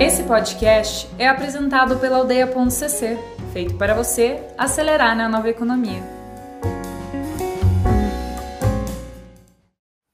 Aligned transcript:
Esse 0.00 0.22
podcast 0.22 1.10
é 1.18 1.26
apresentado 1.26 1.98
pela 1.98 2.18
Aldeia.cc, 2.18 3.18
feito 3.52 3.74
para 3.76 3.94
você 3.94 4.40
acelerar 4.56 5.16
na 5.16 5.28
nova 5.28 5.50
economia. 5.50 6.00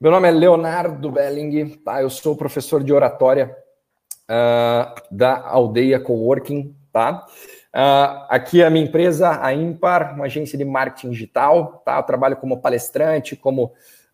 Meu 0.00 0.10
nome 0.10 0.26
é 0.26 0.30
Leonardo 0.30 1.10
Belling, 1.10 1.68
tá? 1.84 2.00
eu 2.00 2.08
sou 2.08 2.34
professor 2.34 2.82
de 2.82 2.94
oratória 2.94 3.54
uh, 4.24 5.14
da 5.14 5.46
Aldeia 5.46 6.00
Coworking. 6.00 6.74
Tá? 6.90 7.26
Uh, 7.74 8.24
aqui 8.30 8.62
é 8.62 8.66
a 8.66 8.70
minha 8.70 8.86
empresa, 8.86 9.38
a 9.42 9.52
Impar, 9.52 10.14
uma 10.14 10.24
agência 10.24 10.56
de 10.56 10.64
marketing 10.64 11.10
digital. 11.10 11.82
Tá? 11.84 11.98
Eu 11.98 12.04
trabalho 12.04 12.36
como 12.36 12.62
palestrante, 12.62 13.36
como 13.36 13.64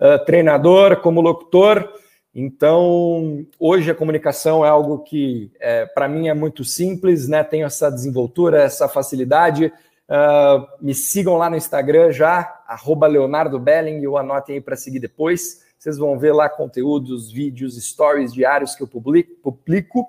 uh, 0.01 0.25
treinador, 0.27 0.97
como 1.01 1.21
locutor. 1.21 1.89
Então, 2.35 3.45
hoje 3.59 3.91
a 3.91 3.95
comunicação 3.95 4.65
é 4.65 4.69
algo 4.69 5.01
que, 5.01 5.51
é, 5.59 5.85
para 5.87 6.09
mim, 6.09 6.29
é 6.29 6.35
muito 6.35 6.65
simples, 6.65 7.29
né? 7.29 7.43
Tenho 7.43 7.67
essa 7.67 7.91
desenvoltura, 7.91 8.63
essa 8.63 8.89
facilidade. 8.89 9.73
Uh, 10.09 10.67
me 10.81 10.95
sigam 10.95 11.37
lá 11.37 11.51
no 11.51 11.57
Instagram 11.57 12.13
já, 12.13 12.63
arroba 12.67 13.07
Leonardo 13.07 13.59
Belling, 13.59 14.05
ou 14.07 14.17
anotem 14.17 14.57
aí 14.57 14.61
para 14.61 14.77
seguir 14.77 15.01
depois. 15.01 15.61
Vocês 15.79 15.99
vão 15.99 16.19
ver 16.19 16.33
lá 16.33 16.49
conteúdos, 16.49 17.33
vídeos, 17.33 17.77
stories 17.83 18.33
diários 18.33 18.75
que 18.75 18.83
eu 18.83 18.89
publico. 18.89 20.07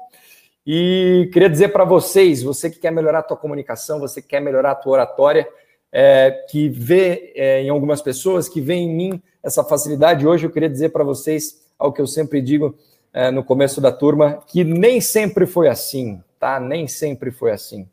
E 0.66 1.30
queria 1.34 1.50
dizer 1.50 1.70
para 1.70 1.86
vocês, 1.86 2.44
você 2.44 2.70
que 2.70 2.80
quer 2.80 2.92
melhorar 2.92 3.20
a 3.20 3.24
tua 3.24 3.38
comunicação, 3.38 4.00
você 4.00 4.22
que 4.22 4.28
quer 4.28 4.42
melhorar 4.42 4.72
a 4.72 4.76
tua 4.76 4.94
oratória, 4.94 5.48
é, 5.92 6.46
que 6.50 6.70
vê 6.70 7.34
é, 7.36 7.62
em 7.62 7.70
algumas 7.70 8.02
pessoas, 8.02 8.48
que 8.48 8.62
vê 8.62 8.76
em 8.76 8.94
mim 8.94 9.22
essa 9.44 9.64
facilidade, 9.64 10.28
hoje 10.28 10.46
eu 10.46 10.52
queria 10.52 10.70
dizer 10.70 10.90
para 10.90 11.04
vocês 11.04 11.61
ao 11.82 11.92
que 11.92 12.00
eu 12.00 12.08
sempre 12.08 12.42
digo 12.42 12.76
é, 13.12 13.32
no 13.32 13.44
começo 13.44 13.82
da 13.82 13.92
turma, 13.92 14.40
que 14.48 14.64
nem 14.64 15.02
sempre 15.02 15.46
foi 15.46 15.68
assim, 15.68 16.22
tá? 16.40 16.60
Nem 16.60 16.88
sempre 16.88 17.32
foi 17.32 17.52
assim. 17.52 17.88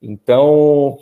Então, 0.00 0.98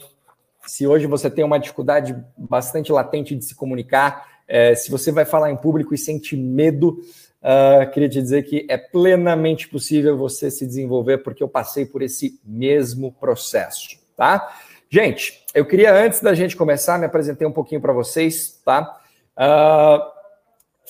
se 0.66 0.86
hoje 0.86 1.06
você 1.06 1.30
tem 1.30 1.44
uma 1.44 1.58
dificuldade 1.58 2.16
bastante 2.36 2.90
latente 2.90 3.36
de 3.36 3.44
se 3.44 3.54
comunicar, 3.54 4.28
é, 4.48 4.74
se 4.74 4.90
você 4.90 5.12
vai 5.12 5.24
falar 5.24 5.50
em 5.50 5.56
público 5.56 5.94
e 5.94 5.98
sente 5.98 6.36
medo, 6.36 6.98
uh, 7.40 7.88
queria 7.92 8.08
te 8.08 8.20
dizer 8.20 8.42
que 8.42 8.66
é 8.68 8.76
plenamente 8.76 9.68
possível 9.68 10.16
você 10.16 10.50
se 10.50 10.66
desenvolver, 10.66 11.18
porque 11.18 11.42
eu 11.42 11.48
passei 11.48 11.86
por 11.86 12.02
esse 12.02 12.40
mesmo 12.44 13.12
processo, 13.12 13.98
tá? 14.16 14.52
Gente, 14.88 15.44
eu 15.54 15.64
queria, 15.64 15.94
antes 15.94 16.20
da 16.20 16.34
gente 16.34 16.56
começar, 16.56 16.98
me 16.98 17.06
apresentei 17.06 17.46
um 17.46 17.52
pouquinho 17.52 17.80
para 17.80 17.92
vocês, 17.92 18.60
tá? 18.64 19.00
Uh, 19.36 20.19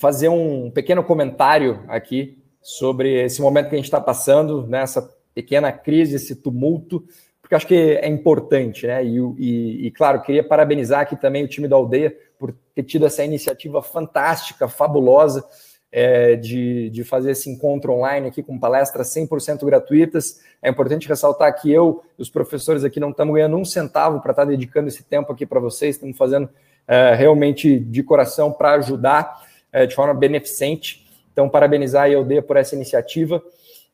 fazer 0.00 0.30
um 0.30 0.70
pequeno 0.70 1.04
comentário 1.04 1.84
aqui 1.86 2.42
sobre 2.62 3.22
esse 3.22 3.42
momento 3.42 3.68
que 3.68 3.74
a 3.74 3.78
gente 3.78 3.84
está 3.84 4.00
passando, 4.00 4.66
nessa 4.66 5.02
né, 5.02 5.08
pequena 5.34 5.70
crise, 5.70 6.16
esse 6.16 6.34
tumulto, 6.34 7.04
porque 7.40 7.54
acho 7.54 7.66
que 7.66 7.74
é 7.74 8.08
importante, 8.08 8.86
né? 8.86 9.04
E, 9.04 9.18
e, 9.38 9.86
e, 9.86 9.90
claro, 9.90 10.22
queria 10.22 10.42
parabenizar 10.42 11.00
aqui 11.00 11.16
também 11.16 11.44
o 11.44 11.48
time 11.48 11.68
da 11.68 11.76
aldeia 11.76 12.16
por 12.38 12.54
ter 12.74 12.82
tido 12.82 13.04
essa 13.04 13.22
iniciativa 13.22 13.82
fantástica, 13.82 14.68
fabulosa, 14.68 15.44
é, 15.92 16.36
de, 16.36 16.88
de 16.90 17.04
fazer 17.04 17.32
esse 17.32 17.50
encontro 17.50 17.92
online 17.92 18.28
aqui 18.28 18.42
com 18.42 18.58
palestras 18.58 19.14
100% 19.14 19.64
gratuitas. 19.66 20.40
É 20.62 20.70
importante 20.70 21.08
ressaltar 21.08 21.60
que 21.60 21.70
eu 21.70 22.02
e 22.18 22.22
os 22.22 22.30
professores 22.30 22.84
aqui 22.84 22.98
não 22.98 23.10
estamos 23.10 23.34
ganhando 23.34 23.56
um 23.56 23.64
centavo 23.64 24.20
para 24.20 24.30
estar 24.30 24.44
tá 24.44 24.50
dedicando 24.50 24.88
esse 24.88 25.02
tempo 25.02 25.30
aqui 25.32 25.44
para 25.44 25.60
vocês, 25.60 25.96
estamos 25.96 26.16
fazendo 26.16 26.48
é, 26.88 27.14
realmente 27.14 27.78
de 27.78 28.02
coração 28.02 28.50
para 28.50 28.72
ajudar 28.74 29.49
é, 29.72 29.86
de 29.86 29.94
forma 29.94 30.14
beneficente. 30.14 31.06
Então, 31.32 31.48
parabenizar 31.48 32.04
a 32.04 32.06
IOD 32.06 32.42
por 32.42 32.56
essa 32.56 32.74
iniciativa. 32.74 33.42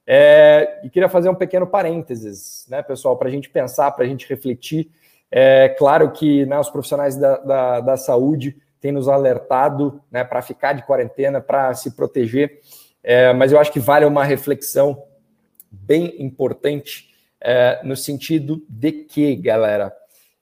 É, 0.07 0.81
e 0.85 0.91
queria 0.91 1.09
fazer 1.09 1.29
um 1.29 1.35
pequeno 1.35 1.67
parênteses, 1.67 2.67
né, 2.69 2.83
pessoal, 2.83 3.17
para 3.17 3.29
a 3.29 3.31
gente 3.31 3.49
pensar, 3.51 3.91
para 3.91 4.05
a 4.05 4.09
gente 4.09 4.29
refletir. 4.29 4.91
É 5.31 5.69
claro 5.71 6.11
que 6.13 6.47
né, 6.47 6.59
os 6.59 6.71
profissionais 6.71 7.17
da, 7.17 7.39
da, 7.39 7.81
da 7.81 7.97
saúde 7.97 8.57
têm 8.81 8.93
nos 8.93 9.09
alertado 9.09 10.01
né, 10.11 10.23
para 10.23 10.41
ficar 10.43 10.75
de 10.75 10.85
quarentena, 10.85 11.41
para 11.41 11.75
se 11.75 11.91
proteger, 11.91 12.61
é, 13.03 13.33
mas 13.33 13.51
eu 13.51 13.59
acho 13.59 13.73
que 13.73 13.81
vale 13.81 14.05
uma 14.05 14.25
reflexão 14.25 15.03
bem 15.71 16.15
importante 16.23 17.11
é, 17.41 17.81
no 17.85 17.97
sentido 17.97 18.65
de 18.69 18.93
que, 18.93 19.37
galera, 19.37 19.93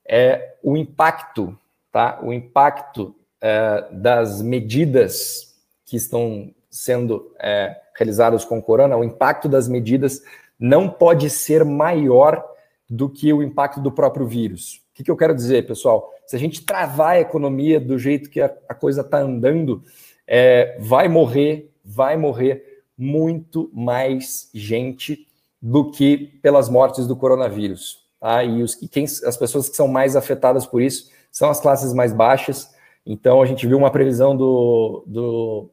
é, 0.07 0.55
o 0.63 0.77
impacto, 0.77 1.57
tá? 1.91 2.19
O 2.21 2.31
impacto 2.31 3.15
é, 3.45 3.85
das 3.91 4.41
medidas 4.41 5.53
que 5.85 5.95
estão 5.95 6.51
sendo 6.67 7.31
é, 7.39 7.79
realizadas 7.95 8.43
com 8.43 8.57
o 8.57 8.61
corona, 8.61 8.97
o 8.97 9.03
impacto 9.03 9.47
das 9.47 9.67
medidas 9.67 10.19
não 10.59 10.89
pode 10.89 11.29
ser 11.29 11.63
maior 11.63 12.43
do 12.89 13.07
que 13.07 13.31
o 13.31 13.43
impacto 13.43 13.79
do 13.79 13.91
próprio 13.91 14.25
vírus. 14.25 14.81
O 14.89 14.95
que, 14.95 15.03
que 15.03 15.11
eu 15.11 15.15
quero 15.15 15.35
dizer, 15.35 15.67
pessoal? 15.67 16.11
Se 16.25 16.35
a 16.35 16.39
gente 16.39 16.65
travar 16.65 17.17
a 17.17 17.19
economia 17.19 17.79
do 17.79 17.99
jeito 17.99 18.31
que 18.31 18.41
a, 18.41 18.51
a 18.67 18.73
coisa 18.73 19.01
está 19.01 19.19
andando, 19.19 19.83
é, 20.25 20.75
vai 20.79 21.07
morrer, 21.07 21.71
vai 21.83 22.17
morrer 22.17 22.81
muito 22.97 23.69
mais 23.71 24.49
gente 24.55 25.27
do 25.61 25.91
que 25.91 26.17
pelas 26.41 26.67
mortes 26.67 27.05
do 27.05 27.15
coronavírus. 27.15 28.07
Tá? 28.19 28.43
E 28.43 28.63
os, 28.63 28.73
quem, 28.73 29.03
as 29.03 29.37
pessoas 29.37 29.69
que 29.69 29.75
são 29.75 29.87
mais 29.87 30.15
afetadas 30.15 30.65
por 30.65 30.81
isso 30.81 31.11
são 31.31 31.47
as 31.47 31.59
classes 31.59 31.93
mais 31.93 32.11
baixas, 32.11 32.73
então, 33.05 33.41
a 33.41 33.45
gente 33.45 33.67
viu 33.67 33.77
uma 33.77 33.91
previsão 33.91 34.35
do, 34.35 35.03
do, 35.05 35.69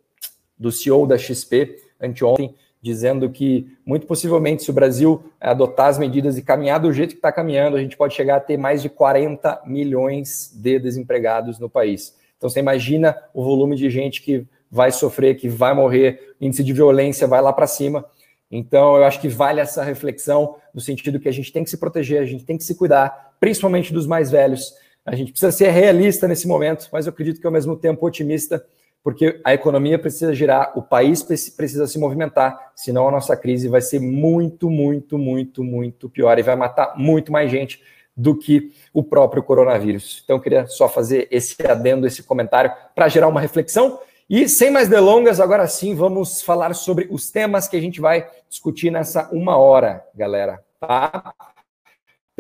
do 0.59 0.71
CEO 0.71 1.07
da 1.07 1.17
XP 1.17 1.77
anteontem, 2.01 2.55
dizendo 2.81 3.31
que, 3.31 3.67
muito 3.87 4.07
possivelmente, 4.07 4.65
se 4.65 4.71
o 4.71 4.75
Brasil 4.75 5.23
adotar 5.41 5.87
as 5.87 5.99
medidas 5.99 6.37
e 6.37 6.43
caminhar 6.43 6.81
do 6.81 6.93
jeito 6.93 7.11
que 7.11 7.19
está 7.19 7.33
caminhando, 7.33 7.77
a 7.77 7.81
gente 7.81 7.97
pode 7.97 8.13
chegar 8.13 8.37
a 8.37 8.41
ter 8.41 8.57
mais 8.57 8.83
de 8.83 8.89
40 8.89 9.63
milhões 9.65 10.53
de 10.55 10.79
desempregados 10.79 11.59
no 11.59 11.71
país. 11.71 12.15
Então, 12.37 12.51
você 12.51 12.59
imagina 12.59 13.17
o 13.33 13.43
volume 13.43 13.77
de 13.77 13.89
gente 13.89 14.21
que 14.21 14.45
vai 14.71 14.91
sofrer, 14.91 15.37
que 15.37 15.49
vai 15.49 15.73
morrer, 15.75 16.35
índice 16.41 16.65
de 16.65 16.73
violência 16.73 17.27
vai 17.27 17.41
lá 17.41 17.53
para 17.53 17.67
cima. 17.67 18.05
Então, 18.51 18.97
eu 18.97 19.05
acho 19.05 19.21
que 19.21 19.29
vale 19.29 19.61
essa 19.61 19.83
reflexão 19.83 20.57
no 20.75 20.81
sentido 20.81 21.21
que 21.21 21.29
a 21.29 21.33
gente 21.33 21.53
tem 21.53 21.65
que 21.65 21.71
se 21.71 21.79
proteger, 21.79 22.21
a 22.21 22.27
gente 22.27 22.45
tem 22.45 22.59
que 22.59 22.65
se 22.65 22.75
cuidar, 22.75 23.35
principalmente 23.39 23.93
dos 23.93 24.07
mais 24.07 24.31
velhos, 24.31 24.75
a 25.05 25.15
gente 25.17 25.33
precisa 25.33 25.51
ser 25.51 25.71
realista 25.71 26.29
nesse 26.29 26.47
momento, 26.47 26.89
mas 26.93 27.07
eu 27.07 27.11
acredito 27.11 27.41
que 27.41 27.47
ao 27.47 27.53
mesmo 27.53 27.77
tempo 27.77 28.07
otimista, 28.07 28.65
porque 29.03 29.41
a 29.45 29.53
economia 29.53 29.99
precisa 29.99 30.33
girar, 30.33 30.73
o 30.77 30.83
país 30.83 31.23
precisa 31.23 31.87
se 31.87 31.99
movimentar, 31.99 32.73
senão 32.77 33.09
a 33.09 33.11
nossa 33.11 33.37
crise 33.37 33.69
vai 33.69 33.81
ser 33.81 34.01
muito, 34.01 34.71
muito, 34.71 35.19
muito, 35.19 35.65
muito 35.65 36.09
pior 36.09 36.39
e 36.39 36.43
vai 36.43 36.55
matar 36.55 36.97
muito 36.97 37.33
mais 37.33 37.51
gente 37.51 37.83
do 38.17 38.37
que 38.37 38.73
o 38.93 39.03
próprio 39.03 39.43
coronavírus. 39.43 40.21
Então, 40.23 40.37
eu 40.37 40.43
queria 40.43 40.67
só 40.67 40.89
fazer 40.89 41.27
esse 41.31 41.57
adendo, 41.67 42.07
esse 42.07 42.23
comentário, 42.23 42.73
para 42.95 43.09
gerar 43.09 43.27
uma 43.27 43.41
reflexão. 43.41 43.99
E 44.29 44.49
sem 44.49 44.71
mais 44.71 44.89
delongas, 44.89 45.41
agora 45.41 45.67
sim, 45.67 45.95
vamos 45.95 46.43
falar 46.43 46.75
sobre 46.75 47.09
os 47.11 47.31
temas 47.31 47.67
que 47.67 47.77
a 47.77 47.81
gente 47.81 48.01
vai 48.01 48.29
discutir 48.49 48.91
nessa 48.91 49.29
uma 49.33 49.57
hora, 49.57 50.05
galera. 50.15 50.63
Tá? 50.79 51.35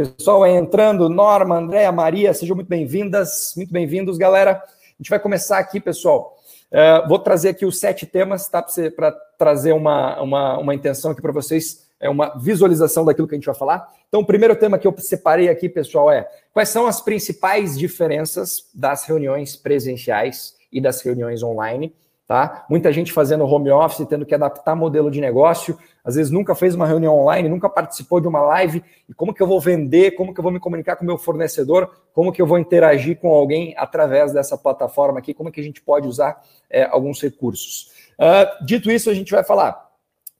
Pessoal 0.02 0.42
aí 0.42 0.54
entrando, 0.54 1.08
Norma, 1.08 1.58
Andréa, 1.58 1.92
Maria, 1.92 2.34
sejam 2.34 2.56
muito 2.56 2.66
bem-vindas, 2.66 3.52
muito 3.56 3.72
bem-vindos, 3.72 4.18
galera. 4.18 4.60
A 4.60 4.94
gente 4.98 5.08
vai 5.08 5.20
começar 5.20 5.58
aqui, 5.58 5.78
pessoal. 5.78 6.36
Uh, 6.72 7.08
vou 7.08 7.20
trazer 7.20 7.50
aqui 7.50 7.64
os 7.64 7.78
sete 7.78 8.04
temas, 8.04 8.48
tá? 8.48 8.64
Para 8.96 9.12
trazer 9.38 9.72
uma, 9.72 10.20
uma, 10.20 10.58
uma 10.58 10.74
intenção 10.74 11.12
aqui 11.12 11.22
para 11.22 11.30
vocês, 11.30 11.86
é 12.00 12.10
uma 12.10 12.36
visualização 12.36 13.04
daquilo 13.04 13.28
que 13.28 13.36
a 13.36 13.38
gente 13.38 13.46
vai 13.46 13.54
falar. 13.54 13.92
Então, 14.08 14.20
o 14.20 14.26
primeiro 14.26 14.56
tema 14.56 14.76
que 14.76 14.88
eu 14.88 14.94
separei 14.98 15.48
aqui, 15.48 15.68
pessoal, 15.68 16.10
é 16.10 16.28
quais 16.52 16.68
são 16.68 16.84
as 16.86 17.00
principais 17.00 17.78
diferenças 17.78 18.68
das 18.74 19.04
reuniões 19.04 19.54
presenciais 19.54 20.56
e 20.72 20.80
das 20.80 21.00
reuniões 21.00 21.44
online 21.44 21.94
tá? 22.32 22.64
Muita 22.66 22.90
gente 22.90 23.12
fazendo 23.12 23.44
home 23.44 23.70
office, 23.70 24.06
tendo 24.08 24.24
que 24.24 24.34
adaptar 24.34 24.74
modelo 24.74 25.10
de 25.10 25.20
negócio, 25.20 25.78
às 26.02 26.14
vezes 26.14 26.32
nunca 26.32 26.54
fez 26.54 26.74
uma 26.74 26.86
reunião 26.86 27.14
online, 27.14 27.46
nunca 27.46 27.68
participou 27.68 28.22
de 28.22 28.26
uma 28.26 28.40
live, 28.40 28.82
e 29.06 29.12
como 29.12 29.34
que 29.34 29.42
eu 29.42 29.46
vou 29.46 29.60
vender, 29.60 30.12
como 30.12 30.32
que 30.32 30.40
eu 30.40 30.42
vou 30.42 30.50
me 30.50 30.58
comunicar 30.58 30.96
com 30.96 31.04
o 31.04 31.06
meu 31.06 31.18
fornecedor, 31.18 31.90
como 32.14 32.32
que 32.32 32.40
eu 32.40 32.46
vou 32.46 32.58
interagir 32.58 33.18
com 33.18 33.34
alguém 33.34 33.74
através 33.76 34.32
dessa 34.32 34.56
plataforma 34.56 35.18
aqui, 35.18 35.34
como 35.34 35.52
que 35.52 35.60
a 35.60 35.62
gente 35.62 35.82
pode 35.82 36.08
usar 36.08 36.40
é, 36.70 36.84
alguns 36.84 37.20
recursos. 37.20 37.90
Uh, 38.18 38.64
dito 38.64 38.90
isso, 38.90 39.10
a 39.10 39.14
gente 39.14 39.30
vai 39.30 39.44
falar 39.44 39.90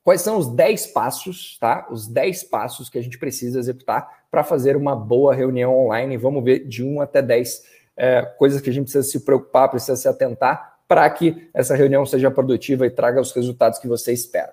quais 0.03 0.23
são 0.23 0.39
os 0.39 0.49
10 0.49 0.87
passos, 0.87 1.59
tá? 1.61 1.87
Os 1.91 2.09
10 2.09 2.45
passos 2.45 2.89
que 2.89 2.97
a 2.97 3.03
gente 3.03 3.19
precisa 3.19 3.59
executar 3.59 4.09
para 4.31 4.43
fazer 4.43 4.79
uma 4.79 4.97
boa 4.97 5.35
reunião 5.35 5.79
online. 5.79 6.17
Vamos 6.17 6.43
ver 6.43 6.67
de 6.67 6.83
1 6.83 7.03
até 7.03 7.21
10 7.21 7.65
é, 7.99 8.23
coisas 8.39 8.63
que 8.63 8.71
a 8.71 8.73
gente 8.73 8.85
precisa 8.85 9.05
se 9.05 9.21
preocupar, 9.21 9.69
precisa 9.69 9.95
se 9.95 10.09
atentar 10.09 10.72
para 10.93 11.09
que 11.09 11.49
essa 11.55 11.75
reunião 11.75 12.05
seja 12.05 12.31
produtiva 12.31 12.85
e 12.87 12.91
traga 12.91 13.19
os 13.19 13.33
resultados 13.33 13.79
que 13.79 13.89
você 13.89 14.13
espera. 14.13 14.53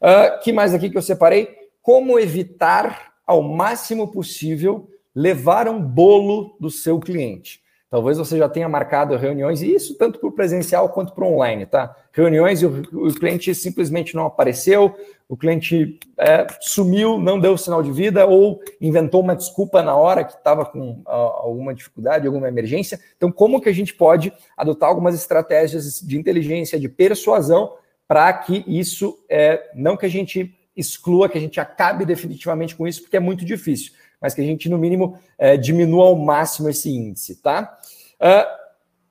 Uh, 0.00 0.40
que 0.42 0.50
mais 0.50 0.72
aqui 0.72 0.88
que 0.88 0.96
eu 0.96 1.02
separei? 1.02 1.46
Como 1.82 2.18
evitar 2.18 3.12
ao 3.26 3.42
máximo 3.42 4.10
possível 4.10 4.88
levar 5.14 5.68
um 5.68 5.78
bolo 5.78 6.56
do 6.58 6.70
seu 6.70 6.98
cliente. 6.98 7.60
Talvez 7.90 8.16
você 8.16 8.38
já 8.38 8.48
tenha 8.48 8.66
marcado 8.66 9.14
reuniões, 9.14 9.60
e 9.60 9.74
isso 9.74 9.94
tanto 9.98 10.18
para 10.18 10.28
o 10.30 10.32
presencial 10.32 10.88
quanto 10.88 11.12
para 11.12 11.22
o 11.22 11.34
online, 11.34 11.66
tá? 11.66 11.94
Reuniões 12.12 12.62
e 12.62 12.66
o, 12.66 12.82
o, 12.90 13.14
cliente 13.14 13.54
simplesmente 13.54 14.14
não 14.14 14.24
apareceu, 14.24 14.96
o 15.28 15.36
cliente 15.36 15.98
é, 16.18 16.46
sumiu, 16.60 17.18
não 17.18 17.40
deu 17.40 17.56
sinal 17.56 17.82
de 17.82 17.90
vida 17.90 18.26
ou 18.26 18.60
inventou 18.80 19.22
uma 19.22 19.34
desculpa 19.34 19.82
na 19.82 19.96
hora 19.96 20.24
que 20.24 20.34
estava 20.34 20.64
com 20.64 21.02
a, 21.06 21.12
alguma 21.12 21.74
dificuldade, 21.74 22.26
alguma 22.26 22.48
emergência. 22.48 23.00
Então, 23.16 23.32
como 23.32 23.60
que 23.60 23.68
a 23.68 23.74
gente 23.74 23.94
pode 23.94 24.32
adotar 24.56 24.88
algumas 24.88 25.14
estratégias 25.14 26.00
de 26.00 26.18
inteligência, 26.18 26.78
de 26.78 26.88
persuasão, 26.88 27.74
para 28.06 28.32
que 28.32 28.64
isso, 28.66 29.18
é, 29.28 29.70
não 29.74 29.96
que 29.96 30.06
a 30.06 30.10
gente 30.10 30.54
exclua, 30.76 31.28
que 31.28 31.38
a 31.38 31.40
gente 31.40 31.58
acabe 31.58 32.04
definitivamente 32.04 32.76
com 32.76 32.86
isso, 32.86 33.02
porque 33.02 33.16
é 33.16 33.20
muito 33.20 33.44
difícil 33.44 33.92
mas 34.24 34.32
que 34.32 34.40
a 34.40 34.44
gente, 34.44 34.70
no 34.70 34.78
mínimo, 34.78 35.18
é, 35.36 35.54
diminua 35.54 36.06
ao 36.06 36.16
máximo 36.16 36.70
esse 36.70 36.88
índice, 36.88 37.42
tá? 37.42 37.78
Uh, 38.14 38.64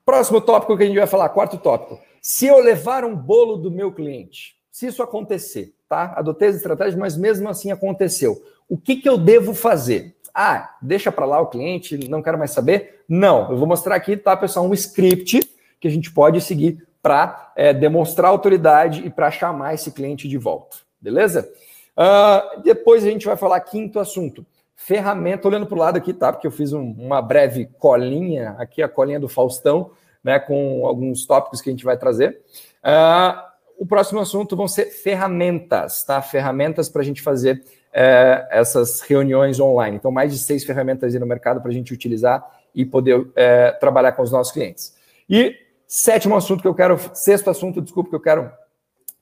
próximo 0.03 0.41
tópico 0.41 0.75
que 0.75 0.81
a 0.81 0.87
gente 0.87 0.97
vai 0.97 1.05
falar, 1.05 1.29
quarto 1.29 1.55
tópico. 1.59 1.99
Se 2.19 2.47
eu 2.47 2.57
levar 2.59 3.05
um 3.05 3.15
bolo 3.15 3.55
do 3.57 3.69
meu 3.69 3.91
cliente, 3.91 4.55
se 4.71 4.87
isso 4.87 5.03
acontecer, 5.03 5.75
tá? 5.93 6.13
Adotei 6.15 6.47
as 6.47 6.55
estratégias, 6.55 6.95
mas 6.95 7.15
mesmo 7.15 7.47
assim 7.47 7.71
aconteceu. 7.71 8.41
O 8.67 8.75
que, 8.75 8.95
que 8.95 9.07
eu 9.07 9.15
devo 9.15 9.53
fazer? 9.53 10.15
Ah, 10.33 10.75
deixa 10.81 11.11
para 11.11 11.27
lá 11.27 11.39
o 11.39 11.45
cliente, 11.45 12.09
não 12.09 12.23
quero 12.23 12.39
mais 12.39 12.49
saber? 12.49 13.03
Não, 13.07 13.51
eu 13.51 13.57
vou 13.57 13.67
mostrar 13.67 13.93
aqui, 13.93 14.17
tá, 14.17 14.35
pessoal, 14.35 14.65
um 14.65 14.73
script 14.73 15.47
que 15.79 15.87
a 15.87 15.91
gente 15.91 16.11
pode 16.11 16.41
seguir 16.41 16.83
para 16.99 17.51
é, 17.55 17.71
demonstrar 17.71 18.31
autoridade 18.31 19.05
e 19.05 19.09
para 19.11 19.29
chamar 19.29 19.75
esse 19.75 19.91
cliente 19.91 20.27
de 20.27 20.37
volta, 20.37 20.77
beleza? 20.99 21.47
Uh, 21.95 22.61
depois 22.63 23.05
a 23.05 23.09
gente 23.09 23.27
vai 23.27 23.37
falar 23.37 23.59
quinto 23.59 23.99
assunto 23.99 24.43
ferramenta, 24.75 25.47
olhando 25.47 25.67
para 25.67 25.75
o 25.75 25.79
lado 25.79 25.97
aqui, 25.97 26.11
tá? 26.11 26.33
Porque 26.33 26.47
eu 26.47 26.51
fiz 26.51 26.73
um, 26.73 26.81
uma 26.81 27.21
breve 27.21 27.69
colinha, 27.77 28.55
aqui 28.57 28.81
a 28.81 28.89
colinha 28.89 29.19
do 29.19 29.29
Faustão, 29.29 29.91
né? 30.23 30.39
Com 30.39 30.87
alguns 30.87 31.25
tópicos 31.25 31.61
que 31.61 31.69
a 31.69 31.71
gente 31.71 31.85
vai 31.85 31.95
trazer. 31.95 32.41
Uh, 32.83 33.52
o 33.77 33.85
próximo 33.85 34.19
assunto 34.19 34.55
vão 34.55 34.67
ser 34.67 34.85
ferramentas, 34.85 36.03
tá? 36.03 36.21
Ferramentas 36.21 36.89
para 36.89 37.01
a 37.01 37.05
gente 37.05 37.21
fazer 37.21 37.63
uh, 37.93 38.47
essas 38.49 39.01
reuniões 39.01 39.59
online. 39.59 39.97
Então, 39.97 40.11
mais 40.11 40.31
de 40.31 40.39
seis 40.39 40.63
ferramentas 40.63 41.13
aí 41.13 41.19
no 41.19 41.25
mercado 41.25 41.61
para 41.61 41.69
a 41.69 41.73
gente 41.73 41.93
utilizar 41.93 42.43
e 42.73 42.85
poder 42.85 43.19
uh, 43.19 43.33
trabalhar 43.79 44.13
com 44.13 44.23
os 44.23 44.31
nossos 44.31 44.53
clientes. 44.53 44.95
E 45.29 45.55
sétimo 45.87 46.35
assunto 46.35 46.61
que 46.61 46.67
eu 46.67 46.75
quero, 46.75 46.99
sexto 47.13 47.49
assunto, 47.49 47.81
desculpa, 47.81 48.09
que 48.09 48.15
eu 48.15 48.21
quero 48.21 48.51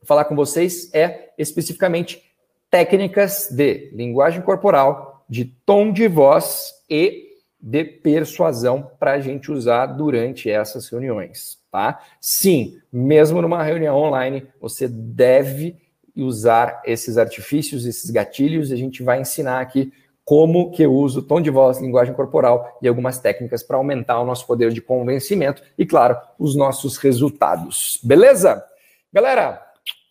falar 0.04 0.26
com 0.26 0.36
vocês 0.36 0.94
é 0.94 1.32
especificamente 1.38 2.24
técnicas 2.70 3.50
de 3.52 3.92
linguagem 3.94 4.42
corporal 4.42 5.26
de 5.30 5.46
tom 5.66 5.92
de 5.92 6.08
voz 6.08 6.74
e 6.90 7.30
de 7.60 7.84
persuasão 7.86 8.92
para 9.00 9.14
a 9.14 9.20
gente 9.20 9.52
usar 9.52 9.86
durante 9.86 10.50
essas 10.50 10.90
reuniões, 10.90 11.58
tá? 11.72 12.02
Sim, 12.20 12.80
mesmo 12.92 13.42
numa 13.42 13.64
reunião 13.64 13.96
online, 13.98 14.46
você 14.60 14.88
deve 14.88 15.78
usar 16.16 16.82
esses 16.86 17.18
artifícios, 17.18 17.86
esses 17.86 18.10
gatilhos, 18.10 18.70
e 18.70 18.74
a 18.74 18.78
gente 18.78 19.02
vai 19.02 19.22
ensinar 19.22 19.62
aqui 19.62 19.94
como 20.24 20.72
que 20.72 20.84
eu 20.84 20.94
uso 20.94 21.24
tom 21.24 21.42
de 21.42 21.50
voz, 21.50 21.80
linguagem 21.80 22.14
corporal 22.14 22.78
e 22.82 22.88
algumas 22.88 23.20
técnicas 23.20 23.64
para 23.64 23.78
aumentar 23.78 24.20
o 24.20 24.26
nosso 24.26 24.46
poder 24.46 24.72
de 24.72 24.82
convencimento 24.82 25.64
e, 25.78 25.86
claro, 25.86 26.18
os 26.38 26.56
nossos 26.56 26.98
resultados. 26.98 28.00
Beleza? 28.04 28.64
Galera, 29.12 29.62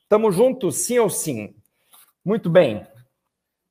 tamo 0.09 0.33
juntos, 0.33 0.77
sim 0.77 0.99
ou 0.99 1.09
sim? 1.09 1.55
Muito 2.25 2.51
bem. 2.51 2.87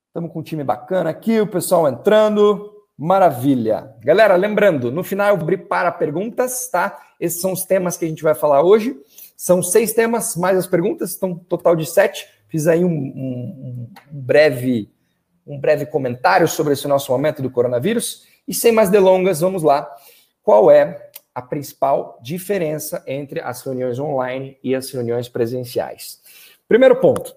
Estamos 0.07 0.31
com 0.31 0.39
um 0.39 0.43
time 0.43 0.63
bacana 0.63 1.09
aqui, 1.09 1.39
o 1.39 1.47
pessoal 1.47 1.87
entrando. 1.87 2.78
Maravilha. 3.01 3.95
Galera, 4.03 4.35
lembrando, 4.35 4.91
no 4.91 5.05
final 5.05 5.29
eu 5.29 5.35
abri 5.35 5.55
para 5.55 5.89
perguntas, 5.89 6.67
tá? 6.67 6.99
Esses 7.17 7.39
são 7.39 7.53
os 7.53 7.63
temas 7.63 7.95
que 7.95 8.03
a 8.03 8.07
gente 8.09 8.21
vai 8.21 8.35
falar 8.35 8.61
hoje. 8.61 8.93
São 9.37 9.63
seis 9.63 9.93
temas, 9.93 10.35
mais 10.35 10.57
as 10.57 10.67
perguntas, 10.67 11.15
então 11.15 11.33
total 11.33 11.77
de 11.77 11.85
sete. 11.85 12.27
Fiz 12.49 12.67
aí 12.67 12.83
um, 12.83 12.89
um, 12.89 13.87
um 14.11 14.21
breve 14.21 14.91
um 15.47 15.57
breve 15.57 15.85
comentário 15.85 16.45
sobre 16.45 16.73
esse 16.73 16.89
nosso 16.89 17.09
momento 17.09 17.41
do 17.41 17.49
coronavírus. 17.49 18.27
E 18.45 18.53
sem 18.53 18.73
mais 18.73 18.89
delongas, 18.89 19.39
vamos 19.39 19.63
lá. 19.63 19.89
Qual 20.43 20.69
é 20.69 21.09
a 21.33 21.41
principal 21.41 22.19
diferença 22.21 23.01
entre 23.07 23.39
as 23.39 23.61
reuniões 23.61 23.97
online 23.97 24.57
e 24.61 24.75
as 24.75 24.91
reuniões 24.91 25.29
presenciais? 25.29 26.21
Primeiro 26.67 26.97
ponto: 26.97 27.33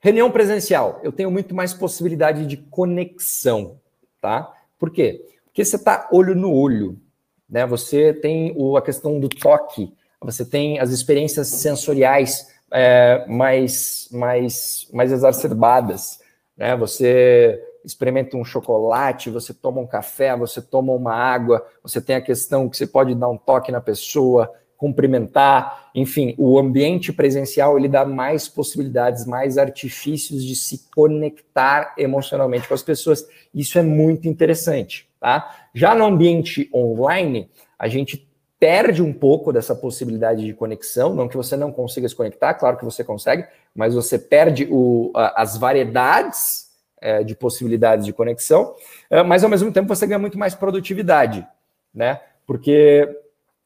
Reunião 0.00 0.30
presencial, 0.30 0.98
eu 1.04 1.12
tenho 1.12 1.30
muito 1.30 1.54
mais 1.54 1.74
possibilidade 1.74 2.46
de 2.46 2.56
conexão, 2.56 3.78
tá? 4.18 4.50
Por 4.84 4.90
quê? 4.90 5.24
Porque 5.46 5.64
você 5.64 5.76
está 5.76 6.10
olho 6.12 6.34
no 6.34 6.52
olho, 6.52 7.00
né? 7.48 7.64
Você 7.64 8.12
tem 8.12 8.52
o, 8.54 8.76
a 8.76 8.82
questão 8.82 9.18
do 9.18 9.30
toque, 9.30 9.90
você 10.20 10.44
tem 10.44 10.78
as 10.78 10.90
experiências 10.90 11.48
sensoriais 11.48 12.46
é, 12.70 13.24
mais, 13.26 14.06
mais, 14.12 14.86
mais 14.92 15.10
exacerbadas, 15.10 16.20
né? 16.54 16.76
Você 16.76 17.58
experimenta 17.82 18.36
um 18.36 18.44
chocolate, 18.44 19.30
você 19.30 19.54
toma 19.54 19.80
um 19.80 19.86
café, 19.86 20.36
você 20.36 20.60
toma 20.60 20.92
uma 20.92 21.14
água, 21.14 21.66
você 21.82 21.98
tem 21.98 22.16
a 22.16 22.20
questão 22.20 22.68
que 22.68 22.76
você 22.76 22.86
pode 22.86 23.14
dar 23.14 23.30
um 23.30 23.38
toque 23.38 23.72
na 23.72 23.80
pessoa, 23.80 24.52
cumprimentar, 24.84 25.88
enfim, 25.94 26.34
o 26.36 26.58
ambiente 26.58 27.10
presencial 27.10 27.78
ele 27.78 27.88
dá 27.88 28.04
mais 28.04 28.46
possibilidades, 28.46 29.24
mais 29.24 29.56
artifícios 29.56 30.44
de 30.44 30.54
se 30.54 30.90
conectar 30.94 31.94
emocionalmente 31.96 32.68
com 32.68 32.74
as 32.74 32.82
pessoas. 32.82 33.26
Isso 33.54 33.78
é 33.78 33.82
muito 33.82 34.28
interessante, 34.28 35.08
tá? 35.18 35.68
Já 35.72 35.94
no 35.94 36.04
ambiente 36.04 36.68
online, 36.74 37.48
a 37.78 37.88
gente 37.88 38.28
perde 38.60 39.02
um 39.02 39.10
pouco 39.10 39.54
dessa 39.54 39.74
possibilidade 39.74 40.44
de 40.44 40.52
conexão, 40.52 41.14
não 41.14 41.28
que 41.28 41.36
você 41.36 41.56
não 41.56 41.72
consiga 41.72 42.06
se 42.06 42.14
conectar, 42.14 42.52
claro 42.52 42.76
que 42.76 42.84
você 42.84 43.02
consegue, 43.02 43.46
mas 43.74 43.94
você 43.94 44.18
perde 44.18 44.68
o, 44.70 45.10
as 45.14 45.56
variedades 45.56 46.66
é, 47.00 47.24
de 47.24 47.34
possibilidades 47.34 48.04
de 48.04 48.12
conexão, 48.12 48.74
é, 49.08 49.22
mas 49.22 49.42
ao 49.42 49.48
mesmo 49.48 49.72
tempo 49.72 49.88
você 49.88 50.06
ganha 50.06 50.18
muito 50.18 50.38
mais 50.38 50.54
produtividade, 50.54 51.46
né? 51.94 52.20
Porque 52.46 53.23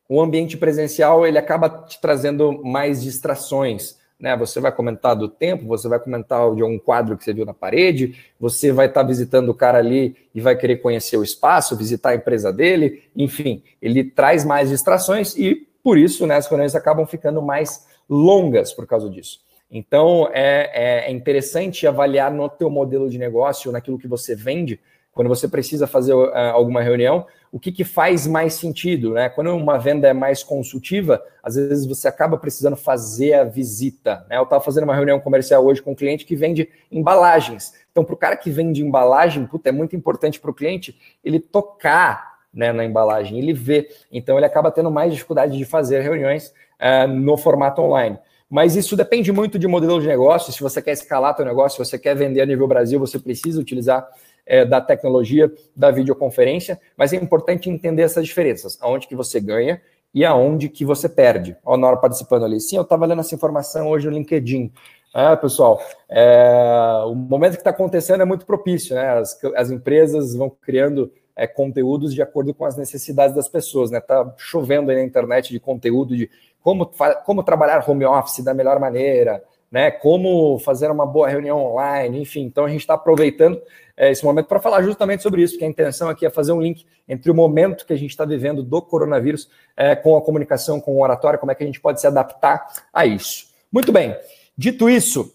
o 0.09 0.23
ambiente 0.23 0.57
presencial 0.57 1.27
ele 1.27 1.39
acaba 1.39 1.69
te 1.69 2.01
trazendo 2.01 2.65
mais 2.65 3.03
distrações. 3.03 3.99
Né? 4.19 4.37
Você 4.37 4.59
vai 4.59 4.73
comentar 4.73 5.15
do 5.15 5.29
tempo, 5.29 5.67
você 5.67 5.87
vai 5.87 6.01
comentar 6.01 6.53
de 6.55 6.63
um 6.63 6.79
quadro 6.79 7.17
que 7.17 7.23
você 7.23 7.33
viu 7.33 7.45
na 7.45 7.55
parede, 7.55 8.17
você 8.41 8.73
vai 8.73 8.87
estar 8.87 9.03
tá 9.03 9.07
visitando 9.07 9.51
o 9.51 9.55
cara 9.55 9.79
ali 9.79 10.17
e 10.35 10.41
vai 10.41 10.57
querer 10.57 10.77
conhecer 10.79 11.17
o 11.17 11.23
espaço, 11.23 11.77
visitar 11.77 12.11
a 12.11 12.15
empresa 12.15 12.53
dele, 12.53 13.03
enfim, 13.15 13.63
ele 13.81 14.03
traz 14.03 14.45
mais 14.45 14.71
distrações 14.71 15.37
e 15.37 15.69
por 15.85 15.99
isso 15.99 16.27
né, 16.27 16.37
as 16.37 16.49
reuniões 16.49 16.75
acabam 16.75 17.07
ficando 17.07 17.41
mais 17.43 17.87
longas 18.09 18.73
por 18.73 18.87
causa 18.87 19.09
disso. 19.09 19.41
Então 19.71 20.29
é, 20.33 21.05
é, 21.07 21.11
é 21.11 21.13
interessante 21.13 21.87
avaliar 21.87 22.33
no 22.33 22.49
teu 22.49 22.71
modelo 22.71 23.11
de 23.11 23.19
negócio, 23.19 23.71
naquilo 23.71 23.99
que 23.99 24.09
você 24.09 24.35
vende, 24.35 24.81
quando 25.19 25.27
você 25.27 25.49
precisa 25.49 25.85
fazer 25.89 26.15
uh, 26.15 26.31
alguma 26.53 26.81
reunião, 26.81 27.27
o 27.51 27.59
que, 27.59 27.73
que, 27.73 27.83
faz 27.83 28.25
mais 28.25 28.55
sentido, 28.55 29.15
né? 29.15 29.29
Quando 29.29 29.53
uma 29.53 29.77
venda 29.77 30.07
é 30.07 30.13
mais 30.13 30.45
consultiva, 30.45 31.21
às 31.43 31.57
vezes 31.57 31.85
você 31.87 32.07
acaba 32.07 32.39
precisando 32.39 32.77
fazer 32.77 33.33
a 33.33 33.43
visita. 33.43 34.25
Né? 34.31 34.39
Eu 34.39 34.45
estava 34.45 34.63
fazendo 34.63 34.85
uma 34.85 34.95
reunião 34.95 35.19
comercial 35.19 35.67
hoje 35.67 35.83
com 35.83 35.91
um 35.91 35.95
cliente 35.97 36.25
que 36.25 36.37
vende 36.37 36.69
embalagens. 36.89 37.75
Então, 37.91 38.05
para 38.05 38.15
o 38.15 38.17
cara 38.17 38.37
que 38.37 38.49
vende 38.49 38.81
embalagem, 38.81 39.45
puta, 39.45 39.71
é 39.71 39.73
muito 39.73 39.97
importante 39.97 40.39
para 40.39 40.53
o 40.53 40.55
cliente 40.55 40.97
ele 41.25 41.41
tocar 41.41 42.39
né, 42.55 42.73
na 42.73 42.85
embalagem, 42.85 43.41
ele 43.41 43.53
vê. 43.53 43.89
Então, 44.13 44.37
ele 44.37 44.47
acaba 44.47 44.71
tendo 44.71 44.89
mais 44.89 45.13
dificuldade 45.13 45.59
de 45.59 45.65
fazer 45.65 46.01
reuniões 46.01 46.55
uh, 46.81 47.09
no 47.09 47.37
formato 47.37 47.83
online. 47.83 48.17
Mas 48.49 48.77
isso 48.77 48.97
depende 48.97 49.31
muito 49.31 49.59
de 49.59 49.67
modelo 49.67 50.01
de 50.01 50.07
negócio. 50.07 50.53
Se 50.53 50.63
você 50.63 50.81
quer 50.81 50.93
escalar 50.93 51.37
seu 51.37 51.45
negócio, 51.45 51.85
se 51.85 51.91
você 51.91 51.99
quer 51.99 52.15
vender 52.15 52.41
a 52.41 52.47
nível 52.47 52.69
Brasil, 52.69 52.99
você 52.99 53.19
precisa 53.19 53.61
utilizar 53.61 54.09
é, 54.49 54.65
da 54.65 54.81
tecnologia 54.81 55.53
da 55.77 55.91
videoconferência, 55.91 56.81
mas 56.97 57.13
é 57.13 57.17
importante 57.17 57.69
entender 57.69 58.03
essas 58.03 58.27
diferenças, 58.27 58.79
aonde 58.81 59.07
que 59.07 59.15
você 59.15 59.39
ganha 59.39 59.81
e 60.13 60.25
aonde 60.25 60.71
que 60.71 60.85
você 60.85 61.09
perde. 61.09 61.57
A 61.65 61.77
Nora 61.77 61.99
participando 61.99 62.45
ali. 62.45 62.59
Sim, 62.59 62.77
eu 62.77 62.83
estava 62.83 63.05
lendo 63.05 63.21
essa 63.21 63.35
informação 63.35 63.89
hoje 63.89 64.09
no 64.09 64.15
LinkedIn. 64.15 64.73
Ah, 65.13 65.37
pessoal, 65.37 65.81
é, 66.09 67.03
o 67.07 67.15
momento 67.15 67.53
que 67.53 67.61
está 67.61 67.71
acontecendo 67.71 68.23
é 68.23 68.25
muito 68.25 68.47
propício, 68.47 68.95
né? 68.95 69.19
As, 69.19 69.39
as 69.55 69.71
empresas 69.71 70.35
vão 70.35 70.51
criando 70.51 71.13
é, 71.37 71.47
conteúdos 71.47 72.15
de 72.15 72.23
acordo 72.23 72.55
com 72.55 72.65
as 72.65 72.77
necessidades 72.77 73.35
das 73.35 73.49
pessoas, 73.49 73.91
né? 73.91 74.01
Tá 74.01 74.35
chovendo 74.37 74.91
aí 74.91 74.97
na 74.97 75.05
internet 75.05 75.51
de 75.51 75.61
conteúdo 75.61 76.17
de 76.17 76.31
como, 76.63 76.91
como 77.25 77.43
trabalhar 77.43 77.89
home 77.89 78.05
office 78.05 78.45
da 78.45 78.53
melhor 78.53 78.79
maneira, 78.79 79.43
né? 79.71 79.91
Como 79.91 80.59
fazer 80.59 80.91
uma 80.91 81.07
boa 81.07 81.29
reunião 81.29 81.65
online, 81.65 82.21
enfim. 82.21 82.43
Então 82.43 82.65
a 82.65 82.69
gente 82.69 82.81
está 82.81 82.95
aproveitando 82.95 83.61
é, 83.99 84.13
esse 84.13 84.25
momento 84.25 84.47
para 84.47 84.61
falar 84.61 84.81
justamente 84.83 85.25
sobre 85.25 85.43
isso, 85.43 85.59
que 85.59 85.65
a 85.65 85.69
intenção 85.69 86.09
aqui 86.09 86.25
é 86.25 86.31
fazer 86.31 86.53
um 86.53 86.63
link 86.63 86.87
entre 87.09 87.29
o 87.33 87.35
momento 87.35 87.85
que 87.85 87.93
a 87.93 87.97
gente 87.97 88.11
está 88.11 88.25
vivendo 88.25 88.63
do 88.63 88.81
coronavírus 88.81 89.51
é, 89.77 89.97
com 89.97 90.17
a 90.17 90.23
comunicação, 90.23 90.81
com 90.81 90.95
o 90.95 91.03
oratório, 91.03 91.37
como 91.37 91.51
é 91.51 91.55
que 91.57 91.65
a 91.65 91.67
gente 91.67 91.81
pode 91.81 92.01
se 92.01 92.07
adaptar 92.07 92.65
a 92.93 93.05
isso. 93.05 93.49
Muito 93.73 93.91
bem. 93.91 94.17
Dito 94.57 94.89
isso, 94.89 95.35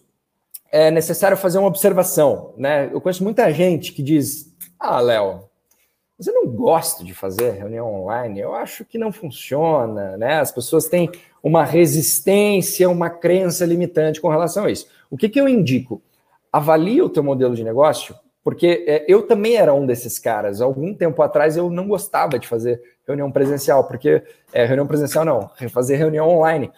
é 0.72 0.90
necessário 0.90 1.36
fazer 1.36 1.58
uma 1.58 1.68
observação, 1.68 2.54
né? 2.58 2.90
Eu 2.92 3.02
conheço 3.02 3.24
muita 3.24 3.52
gente 3.52 3.92
que 3.92 4.02
diz: 4.02 4.56
Ah, 4.80 5.02
Léo, 5.02 5.44
eu 6.26 6.34
não 6.34 6.48
gosto 6.48 7.04
de 7.04 7.14
fazer 7.14 7.52
reunião 7.52 7.94
online, 7.94 8.40
eu 8.40 8.56
acho 8.56 8.86
que 8.86 8.98
não 8.98 9.12
funciona, 9.12 10.16
né? 10.16 10.40
As 10.40 10.52
pessoas 10.52 10.88
têm 10.88 11.12
uma 11.44 11.66
resistência, 11.66 12.90
uma 12.90 13.10
crença 13.10 13.66
limitante 13.66 14.22
com 14.22 14.30
relação 14.30 14.64
a 14.66 14.72
isso. 14.72 14.88
O 15.12 15.18
que, 15.18 15.28
que 15.28 15.40
eu 15.40 15.50
indico? 15.50 16.02
Avalie 16.52 17.02
o 17.02 17.10
teu 17.10 17.24
modelo 17.24 17.56
de 17.56 17.64
negócio, 17.64 18.16
porque 18.44 18.84
é, 18.88 19.06
eu 19.08 19.24
também 19.26 19.56
era 19.56 19.74
um 19.74 19.86
desses 19.86 20.20
caras. 20.20 20.60
Algum 20.60 20.94
tempo 20.94 21.22
atrás 21.22 21.56
eu 21.56 21.70
não 21.70 21.88
gostava 21.88 22.38
de 22.38 22.48
fazer 22.48 22.82
reunião 23.08 23.32
presencial, 23.32 23.86
porque 23.86 24.22
é, 24.52 24.66
reunião 24.66 24.86
presencial 24.86 25.24
não, 25.24 25.50
fazer 25.70 25.96
reunião 25.96 26.30
online, 26.30 26.72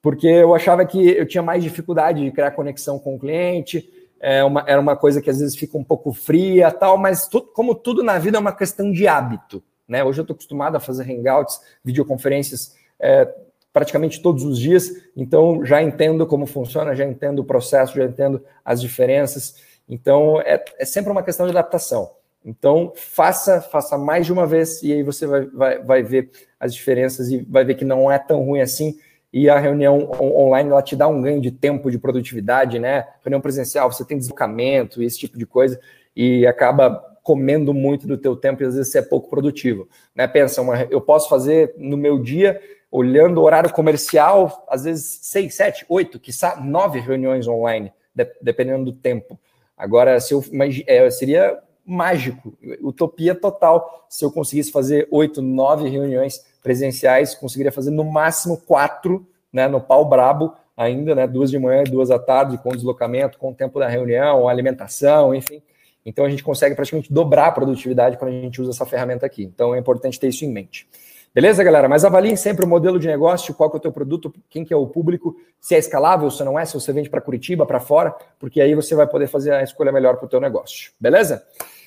porque 0.00 0.26
eu 0.26 0.54
achava 0.54 0.84
que 0.86 1.10
eu 1.10 1.26
tinha 1.26 1.42
mais 1.42 1.62
dificuldade 1.62 2.24
de 2.24 2.30
criar 2.30 2.52
conexão 2.52 2.98
com 2.98 3.16
o 3.16 3.18
cliente, 3.18 3.88
é 4.20 4.44
uma, 4.44 4.64
era 4.66 4.80
uma 4.80 4.94
coisa 4.94 5.20
que 5.20 5.30
às 5.30 5.40
vezes 5.40 5.56
fica 5.56 5.76
um 5.76 5.84
pouco 5.84 6.12
fria, 6.12 6.70
tal, 6.70 6.96
mas 6.96 7.26
tu, 7.26 7.40
como 7.40 7.74
tudo 7.74 8.02
na 8.02 8.18
vida 8.18 8.36
é 8.36 8.40
uma 8.40 8.54
questão 8.54 8.92
de 8.92 9.08
hábito, 9.08 9.62
né? 9.88 10.04
Hoje 10.04 10.20
eu 10.20 10.22
estou 10.22 10.34
acostumado 10.34 10.76
a 10.76 10.80
fazer 10.80 11.10
hangouts, 11.10 11.60
videoconferências 11.82 12.76
é, 13.00 13.26
praticamente 13.72 14.20
todos 14.20 14.44
os 14.44 14.58
dias, 14.58 14.90
então 15.16 15.64
já 15.64 15.82
entendo 15.82 16.26
como 16.26 16.46
funciona, 16.46 16.94
já 16.94 17.04
entendo 17.04 17.40
o 17.40 17.44
processo, 17.44 17.96
já 17.96 18.04
entendo 18.04 18.44
as 18.64 18.80
diferenças. 18.80 19.56
Então 19.90 20.40
é, 20.40 20.64
é 20.78 20.84
sempre 20.84 21.10
uma 21.10 21.22
questão 21.22 21.44
de 21.46 21.50
adaptação. 21.50 22.12
Então 22.44 22.92
faça, 22.96 23.60
faça 23.60 23.98
mais 23.98 24.24
de 24.24 24.32
uma 24.32 24.46
vez 24.46 24.82
e 24.82 24.92
aí 24.92 25.02
você 25.02 25.26
vai, 25.26 25.46
vai, 25.46 25.82
vai 25.82 26.02
ver 26.02 26.30
as 26.58 26.72
diferenças 26.72 27.28
e 27.30 27.38
vai 27.42 27.64
ver 27.64 27.74
que 27.74 27.84
não 27.84 28.10
é 28.10 28.18
tão 28.18 28.42
ruim 28.42 28.60
assim 28.60 28.96
e 29.32 29.48
a 29.48 29.58
reunião 29.58 30.10
online 30.20 30.70
ela 30.70 30.82
te 30.82 30.96
dá 30.96 31.06
um 31.06 31.22
ganho 31.22 31.40
de 31.40 31.50
tempo, 31.50 31.90
de 31.90 31.98
produtividade, 31.98 32.78
né? 32.78 33.06
Reunião 33.22 33.40
presencial, 33.40 33.90
você 33.90 34.04
tem 34.04 34.18
deslocamento, 34.18 35.02
esse 35.02 35.18
tipo 35.18 35.38
de 35.38 35.46
coisa, 35.46 35.80
e 36.16 36.46
acaba 36.46 36.96
comendo 37.22 37.72
muito 37.72 38.08
do 38.08 38.18
teu 38.18 38.34
tempo 38.34 38.62
e 38.62 38.66
às 38.66 38.74
vezes 38.74 38.90
você 38.90 38.98
é 38.98 39.02
pouco 39.02 39.30
produtivo, 39.30 39.88
né? 40.14 40.26
Pensa, 40.26 40.60
uma, 40.60 40.82
eu 40.90 41.00
posso 41.00 41.28
fazer 41.28 41.74
no 41.76 41.96
meu 41.96 42.18
dia, 42.18 42.60
olhando 42.90 43.38
o 43.38 43.44
horário 43.44 43.72
comercial, 43.72 44.66
às 44.68 44.82
vezes 44.82 45.20
seis, 45.22 45.54
sete, 45.54 45.86
oito, 45.88 46.18
quiçá 46.18 46.60
nove 46.60 46.98
reuniões 46.98 47.46
online, 47.46 47.92
de, 48.12 48.26
dependendo 48.42 48.86
do 48.86 48.92
tempo. 48.92 49.38
Agora, 49.80 50.20
se 50.20 50.34
eu 50.34 50.44
é, 50.86 51.10
seria 51.10 51.58
mágico, 51.86 52.52
utopia 52.82 53.34
total, 53.34 54.04
se 54.10 54.22
eu 54.22 54.30
conseguisse 54.30 54.70
fazer 54.70 55.08
oito, 55.10 55.40
nove 55.40 55.88
reuniões 55.88 56.44
presenciais, 56.62 57.34
conseguiria 57.34 57.72
fazer 57.72 57.90
no 57.90 58.04
máximo 58.04 58.58
quatro, 58.58 59.26
né, 59.50 59.66
no 59.66 59.80
pau 59.80 60.04
brabo, 60.04 60.52
ainda, 60.76 61.14
né, 61.14 61.26
duas 61.26 61.50
de 61.50 61.58
manhã 61.58 61.82
e 61.86 61.90
duas 61.90 62.10
à 62.10 62.18
tarde, 62.18 62.58
com 62.58 62.76
deslocamento, 62.76 63.38
com 63.38 63.52
o 63.52 63.54
tempo 63.54 63.78
da 63.80 63.88
reunião, 63.88 64.46
alimentação, 64.46 65.34
enfim. 65.34 65.62
Então 66.04 66.26
a 66.26 66.28
gente 66.28 66.42
consegue 66.42 66.74
praticamente 66.74 67.10
dobrar 67.10 67.46
a 67.46 67.52
produtividade 67.52 68.18
quando 68.18 68.32
a 68.32 68.40
gente 68.40 68.60
usa 68.60 68.72
essa 68.72 68.84
ferramenta 68.84 69.24
aqui. 69.24 69.44
Então 69.44 69.74
é 69.74 69.78
importante 69.78 70.20
ter 70.20 70.28
isso 70.28 70.44
em 70.44 70.52
mente. 70.52 70.86
Beleza, 71.32 71.62
galera? 71.62 71.88
Mas 71.88 72.04
avaliem 72.04 72.34
sempre 72.34 72.64
o 72.64 72.68
modelo 72.68 72.98
de 72.98 73.06
negócio, 73.06 73.54
qual 73.54 73.70
que 73.70 73.76
é 73.76 73.78
o 73.78 73.80
teu 73.80 73.92
produto, 73.92 74.34
quem 74.48 74.64
que 74.64 74.74
é 74.74 74.76
o 74.76 74.88
público, 74.88 75.36
se 75.60 75.76
é 75.76 75.78
escalável, 75.78 76.28
se 76.28 76.42
não 76.42 76.58
é, 76.58 76.64
se 76.64 76.74
você 76.74 76.92
vende 76.92 77.08
para 77.08 77.20
Curitiba, 77.20 77.64
para 77.64 77.78
fora, 77.78 78.14
porque 78.38 78.60
aí 78.60 78.74
você 78.74 78.96
vai 78.96 79.06
poder 79.06 79.28
fazer 79.28 79.52
a 79.52 79.62
escolha 79.62 79.92
melhor 79.92 80.16
para 80.16 80.26
o 80.26 80.28
teu 80.28 80.40
negócio. 80.40 80.90
Beleza? 80.98 81.46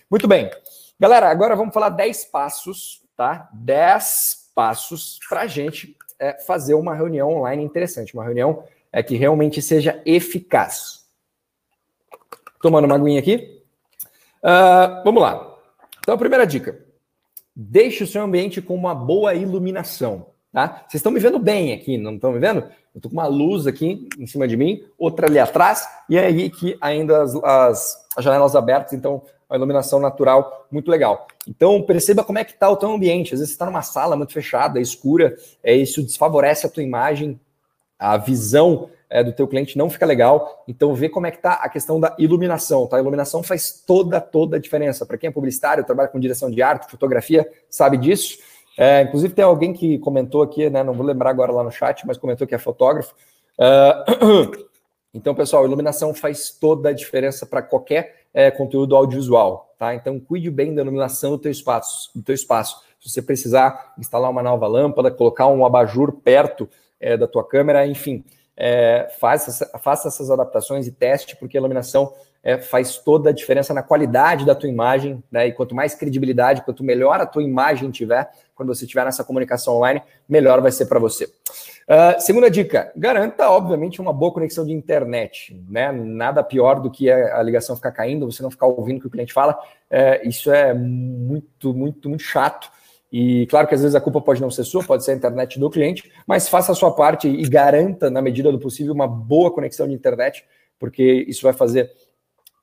Muito 0.10 0.30
bem. 0.30 0.50
Galera, 0.98 1.30
agora 1.30 1.58
vamos 1.58 1.74
falar 1.74 1.90
10 1.90 2.26
passos, 2.26 3.02
tá? 3.18 3.50
10 3.54 4.52
passos 4.56 5.20
para 5.28 5.42
a 5.42 5.48
gente 5.48 5.98
é, 6.18 6.40
fazer 6.40 6.76
uma 6.76 6.96
reunião 6.96 7.30
online 7.30 7.64
interessante, 7.64 8.14
uma 8.14 8.24
reunião 8.24 8.64
é, 8.94 9.04
que 9.04 9.18
realmente 9.18 9.62
seja 9.62 10.02
eficaz. 10.06 11.04
Tomando 12.62 12.86
uma 12.86 12.96
aguinha 12.96 13.20
aqui. 13.20 13.62
Uh, 14.42 15.04
vamos 15.04 15.22
lá. 15.22 15.58
Então, 16.00 16.16
a 16.16 16.18
primeira 16.18 16.48
dica: 16.48 16.80
deixe 17.56 18.04
o 18.04 18.08
seu 18.08 18.22
ambiente 18.24 18.62
com 18.62 18.76
uma 18.76 18.96
boa 18.96 19.34
iluminação. 19.34 20.28
Tá? 20.52 20.86
Vocês 20.88 20.96
estão 20.96 21.12
me 21.12 21.20
vendo 21.20 21.40
bem 21.40 21.74
aqui, 21.74 21.98
não 21.98 22.16
estão 22.16 22.32
me 22.32 22.40
vendo? 22.40 22.60
Eu 22.60 22.98
estou 22.98 23.10
com 23.10 23.18
uma 23.18 23.26
luz 23.26 23.66
aqui 23.66 24.08
em 24.20 24.28
cima 24.28 24.48
de 24.48 24.56
mim, 24.56 24.84
outra 24.98 25.28
ali 25.28 25.40
atrás, 25.40 25.88
e 26.08 26.18
aí 26.18 26.50
que 26.50 26.78
ainda 26.80 27.24
as, 27.24 27.36
as, 27.36 28.08
as 28.18 28.24
janelas 28.24 28.56
abertas, 28.56 28.94
então 28.94 29.24
uma 29.50 29.58
iluminação 29.58 30.00
natural 30.00 30.68
muito 30.72 30.90
legal. 30.90 31.28
Então, 31.48 31.82
perceba 31.84 32.24
como 32.24 32.40
é 32.40 32.44
que 32.44 32.54
está 32.54 32.70
o 32.70 32.76
teu 32.76 32.92
ambiente. 32.92 33.34
Às 33.34 33.40
vezes 33.40 33.50
você 33.50 33.54
está 33.54 33.66
numa 33.66 33.82
sala 33.84 34.16
muito 34.16 34.34
fechada, 34.34 34.80
escura, 34.80 35.36
é, 35.64 35.76
isso 35.76 36.02
desfavorece 36.02 36.66
a 36.66 36.70
tua 36.70 36.82
imagem, 36.82 37.40
a 38.00 38.18
visão 38.18 38.90
é, 39.14 39.24
do 39.24 39.32
teu 39.32 39.48
cliente 39.48 39.78
não 39.78 39.92
fica 39.92 40.08
legal. 40.08 40.64
Então, 40.68 40.96
vê 40.96 41.08
como 41.08 41.28
é 41.28 41.32
que 41.32 41.38
está 41.38 41.54
a 41.54 41.70
questão 41.70 42.00
da 42.00 42.16
iluminação. 42.18 42.88
Tá? 42.88 42.98
A 42.98 43.00
iluminação 43.00 43.44
faz 43.44 43.84
toda, 43.86 44.20
toda 44.20 44.58
a 44.58 44.60
diferença. 44.60 45.06
Para 45.06 45.20
quem 45.20 45.28
é 45.28 45.32
publicitário, 45.32 45.86
trabalha 45.86 46.10
com 46.10 46.20
direção 46.20 46.50
de 46.50 46.64
arte, 46.64 46.90
fotografia, 46.90 47.48
sabe 47.70 47.96
disso. 47.96 48.40
É, 48.76 49.04
inclusive, 49.04 49.32
tem 49.36 49.46
alguém 49.46 49.72
que 49.72 50.00
comentou 50.00 50.42
aqui, 50.42 50.68
né, 50.68 50.82
não 50.82 50.96
vou 50.96 51.06
lembrar 51.06 51.30
agora 51.30 51.52
lá 51.52 51.64
no 51.64 51.70
chat, 51.70 52.08
mas 52.08 52.18
comentou 52.18 52.48
que 52.48 52.56
é 52.56 52.58
fotógrafo. 52.58 53.14
Uh, 53.60 54.66
então, 55.14 55.36
pessoal, 55.36 55.64
iluminação 55.64 56.12
faz 56.12 56.50
toda 56.50 56.90
a 56.90 56.92
diferença 56.92 57.46
para 57.46 57.62
qualquer 57.62 58.24
é, 58.34 58.50
conteúdo 58.50 58.96
audiovisual, 58.96 59.76
tá? 59.78 59.94
Então 59.94 60.20
cuide 60.20 60.50
bem 60.50 60.74
da 60.74 60.82
iluminação 60.82 61.32
do 61.32 61.38
teu 61.38 61.52
espaço, 61.52 62.10
do 62.16 62.24
teu 62.24 62.34
espaço. 62.34 62.82
Se 63.00 63.12
você 63.12 63.22
precisar 63.22 63.94
instalar 63.96 64.32
uma 64.32 64.42
nova 64.42 64.66
lâmpada, 64.66 65.12
colocar 65.12 65.46
um 65.48 65.64
abajur 65.64 66.14
perto 66.14 66.68
é, 67.00 67.16
da 67.16 67.28
tua 67.28 67.48
câmera, 67.48 67.86
enfim, 67.86 68.24
é, 68.56 69.10
faça, 69.20 69.66
faça 69.80 70.08
essas 70.08 70.30
adaptações 70.30 70.88
e 70.88 70.92
teste, 70.92 71.36
porque 71.36 71.58
a 71.58 71.60
iluminação 71.60 72.14
é, 72.44 72.58
faz 72.58 72.98
toda 72.98 73.30
a 73.30 73.34
diferença 73.34 73.74
na 73.74 73.82
qualidade 73.82 74.46
da 74.46 74.54
tua 74.54 74.70
imagem, 74.70 75.24
né? 75.32 75.48
E 75.48 75.54
quanto 75.54 75.74
mais 75.74 75.96
credibilidade, 75.96 76.62
quanto 76.64 76.84
melhor 76.84 77.22
a 77.22 77.26
tua 77.26 77.42
imagem 77.42 77.90
tiver, 77.90 78.30
quando 78.54 78.74
você 78.74 78.86
tiver 78.86 79.06
nessa 79.06 79.24
comunicação 79.24 79.78
online, 79.78 80.02
melhor 80.28 80.62
vai 80.62 80.72
ser 80.72 80.86
para 80.88 81.00
você. 81.00 81.26
Uh, 81.26 82.20
segunda 82.20 82.52
dica: 82.52 82.92
garanta, 82.96 83.50
obviamente, 83.50 84.02
uma 84.02 84.12
boa 84.12 84.34
conexão 84.34 84.66
de 84.66 84.74
internet. 84.74 85.58
Né? 85.70 85.92
Nada 85.92 86.44
pior 86.44 86.82
do 86.82 86.92
que 86.92 87.10
a, 87.10 87.42
ligação 87.42 87.78
ficar 87.78 87.92
caindo, 87.92 88.30
você 88.30 88.44
não 88.44 88.52
ficar 88.52 88.68
ouvindo 88.68 88.98
o 88.98 89.02
que 89.02 89.08
o 89.08 89.12
cliente 89.12 89.34
fala. 89.34 89.58
É, 89.90 90.28
isso 90.28 90.52
é 90.52 90.74
muito, 90.74 91.74
muito, 91.74 92.10
muito 92.10 92.24
chato. 92.24 92.70
E 93.14 93.46
claro 93.46 93.68
que 93.68 93.76
às 93.76 93.82
vezes 93.82 93.94
a 93.94 94.02
culpa 94.02 94.20
pode 94.20 94.42
não 94.42 94.50
ser 94.50 94.64
sua, 94.64 94.84
pode 94.84 95.06
ser 95.06 95.12
a 95.12 95.14
internet 95.14 95.60
do 95.60 95.70
cliente, 95.70 96.12
mas 96.26 96.50
faça 96.50 96.72
a 96.72 96.76
sua 96.76 96.96
parte 96.96 97.28
e 97.28 97.48
garanta, 97.48 98.10
na 98.10 98.24
medida 98.24 98.52
do 98.52 98.58
possível, 98.58 98.92
uma 98.92 99.08
boa 99.08 99.52
conexão 99.52 99.88
de 99.88 99.94
internet, 99.94 100.44
porque 100.80 101.24
isso 101.28 101.44
vai 101.44 101.54
fazer 101.54 101.92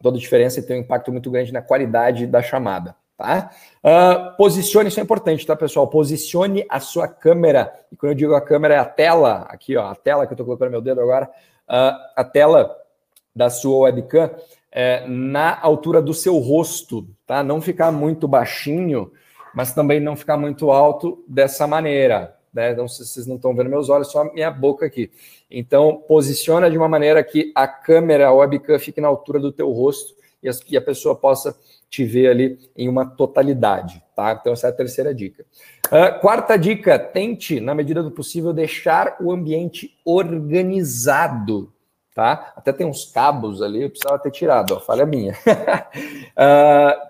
toda 0.03 0.17
a 0.17 0.21
diferença 0.21 0.59
e 0.59 0.63
tem 0.65 0.79
um 0.79 0.81
impacto 0.81 1.13
muito 1.13 1.31
grande 1.31 1.53
na 1.53 1.63
qualidade 1.63 2.27
da 2.27 2.43
chamada. 2.43 2.97
Tá? 3.17 3.53
Uh, 3.85 4.37
posicione, 4.37 4.89
isso 4.89 4.99
é 4.99 5.03
importante, 5.05 5.47
tá, 5.47 5.55
pessoal? 5.55 5.87
Posicione 5.87 6.67
a 6.69 6.81
sua 6.81 7.07
câmera. 7.07 7.73
E 7.93 7.95
quando 7.95 8.11
eu 8.11 8.17
digo 8.17 8.35
a 8.35 8.41
câmera, 8.41 8.75
é 8.75 8.79
a 8.79 8.85
tela, 8.85 9.47
aqui, 9.49 9.77
ó, 9.77 9.87
a 9.87 9.95
tela 9.95 10.27
que 10.27 10.33
eu 10.33 10.35
estou 10.35 10.47
colocando 10.47 10.73
meu 10.73 10.81
dedo 10.81 11.01
agora, 11.01 11.31
uh, 11.69 11.95
a 12.17 12.25
tela 12.25 12.75
da 13.37 13.51
sua 13.51 13.85
webcam 13.85 14.31
é, 14.73 15.07
na 15.07 15.61
altura 15.61 16.03
do 16.03 16.13
seu 16.13 16.39
rosto, 16.39 17.07
tá? 17.25 17.43
Não 17.45 17.61
ficar 17.61 17.93
muito 17.93 18.27
baixinho, 18.27 19.13
mas 19.55 19.73
também 19.73 20.01
não 20.01 20.17
ficar 20.17 20.37
muito 20.37 20.71
alto 20.71 21.25
dessa 21.27 21.67
maneira. 21.67 22.37
Né? 22.53 22.73
Então, 22.73 22.89
se 22.89 23.05
vocês 23.05 23.27
não 23.27 23.37
estão 23.37 23.55
vendo 23.55 23.71
meus 23.71 23.89
olhos, 23.89 24.11
só 24.11 24.25
minha 24.33 24.51
boca 24.51 24.87
aqui. 24.87 25.11
Então, 25.51 26.03
posiciona 26.09 26.71
de 26.71 26.77
uma 26.77 26.89
maneira 26.89 27.23
que 27.23 27.53
a 27.55 27.67
câmera, 27.67 28.29
a 28.29 28.33
webcam, 28.33 28.79
fique 28.79 29.01
na 29.01 29.09
altura 29.09 29.39
do 29.39 29.53
teu 29.53 29.71
rosto 29.71 30.15
e 30.69 30.77
a 30.77 30.81
pessoa 30.81 31.15
possa 31.15 31.57
te 31.89 32.05
ver 32.05 32.29
ali 32.29 32.59
em 32.77 32.89
uma 32.89 33.05
totalidade, 33.05 34.03
tá? 34.15 34.39
Então, 34.41 34.53
essa 34.53 34.69
é 34.69 34.71
a 34.71 34.73
terceira 34.75 35.13
dica. 35.13 35.45
Uh, 35.87 36.21
quarta 36.21 36.57
dica: 36.57 36.99
tente, 36.99 37.61
na 37.61 37.75
medida 37.75 38.03
do 38.03 38.13
possível, 38.13 38.53
deixar 38.53 39.17
o 39.21 39.33
ambiente 39.33 39.99
organizado, 40.05 41.73
tá? 42.15 42.53
Até 42.57 42.73
tem 42.73 42.87
uns 42.87 43.05
cabos 43.05 43.61
ali, 43.61 43.83
eu 43.83 43.91
precisava 43.91 44.19
ter 44.21 44.31
tirado, 44.31 44.77
ó, 44.77 44.81
falha 44.81 45.05
minha. 45.05 45.35
uh, 45.35 47.10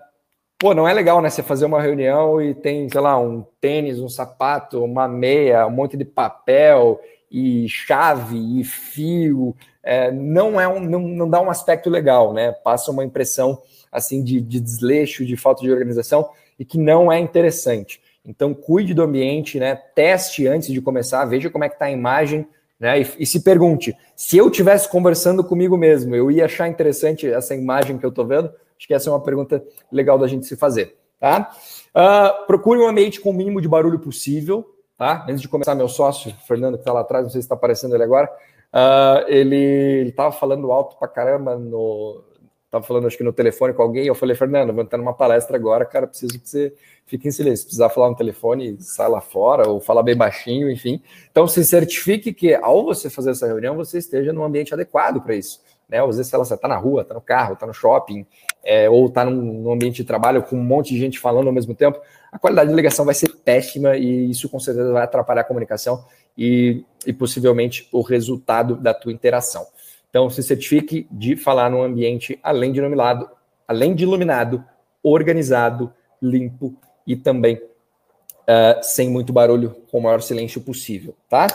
pô, 0.61 0.75
não 0.75 0.87
é 0.87 0.93
legal, 0.93 1.19
né? 1.23 1.29
Você 1.31 1.41
fazer 1.41 1.65
uma 1.65 1.81
reunião 1.81 2.39
e 2.39 2.53
tem, 2.53 2.87
sei 2.87 3.01
lá, 3.01 3.19
um 3.19 3.43
tênis, 3.59 3.99
um 3.99 4.07
sapato, 4.07 4.83
uma 4.83 5.07
meia, 5.07 5.65
um 5.65 5.71
monte 5.71 5.97
de 5.97 6.05
papel 6.05 7.01
e 7.31 7.67
chave 7.67 8.37
e 8.59 8.63
fio. 8.63 9.55
É, 9.81 10.11
não 10.11 10.61
é 10.61 10.67
um, 10.67 10.79
não, 10.79 10.99
não 10.99 11.27
dá 11.27 11.41
um 11.41 11.49
aspecto 11.49 11.89
legal, 11.89 12.31
né? 12.31 12.51
Passa 12.51 12.91
uma 12.91 13.03
impressão 13.03 13.59
assim 13.91 14.23
de, 14.23 14.39
de 14.39 14.59
desleixo, 14.59 15.25
de 15.25 15.35
falta 15.35 15.63
de 15.63 15.71
organização 15.71 16.29
e 16.59 16.63
que 16.63 16.77
não 16.77 17.11
é 17.11 17.17
interessante. 17.17 17.99
Então, 18.23 18.53
cuide 18.53 18.93
do 18.93 19.01
ambiente, 19.01 19.59
né? 19.59 19.73
Teste 19.95 20.45
antes 20.45 20.71
de 20.71 20.79
começar, 20.79 21.25
veja 21.25 21.49
como 21.49 21.63
é 21.63 21.69
que 21.69 21.73
está 21.73 21.85
a 21.85 21.91
imagem, 21.91 22.47
né? 22.79 23.01
E, 23.01 23.07
e, 23.17 23.25
se 23.25 23.39
pergunte: 23.39 23.97
se 24.15 24.37
eu 24.37 24.47
estivesse 24.47 24.87
conversando 24.87 25.43
comigo 25.43 25.75
mesmo, 25.75 26.15
eu 26.15 26.29
ia 26.29 26.45
achar 26.45 26.67
interessante 26.67 27.27
essa 27.27 27.55
imagem 27.55 27.97
que 27.97 28.05
eu 28.05 28.11
estou 28.11 28.27
vendo? 28.27 28.53
Acho 28.81 28.87
que 28.87 28.95
essa 28.95 29.11
é 29.11 29.13
uma 29.13 29.21
pergunta 29.21 29.63
legal 29.91 30.17
da 30.17 30.25
gente 30.25 30.47
se 30.47 30.55
fazer, 30.55 30.97
tá? 31.19 31.51
Uh, 31.95 32.47
procure 32.47 32.79
um 32.79 32.87
ambiente 32.87 33.21
com 33.21 33.29
o 33.29 33.33
mínimo 33.33 33.61
de 33.61 33.67
barulho 33.67 33.99
possível, 33.99 34.65
tá? 34.97 35.23
Antes 35.29 35.39
de 35.39 35.47
começar, 35.47 35.75
meu 35.75 35.87
sócio, 35.87 36.33
Fernando, 36.47 36.73
que 36.73 36.81
está 36.81 36.91
lá 36.91 37.01
atrás, 37.01 37.25
não 37.25 37.29
sei 37.29 37.41
se 37.41 37.45
está 37.45 37.53
aparecendo 37.53 37.93
ele 37.93 38.03
agora, 38.03 38.27
uh, 38.73 39.29
ele 39.29 40.09
estava 40.09 40.31
falando 40.31 40.71
alto 40.71 40.97
pra 40.97 41.07
caramba 41.07 41.59
no, 41.59 42.23
estava 42.65 42.83
falando 42.83 43.05
acho 43.05 43.17
que 43.17 43.23
no 43.23 43.31
telefone 43.31 43.71
com 43.71 43.83
alguém, 43.83 44.07
eu 44.07 44.15
falei, 44.15 44.35
Fernando, 44.35 44.73
vou 44.73 44.81
entrar 44.81 44.97
numa 44.97 45.13
palestra 45.13 45.57
agora, 45.57 45.85
cara, 45.85 46.07
preciso 46.07 46.39
que 46.39 46.49
você 46.49 46.73
fique 47.05 47.27
em 47.27 47.31
silêncio. 47.31 47.57
Se 47.57 47.65
precisar 47.65 47.89
falar 47.89 48.09
no 48.09 48.15
telefone, 48.15 48.77
sai 48.79 49.09
lá 49.09 49.21
fora, 49.21 49.69
ou 49.69 49.79
falar 49.79 50.01
bem 50.01 50.15
baixinho, 50.15 50.71
enfim. 50.71 51.03
Então, 51.29 51.45
se 51.47 51.63
certifique 51.63 52.33
que 52.33 52.55
ao 52.55 52.83
você 52.83 53.11
fazer 53.11 53.31
essa 53.31 53.45
reunião, 53.45 53.75
você 53.75 53.99
esteja 53.99 54.33
num 54.33 54.43
ambiente 54.43 54.73
adequado 54.73 55.21
para 55.21 55.35
isso. 55.35 55.59
Né? 55.91 55.99
Às 55.99 56.15
vezes, 56.15 56.27
sei 56.27 56.39
você 56.39 56.53
está 56.53 56.69
na 56.69 56.77
rua, 56.77 57.01
está 57.01 57.13
no 57.13 57.19
carro, 57.19 57.53
está 57.53 57.67
no 57.67 57.73
shopping, 57.73 58.25
é, 58.63 58.89
ou 58.89 59.07
está 59.07 59.25
num, 59.25 59.61
num, 59.61 59.71
ambiente 59.73 59.97
de 59.97 60.05
trabalho 60.05 60.41
com 60.41 60.55
um 60.55 60.63
monte 60.63 60.93
de 60.93 60.99
gente 60.99 61.19
falando 61.19 61.47
ao 61.47 61.53
mesmo 61.53 61.75
tempo, 61.75 61.99
a 62.31 62.39
qualidade 62.39 62.69
de 62.69 62.75
ligação 62.75 63.03
vai 63.03 63.13
ser 63.13 63.27
péssima 63.43 63.97
e 63.97 64.31
isso 64.31 64.47
com 64.47 64.59
certeza 64.59 64.93
vai 64.93 65.03
atrapalhar 65.03 65.41
a 65.41 65.43
comunicação 65.43 66.05
e, 66.37 66.85
e 67.05 67.11
possivelmente 67.11 67.89
o 67.91 68.01
resultado 68.01 68.75
da 68.77 68.93
tua 68.93 69.11
interação. 69.11 69.67
Então, 70.09 70.29
se 70.29 70.41
certifique 70.41 71.07
de 71.11 71.35
falar 71.35 71.69
num 71.69 71.81
ambiente 71.81 72.39
além 72.41 72.71
de 72.71 72.79
iluminado, 72.79 73.29
além 73.67 73.93
de 73.93 74.03
iluminado, 74.03 74.63
organizado, 75.03 75.93
limpo 76.21 76.75
e 77.05 77.15
também 77.15 77.55
uh, 77.55 78.81
sem 78.81 79.09
muito 79.09 79.33
barulho, 79.33 79.75
com 79.89 79.97
o 79.97 80.03
maior 80.03 80.21
silêncio 80.21 80.61
possível, 80.61 81.15
tá? 81.29 81.47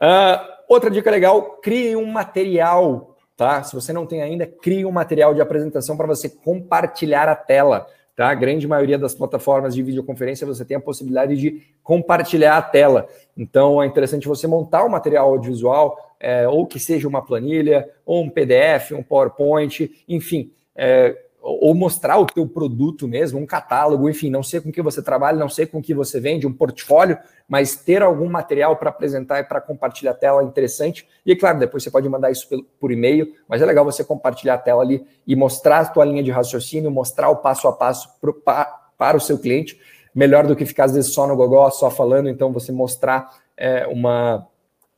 Uh, 0.00 0.54
outra 0.68 0.90
dica 0.90 1.10
legal: 1.10 1.58
crie 1.62 1.96
um 1.96 2.06
material, 2.06 3.13
tá? 3.36 3.62
Se 3.62 3.74
você 3.74 3.92
não 3.92 4.06
tem 4.06 4.22
ainda, 4.22 4.46
crie 4.46 4.84
um 4.84 4.92
material 4.92 5.34
de 5.34 5.40
apresentação 5.40 5.96
para 5.96 6.06
você 6.06 6.28
compartilhar 6.28 7.28
a 7.28 7.36
tela. 7.36 7.86
Tá? 8.16 8.28
A 8.28 8.34
grande 8.34 8.66
maioria 8.66 8.98
das 8.98 9.14
plataformas 9.14 9.74
de 9.74 9.82
videoconferência 9.82 10.46
você 10.46 10.64
tem 10.64 10.76
a 10.76 10.80
possibilidade 10.80 11.36
de 11.36 11.62
compartilhar 11.82 12.56
a 12.56 12.62
tela. 12.62 13.08
Então 13.36 13.82
é 13.82 13.86
interessante 13.86 14.28
você 14.28 14.46
montar 14.46 14.84
um 14.84 14.88
material 14.88 15.30
audiovisual, 15.30 16.14
é, 16.20 16.48
ou 16.48 16.66
que 16.66 16.78
seja 16.78 17.08
uma 17.08 17.22
planilha, 17.22 17.88
ou 18.06 18.22
um 18.22 18.30
PDF, 18.30 18.92
um 18.92 19.02
PowerPoint, 19.02 19.90
enfim, 20.08 20.52
é, 20.76 21.16
ou 21.46 21.74
mostrar 21.74 22.16
o 22.16 22.24
teu 22.24 22.48
produto 22.48 23.06
mesmo, 23.06 23.38
um 23.38 23.44
catálogo, 23.44 24.08
enfim, 24.08 24.30
não 24.30 24.42
sei 24.42 24.62
com 24.62 24.72
que 24.72 24.80
você 24.80 25.02
trabalha, 25.02 25.36
não 25.36 25.48
sei 25.50 25.66
com 25.66 25.82
que 25.82 25.92
você 25.92 26.18
vende, 26.18 26.46
um 26.46 26.52
portfólio, 26.52 27.18
mas 27.46 27.76
ter 27.76 28.02
algum 28.02 28.30
material 28.30 28.76
para 28.76 28.88
apresentar 28.88 29.40
e 29.40 29.44
para 29.44 29.60
compartilhar 29.60 30.12
a 30.12 30.14
tela 30.14 30.40
é 30.40 30.44
interessante. 30.46 31.06
E 31.24 31.36
claro, 31.36 31.58
depois 31.58 31.82
você 31.82 31.90
pode 31.90 32.08
mandar 32.08 32.30
isso 32.30 32.48
por 32.80 32.90
e-mail, 32.90 33.30
mas 33.46 33.60
é 33.60 33.66
legal 33.66 33.84
você 33.84 34.02
compartilhar 34.02 34.54
a 34.54 34.58
tela 34.58 34.80
ali 34.80 35.06
e 35.26 35.36
mostrar 35.36 35.80
a 35.80 35.84
tua 35.84 36.06
linha 36.06 36.22
de 36.22 36.30
raciocínio, 36.30 36.90
mostrar 36.90 37.28
o 37.28 37.36
passo 37.36 37.68
a 37.68 37.72
passo 37.74 38.08
pro, 38.22 38.32
pa, 38.32 38.64
para 38.96 39.14
o 39.14 39.20
seu 39.20 39.38
cliente, 39.38 39.78
melhor 40.14 40.46
do 40.46 40.56
que 40.56 40.64
ficar 40.64 40.84
às 40.84 40.94
vezes 40.94 41.12
só 41.12 41.26
no 41.26 41.36
gogó, 41.36 41.68
só 41.68 41.90
falando, 41.90 42.30
então 42.30 42.54
você 42.54 42.72
mostrar 42.72 43.28
é, 43.54 43.86
uma, 43.86 44.48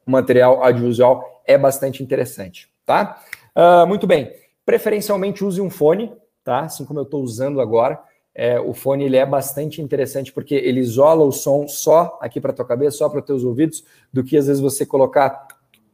um 0.07 0.12
material 0.12 0.62
audiovisual 0.62 1.43
é 1.45 1.59
bastante 1.59 2.05
interessante, 2.05 2.69
tá? 2.85 3.21
Uh, 3.57 3.85
muito 3.87 4.07
bem. 4.07 4.33
Preferencialmente 4.65 5.45
use 5.45 5.61
um 5.61 5.71
fone, 5.71 6.12
tá? 6.47 6.61
Assim 6.61 6.85
como 6.85 7.00
eu 7.00 7.03
estou 7.03 7.23
usando 7.23 7.61
agora. 7.61 8.00
É, 8.33 8.61
o 8.61 8.73
fone 8.73 9.05
ele 9.05 9.17
é 9.17 9.26
bastante 9.26 9.83
interessante 9.83 10.33
porque 10.33 10.55
ele 10.55 10.79
isola 10.79 11.25
o 11.25 11.33
som 11.33 11.67
só 11.67 12.17
aqui 12.23 12.41
para 12.41 12.53
tua 12.53 12.65
cabeça, 12.65 12.99
só 12.99 13.09
para 13.09 13.21
teus 13.21 13.43
ouvidos, 13.43 13.83
do 14.12 14.23
que 14.23 14.37
às 14.37 14.47
vezes 14.47 14.62
você 14.62 14.87
colocar 14.87 15.49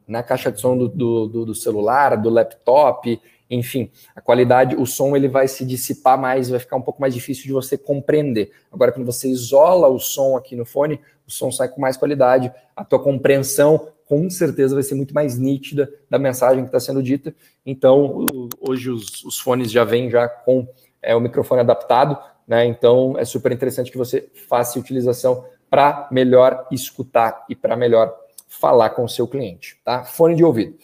na 0.07 0.21
caixa 0.21 0.51
de 0.51 0.61
som 0.61 0.77
do, 0.77 0.87
do, 0.87 1.45
do, 1.45 1.55
celular, 1.55 2.17
do 2.17 2.29
laptop, 2.29 3.19
enfim, 3.49 3.89
a 4.15 4.21
qualidade, 4.21 4.75
o 4.75 4.85
som 4.85 5.15
ele 5.15 5.27
vai 5.27 5.47
se 5.47 5.65
dissipar 5.65 6.19
mais, 6.19 6.49
vai 6.49 6.59
ficar 6.59 6.75
um 6.75 6.81
pouco 6.81 7.01
mais 7.01 7.13
difícil 7.13 7.45
de 7.45 7.53
você 7.53 7.77
compreender. 7.77 8.51
Agora, 8.71 8.91
quando 8.91 9.05
você 9.05 9.29
isola 9.29 9.87
o 9.87 9.97
som 9.97 10.35
aqui 10.35 10.55
no 10.55 10.65
fone, 10.65 10.99
o 11.25 11.31
som 11.31 11.49
sai 11.49 11.69
com 11.69 11.81
mais 11.81 11.97
qualidade, 11.97 12.51
a 12.75 12.83
tua 12.83 12.99
compreensão 12.99 13.87
com 14.13 14.29
certeza 14.29 14.75
vai 14.75 14.83
ser 14.83 14.93
muito 14.93 15.11
mais 15.11 15.39
nítida 15.39 15.91
da 16.07 16.19
mensagem 16.19 16.61
que 16.61 16.67
está 16.67 16.79
sendo 16.79 17.01
dita. 17.01 17.33
Então, 17.65 18.27
hoje 18.61 18.91
os, 18.91 19.23
os 19.23 19.39
fones 19.39 19.71
já 19.71 19.83
vêm 19.83 20.07
já 20.07 20.27
com 20.27 20.67
é, 21.01 21.15
o 21.15 21.19
microfone 21.19 21.61
adaptado, 21.61 22.15
né? 22.47 22.63
Então 22.63 23.15
é 23.17 23.25
super 23.25 23.51
interessante 23.51 23.91
que 23.91 23.97
você 23.97 24.29
faça 24.47 24.77
utilização 24.77 25.43
para 25.67 26.07
melhor 26.11 26.67
escutar 26.71 27.43
e 27.49 27.55
para 27.55 27.75
melhor 27.75 28.15
falar 28.47 28.91
com 28.91 29.03
o 29.03 29.09
seu 29.09 29.27
cliente, 29.27 29.79
tá? 29.83 30.03
Fone 30.03 30.35
de 30.35 30.43
ouvido. 30.43 30.75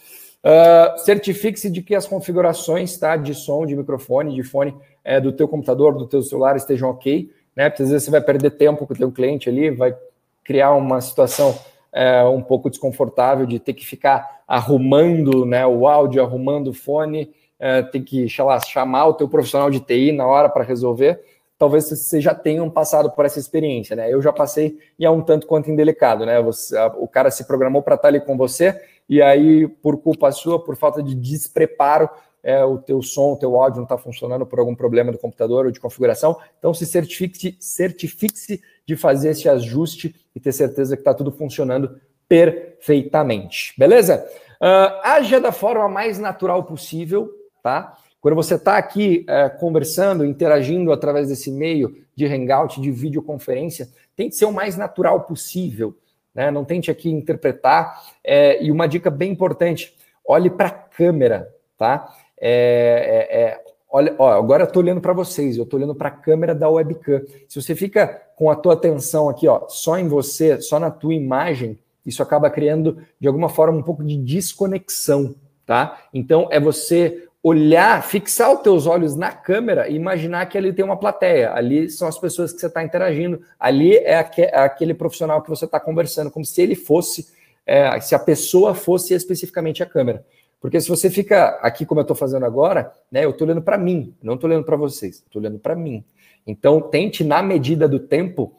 Uh, 0.42 0.98
Certifique-se 0.98 1.70
de 1.70 1.82
que 1.82 1.94
as 1.94 2.08
configurações 2.08 2.98
tá, 2.98 3.16
de 3.16 3.32
som, 3.32 3.64
de 3.64 3.76
microfone, 3.76 4.34
de 4.34 4.42
fone 4.42 4.74
é, 5.04 5.20
do 5.20 5.30
teu 5.30 5.46
computador, 5.46 5.96
do 5.96 6.08
teu 6.08 6.20
celular 6.20 6.56
estejam 6.56 6.90
ok, 6.90 7.30
né? 7.54 7.70
Porque 7.70 7.84
às 7.84 7.90
vezes 7.90 8.06
você 8.06 8.10
vai 8.10 8.22
perder 8.22 8.50
tempo 8.50 8.88
com 8.88 8.92
o 8.92 8.96
teu 8.96 9.12
cliente 9.12 9.48
ali, 9.48 9.70
vai 9.70 9.96
criar 10.42 10.72
uma 10.72 11.00
situação 11.00 11.56
é, 11.92 12.22
um 12.24 12.42
pouco 12.42 12.70
desconfortável 12.70 13.46
de 13.46 13.58
ter 13.58 13.74
que 13.74 13.86
ficar 13.86 14.42
arrumando 14.46 15.44
né, 15.44 15.66
o 15.66 15.86
áudio, 15.86 16.22
arrumando 16.22 16.68
o 16.68 16.74
fone, 16.74 17.30
é, 17.58 17.82
ter 17.82 18.00
que 18.00 18.26
lá, 18.38 18.58
chamar 18.60 19.06
o 19.06 19.14
teu 19.14 19.28
profissional 19.28 19.70
de 19.70 19.80
TI 19.80 20.12
na 20.12 20.26
hora 20.26 20.48
para 20.48 20.64
resolver. 20.64 21.20
Talvez 21.58 21.88
vocês 21.88 22.24
já 22.24 22.34
tenham 22.34 22.70
passado 22.70 23.10
por 23.10 23.26
essa 23.26 23.38
experiência, 23.38 23.94
né? 23.94 24.10
Eu 24.10 24.22
já 24.22 24.32
passei 24.32 24.78
e 24.98 25.04
é 25.04 25.10
um 25.10 25.20
tanto 25.20 25.46
quanto 25.46 25.70
indelicado, 25.70 26.24
né? 26.24 26.40
Você, 26.40 26.76
a, 26.76 26.86
o 26.86 27.06
cara 27.06 27.30
se 27.30 27.46
programou 27.46 27.82
para 27.82 27.96
estar 27.96 28.08
ali 28.08 28.18
com 28.18 28.34
você 28.34 28.80
e 29.10 29.20
aí, 29.20 29.66
por 29.66 29.98
culpa 29.98 30.30
sua, 30.30 30.62
por 30.62 30.76
falta 30.76 31.02
de 31.02 31.16
despreparo, 31.16 32.08
é, 32.42 32.64
o 32.64 32.78
teu 32.78 33.02
som, 33.02 33.32
o 33.32 33.36
teu 33.36 33.60
áudio 33.60 33.78
não 33.78 33.84
está 33.84 33.98
funcionando 33.98 34.46
por 34.46 34.58
algum 34.58 34.74
problema 34.74 35.12
do 35.12 35.18
computador 35.18 35.66
ou 35.66 35.70
de 35.70 35.80
configuração. 35.80 36.36
Então, 36.58 36.72
se 36.72 36.86
certifique-se 36.86 37.56
certifique 37.60 38.60
de 38.86 38.96
fazer 38.96 39.30
esse 39.30 39.48
ajuste 39.48 40.14
e 40.34 40.40
ter 40.40 40.52
certeza 40.52 40.96
que 40.96 41.00
está 41.00 41.14
tudo 41.14 41.30
funcionando 41.30 42.00
perfeitamente. 42.28 43.74
Beleza? 43.76 44.26
Uh, 44.60 45.00
haja 45.02 45.40
da 45.40 45.52
forma 45.52 45.88
mais 45.88 46.18
natural 46.18 46.64
possível, 46.64 47.30
tá? 47.62 47.96
Quando 48.20 48.34
você 48.34 48.56
está 48.56 48.76
aqui 48.76 49.24
uh, 49.28 49.58
conversando, 49.58 50.24
interagindo 50.24 50.92
através 50.92 51.28
desse 51.28 51.50
meio 51.50 51.96
de 52.14 52.26
hangout, 52.26 52.80
de 52.80 52.90
videoconferência, 52.90 53.88
tente 54.14 54.36
ser 54.36 54.44
o 54.44 54.52
mais 54.52 54.76
natural 54.76 55.22
possível. 55.22 55.96
Né? 56.34 56.50
Não 56.50 56.64
tente 56.64 56.90
aqui 56.90 57.10
interpretar. 57.10 58.02
É, 58.22 58.62
e 58.62 58.70
uma 58.70 58.86
dica 58.86 59.10
bem 59.10 59.32
importante: 59.32 59.96
olhe 60.24 60.50
para 60.50 60.68
a 60.68 60.70
câmera, 60.70 61.48
tá? 61.78 62.12
É, 62.40 63.28
é, 63.30 63.40
é, 63.40 63.60
olha, 63.90 64.14
ó, 64.18 64.30
agora 64.30 64.62
eu 64.62 64.66
estou 64.66 64.82
olhando 64.82 65.00
para 65.00 65.12
vocês, 65.12 65.56
eu 65.56 65.64
estou 65.64 65.78
olhando 65.78 65.94
para 65.94 66.08
a 66.08 66.12
câmera 66.12 66.54
da 66.54 66.68
webcam. 66.68 67.22
Se 67.48 67.60
você 67.60 67.74
fica 67.74 68.22
com 68.36 68.50
a 68.50 68.56
tua 68.56 68.72
atenção 68.72 69.28
aqui, 69.28 69.46
ó, 69.46 69.68
só 69.68 69.98
em 69.98 70.08
você, 70.08 70.60
só 70.60 70.78
na 70.78 70.90
tua 70.90 71.14
imagem, 71.14 71.78
isso 72.04 72.22
acaba 72.22 72.48
criando 72.48 72.98
de 73.20 73.28
alguma 73.28 73.48
forma 73.48 73.78
um 73.78 73.82
pouco 73.82 74.02
de 74.02 74.16
desconexão, 74.16 75.34
tá? 75.66 76.00
Então 76.14 76.48
é 76.50 76.58
você 76.58 77.28
olhar, 77.42 78.02
fixar 78.02 78.52
os 78.52 78.60
teus 78.60 78.86
olhos 78.86 79.16
na 79.16 79.32
câmera 79.32 79.88
e 79.88 79.94
imaginar 79.94 80.46
que 80.46 80.58
ali 80.58 80.72
tem 80.72 80.84
uma 80.84 80.96
plateia, 80.96 81.54
ali 81.54 81.88
são 81.88 82.06
as 82.06 82.18
pessoas 82.18 82.52
que 82.52 82.60
você 82.60 82.66
está 82.66 82.82
interagindo, 82.82 83.40
ali 83.58 83.96
é, 83.96 84.26
é 84.36 84.58
aquele 84.58 84.92
profissional 84.92 85.40
que 85.42 85.48
você 85.48 85.64
está 85.64 85.80
conversando, 85.80 86.30
como 86.30 86.44
se 86.44 86.60
ele 86.60 86.74
fosse, 86.74 87.28
é, 87.66 87.98
se 88.00 88.14
a 88.14 88.18
pessoa 88.18 88.74
fosse 88.74 89.14
especificamente 89.14 89.82
a 89.82 89.86
câmera. 89.86 90.24
Porque 90.60 90.80
se 90.80 90.88
você 90.88 91.08
fica 91.08 91.58
aqui 91.62 91.86
como 91.86 92.00
eu 92.00 92.02
estou 92.02 92.16
fazendo 92.16 92.44
agora, 92.44 92.92
né, 93.10 93.24
eu 93.24 93.30
estou 93.30 93.46
olhando 93.46 93.62
para 93.62 93.78
mim, 93.78 94.14
não 94.22 94.34
estou 94.34 94.48
olhando 94.48 94.64
para 94.64 94.76
vocês, 94.76 95.16
estou 95.16 95.40
olhando 95.40 95.58
para 95.58 95.74
mim. 95.74 96.04
Então 96.46 96.80
tente 96.80 97.24
na 97.24 97.42
medida 97.42 97.88
do 97.88 97.98
tempo, 97.98 98.54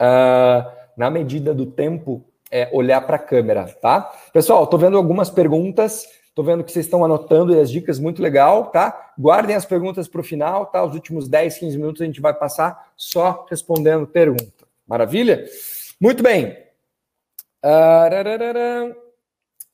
uh, 0.00 0.70
na 0.96 1.10
medida 1.10 1.54
do 1.54 1.66
tempo, 1.66 2.24
é, 2.50 2.68
olhar 2.72 3.00
para 3.00 3.16
a 3.16 3.18
câmera, 3.18 3.64
tá? 3.80 4.12
Pessoal, 4.32 4.64
estou 4.64 4.78
vendo 4.78 4.96
algumas 4.96 5.30
perguntas, 5.30 6.06
estou 6.28 6.44
vendo 6.44 6.62
que 6.62 6.70
vocês 6.70 6.84
estão 6.84 7.04
anotando 7.04 7.58
as 7.58 7.70
dicas 7.70 7.98
muito 7.98 8.22
legal, 8.22 8.66
tá? 8.66 9.12
Guardem 9.18 9.56
as 9.56 9.64
perguntas 9.64 10.08
para 10.08 10.20
o 10.20 10.24
final, 10.24 10.66
tá? 10.66 10.84
Os 10.84 10.94
últimos 10.94 11.28
10, 11.28 11.58
15 11.58 11.76
minutos 11.76 12.02
a 12.02 12.04
gente 12.04 12.20
vai 12.20 12.34
passar 12.34 12.92
só 12.96 13.46
respondendo 13.48 14.06
pergunta. 14.06 14.66
Maravilha? 14.86 15.44
Muito 16.00 16.22
bem. 16.22 16.56
Uh, 17.64 19.03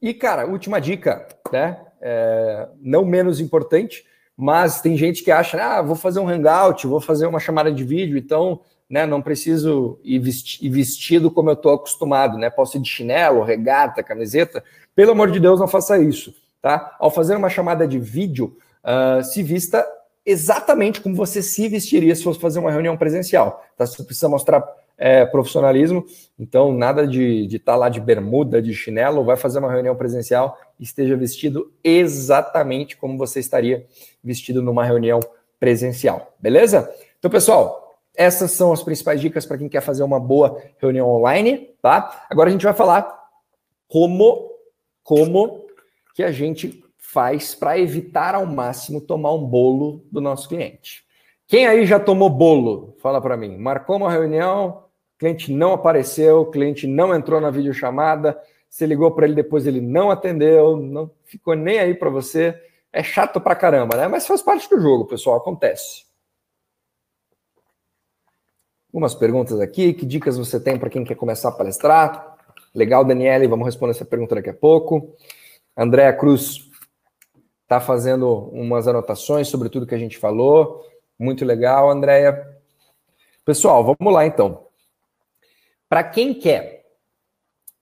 e, 0.00 0.14
cara, 0.14 0.46
última 0.46 0.80
dica, 0.80 1.26
né? 1.52 1.78
É, 2.00 2.68
não 2.80 3.04
menos 3.04 3.40
importante, 3.40 4.04
mas 4.36 4.80
tem 4.80 4.96
gente 4.96 5.22
que 5.22 5.30
acha, 5.30 5.62
ah, 5.62 5.82
vou 5.82 5.94
fazer 5.94 6.18
um 6.18 6.28
hangout, 6.28 6.86
vou 6.86 7.00
fazer 7.00 7.26
uma 7.26 7.38
chamada 7.38 7.70
de 7.70 7.84
vídeo, 7.84 8.16
então, 8.16 8.60
né, 8.88 9.04
não 9.04 9.20
preciso 9.20 10.00
ir, 10.02 10.18
vestido 10.18 11.30
como 11.30 11.50
eu 11.50 11.54
estou 11.54 11.74
acostumado, 11.74 12.38
né? 12.38 12.48
Posso 12.48 12.78
ir 12.78 12.80
de 12.80 12.88
chinelo, 12.88 13.44
regata, 13.44 14.02
camiseta. 14.02 14.64
Pelo 14.94 15.12
amor 15.12 15.30
de 15.30 15.38
Deus, 15.38 15.60
não 15.60 15.68
faça 15.68 15.98
isso, 15.98 16.34
tá? 16.62 16.96
Ao 16.98 17.10
fazer 17.10 17.36
uma 17.36 17.50
chamada 17.50 17.86
de 17.86 17.98
vídeo, 17.98 18.56
uh, 18.82 19.22
se 19.22 19.42
vista 19.42 19.86
exatamente 20.24 21.00
como 21.00 21.14
você 21.14 21.42
se 21.42 21.68
vestiria 21.68 22.14
se 22.14 22.22
fosse 22.22 22.40
fazer 22.40 22.58
uma 22.58 22.70
reunião 22.70 22.96
presencial. 22.96 23.64
Tá? 23.76 23.86
Você 23.86 24.02
precisa 24.02 24.28
mostrar 24.28 24.64
é, 25.00 25.24
profissionalismo. 25.24 26.04
Então, 26.38 26.72
nada 26.74 27.06
de 27.06 27.46
estar 27.46 27.72
tá 27.72 27.76
lá 27.76 27.88
de 27.88 27.98
bermuda, 27.98 28.60
de 28.60 28.74
chinelo, 28.74 29.24
vai 29.24 29.36
fazer 29.36 29.58
uma 29.58 29.72
reunião 29.72 29.96
presencial, 29.96 30.58
esteja 30.78 31.16
vestido 31.16 31.72
exatamente 31.82 32.98
como 32.98 33.16
você 33.16 33.40
estaria 33.40 33.86
vestido 34.22 34.62
numa 34.62 34.84
reunião 34.84 35.18
presencial. 35.58 36.34
Beleza? 36.38 36.94
Então, 37.18 37.30
pessoal, 37.30 37.96
essas 38.14 38.50
são 38.50 38.72
as 38.72 38.82
principais 38.82 39.20
dicas 39.20 39.46
para 39.46 39.56
quem 39.56 39.70
quer 39.70 39.80
fazer 39.80 40.02
uma 40.02 40.20
boa 40.20 40.62
reunião 40.78 41.08
online, 41.08 41.70
tá? 41.80 42.26
Agora 42.28 42.50
a 42.50 42.52
gente 42.52 42.64
vai 42.64 42.74
falar 42.74 43.18
como 43.88 44.50
como 45.02 45.66
que 46.14 46.22
a 46.22 46.30
gente 46.30 46.84
faz 46.98 47.54
para 47.54 47.78
evitar 47.78 48.34
ao 48.34 48.46
máximo 48.46 49.00
tomar 49.00 49.32
um 49.32 49.44
bolo 49.44 50.04
do 50.12 50.20
nosso 50.20 50.48
cliente? 50.48 51.02
Quem 51.48 51.66
aí 51.66 51.84
já 51.84 51.98
tomou 51.98 52.30
bolo? 52.30 52.94
Fala 53.00 53.20
para 53.20 53.36
mim. 53.36 53.56
Marcou 53.56 53.96
uma 53.96 54.10
reunião, 54.10 54.84
cliente 55.20 55.52
não 55.52 55.74
apareceu, 55.74 56.46
cliente 56.46 56.86
não 56.86 57.14
entrou 57.14 57.42
na 57.42 57.50
videochamada, 57.50 58.40
você 58.70 58.86
ligou 58.86 59.10
para 59.10 59.26
ele 59.26 59.34
depois 59.34 59.66
ele 59.66 59.80
não 59.80 60.10
atendeu, 60.10 60.78
não 60.78 61.10
ficou 61.26 61.54
nem 61.54 61.78
aí 61.78 61.94
para 61.94 62.08
você. 62.08 62.58
É 62.90 63.02
chato 63.02 63.38
pra 63.38 63.54
caramba, 63.54 63.96
né? 63.96 64.08
Mas 64.08 64.26
faz 64.26 64.40
parte 64.40 64.68
do 64.70 64.80
jogo, 64.80 65.04
pessoal, 65.04 65.36
acontece. 65.36 66.06
Algumas 68.88 69.14
perguntas 69.14 69.60
aqui, 69.60 69.92
que 69.92 70.06
dicas 70.06 70.38
você 70.38 70.58
tem 70.58 70.78
para 70.78 70.88
quem 70.88 71.04
quer 71.04 71.14
começar 71.16 71.50
a 71.50 71.52
palestrar? 71.52 72.36
Legal, 72.74 73.04
Daniele, 73.04 73.46
vamos 73.46 73.66
responder 73.66 73.90
essa 73.90 74.06
pergunta 74.06 74.36
daqui 74.36 74.48
a 74.48 74.54
pouco. 74.54 75.14
Andréa 75.76 76.12
Cruz 76.14 76.66
está 77.62 77.78
fazendo 77.78 78.48
umas 78.52 78.88
anotações 78.88 79.48
sobre 79.48 79.68
tudo 79.68 79.86
que 79.86 79.94
a 79.94 79.98
gente 79.98 80.16
falou. 80.16 80.84
Muito 81.18 81.44
legal, 81.44 81.90
Andréia. 81.90 82.58
Pessoal, 83.44 83.84
vamos 83.84 84.14
lá 84.14 84.24
então. 84.24 84.69
Para 85.90 86.04
quem 86.04 86.32
quer 86.32 86.86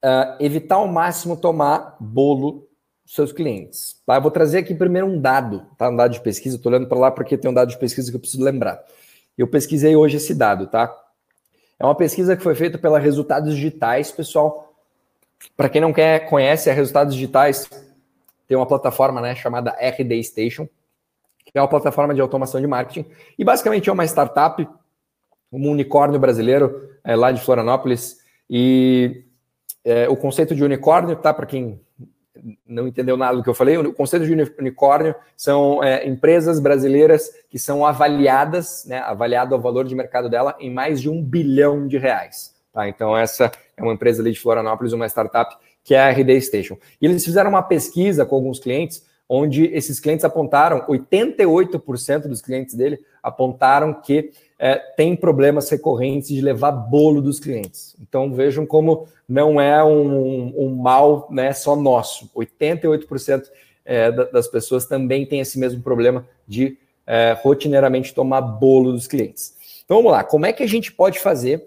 uh, 0.03 0.43
evitar 0.43 0.77
ao 0.77 0.89
máximo 0.89 1.37
tomar 1.37 1.95
bolo 2.01 2.67
dos 3.05 3.15
seus 3.15 3.33
clientes, 3.33 4.03
tá? 4.07 4.15
Eu 4.15 4.23
vou 4.23 4.31
trazer 4.31 4.61
aqui 4.61 4.75
primeiro 4.75 5.07
um 5.07 5.21
dado, 5.21 5.67
tá? 5.77 5.91
Um 5.91 5.97
dado 5.97 6.13
de 6.13 6.21
pesquisa. 6.23 6.57
Estou 6.57 6.73
olhando 6.73 6.89
para 6.89 6.99
lá 6.99 7.11
porque 7.11 7.37
tem 7.37 7.51
um 7.51 7.55
dado 7.55 7.69
de 7.69 7.79
pesquisa 7.79 8.11
que 8.11 8.17
eu 8.17 8.21
preciso 8.21 8.43
lembrar. 8.43 8.83
Eu 9.37 9.47
pesquisei 9.47 9.95
hoje 9.95 10.17
esse 10.17 10.35
dado, 10.35 10.67
tá? 10.69 10.91
É 11.79 11.85
uma 11.85 11.95
pesquisa 11.95 12.35
que 12.35 12.43
foi 12.43 12.55
feita 12.55 12.79
pela 12.79 12.99
Resultados 12.99 13.55
Digitais, 13.55 14.11
pessoal. 14.11 14.75
Para 15.55 15.69
quem 15.69 15.83
não 15.83 15.93
quer, 15.93 16.31
conhece 16.31 16.71
a 16.71 16.73
Resultados 16.73 17.15
Digitais, 17.15 17.69
tem 18.49 18.57
uma 18.57 18.67
plataforma 18.67 19.21
né, 19.21 19.35
chamada 19.35 19.77
RD 19.79 20.25
Station, 20.25 20.67
que 21.45 21.59
é 21.59 21.61
uma 21.61 21.69
plataforma 21.69 22.15
de 22.15 22.23
automação 22.23 22.59
de 22.59 22.67
marketing. 22.67 23.07
E 23.39 23.45
basicamente 23.45 23.91
é 23.91 23.93
uma 23.93 24.07
startup, 24.07 24.67
um 25.53 25.71
unicórnio 25.71 26.19
brasileiro, 26.19 26.91
é, 27.05 27.17
lá 27.17 27.33
de 27.33 27.41
Florianópolis. 27.41 28.19
E 28.49 29.25
é, 29.85 30.09
o 30.09 30.17
conceito 30.17 30.55
de 30.55 30.65
unicórnio, 30.65 31.17
tá? 31.17 31.33
Para 31.33 31.47
quem 31.47 31.81
não 32.67 32.87
entendeu 32.87 33.17
nada 33.17 33.37
do 33.37 33.43
que 33.43 33.51
eu 33.51 33.55
falei, 33.55 33.77
o 33.77 33.93
conceito 33.93 34.27
de 34.27 34.33
unicórnio 34.59 35.15
são 35.37 35.83
é, 35.83 36.07
empresas 36.07 36.61
brasileiras 36.61 37.31
que 37.51 37.59
são 37.59 37.85
avaliadas, 37.85 38.85
né, 38.87 38.99
avaliado 38.99 39.55
o 39.55 39.61
valor 39.61 39.85
de 39.85 39.95
mercado 39.95 40.29
dela 40.29 40.57
em 40.61 40.73
mais 40.73 41.01
de 41.01 41.11
um 41.11 41.23
bilhão 41.23 41.87
de 41.89 41.99
reais. 41.99 42.55
Tá? 42.73 42.89
Então, 42.89 43.17
essa 43.17 43.51
é 43.77 43.83
uma 43.83 43.93
empresa 43.93 44.23
ali 44.23 44.33
de 44.33 44.41
Florianópolis, 44.41 44.93
uma 44.93 45.07
startup, 45.07 45.57
que 45.83 45.95
é 45.95 46.01
a 46.01 46.11
RD 46.11 46.41
Station. 46.41 46.77
E 47.01 47.07
eles 47.07 47.25
fizeram 47.25 47.51
uma 47.51 47.63
pesquisa 47.63 48.25
com 48.25 48.37
alguns 48.37 48.61
clientes 48.61 49.05
onde 49.29 49.65
esses 49.67 50.01
clientes 50.01 50.25
apontaram, 50.25 50.87
88% 50.87 52.29
dos 52.29 52.41
clientes 52.41 52.75
dele 52.75 52.99
apontaram 53.23 53.93
que 53.93 54.31
é, 54.59 54.75
tem 54.75 55.15
problemas 55.15 55.71
recorrentes 55.71 56.29
de 56.29 56.41
levar 56.41 56.73
bolo 56.73 57.23
dos 57.23 57.39
clientes. 57.39 57.95
Então 58.01 58.33
vejam 58.33 58.67
como 58.67 59.07
não 59.29 59.61
é 59.61 59.83
um, 59.85 60.53
um 60.57 60.75
mal 60.75 61.29
né, 61.31 61.53
só 61.53 61.77
nosso. 61.77 62.29
88% 62.35 63.45
é, 63.85 64.11
das 64.11 64.49
pessoas 64.49 64.87
também 64.87 65.25
têm 65.25 65.41
esse 65.41 65.59
mesmo 65.59 65.81
problema 65.81 66.27
de 66.47 66.77
é, 67.07 67.37
rotineiramente 67.41 68.13
tomar 68.13 68.41
bolo 68.41 68.93
dos 68.93 69.07
clientes. 69.07 69.55
Então 69.85 69.99
vamos 69.99 70.13
lá, 70.13 70.25
como 70.25 70.45
é 70.45 70.53
que 70.53 70.63
a 70.63 70.69
gente 70.69 70.93
pode 70.93 71.19
fazer 71.19 71.67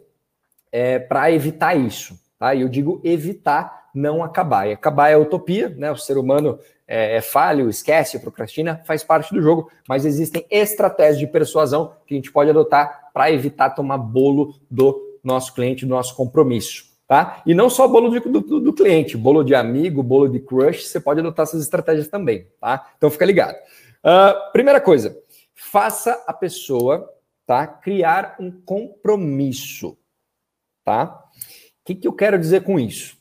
é, 0.71 0.99
para 0.99 1.31
evitar 1.31 1.75
isso? 1.75 2.19
Tá? 2.37 2.55
Eu 2.55 2.67
digo 2.67 3.01
evitar, 3.03 3.80
não 3.93 4.23
acabar. 4.23 4.67
E 4.67 4.73
acabar 4.73 5.09
é 5.09 5.17
utopia, 5.17 5.69
né? 5.69 5.91
O 5.91 5.97
ser 5.97 6.17
humano 6.17 6.59
é, 6.87 7.17
é 7.17 7.21
falho, 7.21 7.69
esquece, 7.69 8.19
procrastina, 8.19 8.81
faz 8.85 9.03
parte 9.03 9.33
do 9.33 9.41
jogo, 9.41 9.71
mas 9.87 10.05
existem 10.05 10.45
estratégias 10.49 11.19
de 11.19 11.27
persuasão 11.27 11.95
que 12.05 12.13
a 12.13 12.17
gente 12.17 12.31
pode 12.31 12.49
adotar 12.49 13.09
para 13.13 13.31
evitar 13.31 13.69
tomar 13.71 13.97
bolo 13.97 14.55
do 14.69 15.19
nosso 15.23 15.53
cliente, 15.53 15.85
do 15.85 15.89
nosso 15.89 16.15
compromisso. 16.15 16.91
Tá? 17.07 17.43
E 17.45 17.53
não 17.53 17.69
só 17.69 17.87
bolo 17.89 18.09
de, 18.09 18.21
do, 18.21 18.61
do, 18.61 18.73
cliente, 18.73 19.17
bolo 19.17 19.43
de 19.43 19.53
amigo, 19.53 20.01
bolo 20.01 20.29
de 20.29 20.39
crush, 20.39 20.87
você 20.87 20.97
pode 20.97 21.19
adotar 21.19 21.43
essas 21.43 21.61
estratégias 21.61 22.07
também, 22.07 22.47
tá? 22.57 22.89
Então 22.97 23.11
fica 23.11 23.25
ligado. 23.25 23.55
Uh, 23.55 24.51
primeira 24.53 24.79
coisa, 24.79 25.17
faça 25.53 26.23
a 26.25 26.31
pessoa, 26.31 27.09
tá? 27.45 27.67
Criar 27.67 28.37
um 28.39 28.49
compromisso, 28.49 29.97
tá? 30.85 31.21
O 31.35 31.83
que, 31.83 31.95
que 31.95 32.07
eu 32.07 32.13
quero 32.13 32.39
dizer 32.39 32.63
com 32.63 32.79
isso? 32.79 33.20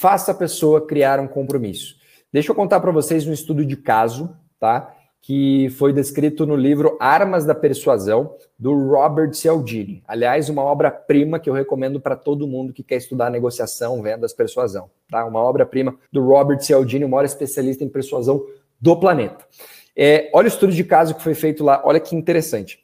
Faça 0.00 0.32
a 0.32 0.34
pessoa 0.34 0.86
criar 0.86 1.20
um 1.20 1.28
compromisso. 1.28 1.94
Deixa 2.32 2.50
eu 2.50 2.54
contar 2.54 2.80
para 2.80 2.90
vocês 2.90 3.26
um 3.26 3.34
estudo 3.34 3.66
de 3.66 3.76
caso, 3.76 4.34
tá? 4.58 4.94
Que 5.20 5.68
foi 5.76 5.92
descrito 5.92 6.46
no 6.46 6.56
livro 6.56 6.96
Armas 6.98 7.44
da 7.44 7.54
Persuasão, 7.54 8.34
do 8.58 8.72
Robert 8.88 9.34
Cialdini. 9.34 10.02
Aliás, 10.08 10.48
uma 10.48 10.62
obra-prima 10.62 11.38
que 11.38 11.50
eu 11.50 11.52
recomendo 11.52 12.00
para 12.00 12.16
todo 12.16 12.48
mundo 12.48 12.72
que 12.72 12.82
quer 12.82 12.96
estudar 12.96 13.28
negociação, 13.28 14.00
vendas, 14.00 14.32
persuasão. 14.32 14.90
Tá? 15.10 15.22
Uma 15.26 15.40
obra-prima 15.40 15.94
do 16.10 16.26
Robert 16.26 16.62
Cialdini, 16.62 17.04
o 17.04 17.08
maior 17.10 17.26
especialista 17.26 17.84
em 17.84 17.88
persuasão 17.90 18.42
do 18.80 18.98
planeta. 18.98 19.44
É, 19.94 20.30
olha 20.32 20.46
o 20.46 20.48
estudo 20.48 20.72
de 20.72 20.82
caso 20.82 21.14
que 21.14 21.22
foi 21.22 21.34
feito 21.34 21.62
lá, 21.62 21.82
olha 21.84 22.00
que 22.00 22.16
interessante. 22.16 22.82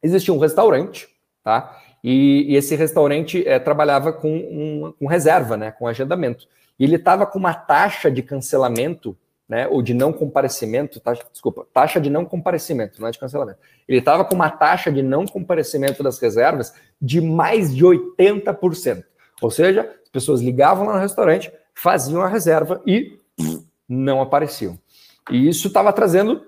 Existia 0.00 0.32
um 0.32 0.38
restaurante, 0.38 1.08
tá? 1.42 1.82
E, 2.04 2.52
e 2.52 2.56
esse 2.56 2.76
restaurante 2.76 3.42
é, 3.48 3.58
trabalhava 3.58 4.12
com, 4.12 4.36
um, 4.36 4.92
com 4.98 5.06
reserva, 5.06 5.56
né? 5.56 5.70
Com 5.70 5.88
agendamento. 5.88 6.46
E 6.78 6.84
ele 6.84 6.96
estava 6.96 7.24
com 7.24 7.38
uma 7.38 7.54
taxa 7.54 8.10
de 8.10 8.22
cancelamento, 8.22 9.16
né, 9.48 9.68
ou 9.68 9.82
de 9.82 9.92
não 9.92 10.12
comparecimento, 10.12 11.00
taxa, 11.00 11.22
desculpa, 11.30 11.66
taxa 11.72 12.00
de 12.00 12.08
não 12.08 12.24
comparecimento, 12.24 13.00
não 13.00 13.08
é 13.08 13.10
de 13.10 13.18
cancelamento. 13.18 13.58
Ele 13.86 13.98
estava 13.98 14.24
com 14.24 14.34
uma 14.34 14.50
taxa 14.50 14.90
de 14.90 15.02
não 15.02 15.26
comparecimento 15.26 16.02
das 16.02 16.18
reservas 16.18 16.74
de 17.00 17.20
mais 17.20 17.74
de 17.74 17.84
80%. 17.84 19.04
Ou 19.42 19.50
seja, 19.50 19.82
as 20.02 20.08
pessoas 20.08 20.40
ligavam 20.40 20.86
lá 20.86 20.94
no 20.94 21.00
restaurante, 21.00 21.52
faziam 21.74 22.22
a 22.22 22.28
reserva 22.28 22.82
e 22.86 23.18
não 23.88 24.20
apareciam. 24.20 24.78
E 25.30 25.48
isso 25.48 25.68
estava 25.68 25.92
trazendo 25.92 26.42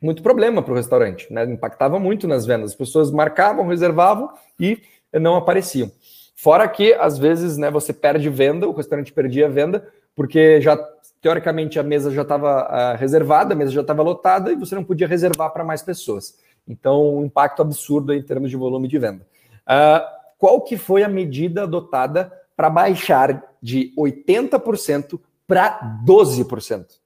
muito 0.00 0.22
problema 0.22 0.62
para 0.62 0.72
o 0.72 0.76
restaurante, 0.76 1.32
né? 1.32 1.44
impactava 1.44 1.98
muito 1.98 2.26
nas 2.26 2.46
vendas. 2.46 2.70
As 2.70 2.76
pessoas 2.76 3.10
marcavam, 3.10 3.66
reservavam 3.66 4.30
e 4.58 4.80
não 5.12 5.36
apareciam. 5.36 5.90
Fora 6.34 6.66
que, 6.66 6.94
às 6.94 7.18
vezes, 7.18 7.58
né, 7.58 7.70
você 7.70 7.92
perde 7.92 8.30
venda, 8.30 8.66
o 8.66 8.72
restaurante 8.72 9.12
perdia 9.12 9.46
venda, 9.46 9.86
porque 10.16 10.58
já, 10.60 10.74
teoricamente, 11.20 11.78
a 11.78 11.82
mesa 11.82 12.10
já 12.10 12.22
estava 12.22 12.62
uh, 12.62 12.66
ah, 12.68 12.96
reservada, 12.96 13.52
a 13.52 13.56
mesa 13.56 13.70
já 13.70 13.82
estava 13.82 14.02
lotada 14.02 14.50
e 14.50 14.56
você 14.56 14.74
não 14.74 14.82
podia 14.82 15.06
reservar 15.06 15.50
para 15.50 15.64
mais 15.64 15.82
pessoas. 15.82 16.38
Então, 16.66 17.18
um 17.18 17.26
impacto 17.26 17.60
absurdo 17.60 18.14
em 18.14 18.22
termos 18.22 18.48
de 18.48 18.56
volume 18.56 18.88
de 18.88 18.98
venda. 18.98 19.26
Uh, 19.66 20.02
qual 20.38 20.62
que 20.62 20.78
foi 20.78 21.02
a 21.02 21.08
medida 21.08 21.64
adotada 21.64 22.32
para 22.56 22.70
baixar 22.70 23.44
de 23.62 23.92
80% 23.98 25.20
para 25.46 26.00
12%? 26.06 26.99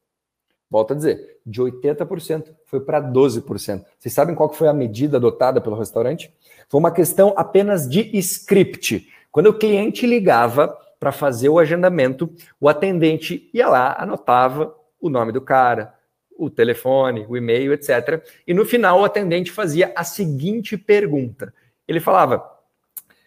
Volto 0.74 0.92
a 0.92 0.96
dizer, 0.96 1.38
de 1.46 1.62
80% 1.62 2.48
foi 2.64 2.80
para 2.80 3.00
12%. 3.00 3.84
Vocês 3.96 4.12
sabem 4.12 4.34
qual 4.34 4.52
foi 4.52 4.66
a 4.66 4.72
medida 4.72 5.18
adotada 5.18 5.60
pelo 5.60 5.78
restaurante? 5.78 6.34
Foi 6.68 6.80
uma 6.80 6.90
questão 6.90 7.32
apenas 7.36 7.88
de 7.88 8.10
script. 8.18 9.08
Quando 9.30 9.50
o 9.50 9.54
cliente 9.54 10.04
ligava 10.04 10.76
para 10.98 11.12
fazer 11.12 11.48
o 11.48 11.60
agendamento, 11.60 12.28
o 12.60 12.68
atendente 12.68 13.48
ia 13.54 13.68
lá, 13.68 13.94
anotava 13.96 14.74
o 15.00 15.08
nome 15.08 15.30
do 15.30 15.40
cara, 15.40 15.94
o 16.36 16.50
telefone, 16.50 17.24
o 17.28 17.36
e-mail, 17.36 17.72
etc. 17.72 18.20
E 18.44 18.52
no 18.52 18.64
final 18.64 18.98
o 18.98 19.04
atendente 19.04 19.52
fazia 19.52 19.92
a 19.94 20.02
seguinte 20.02 20.76
pergunta. 20.76 21.54
Ele 21.86 22.00
falava, 22.00 22.44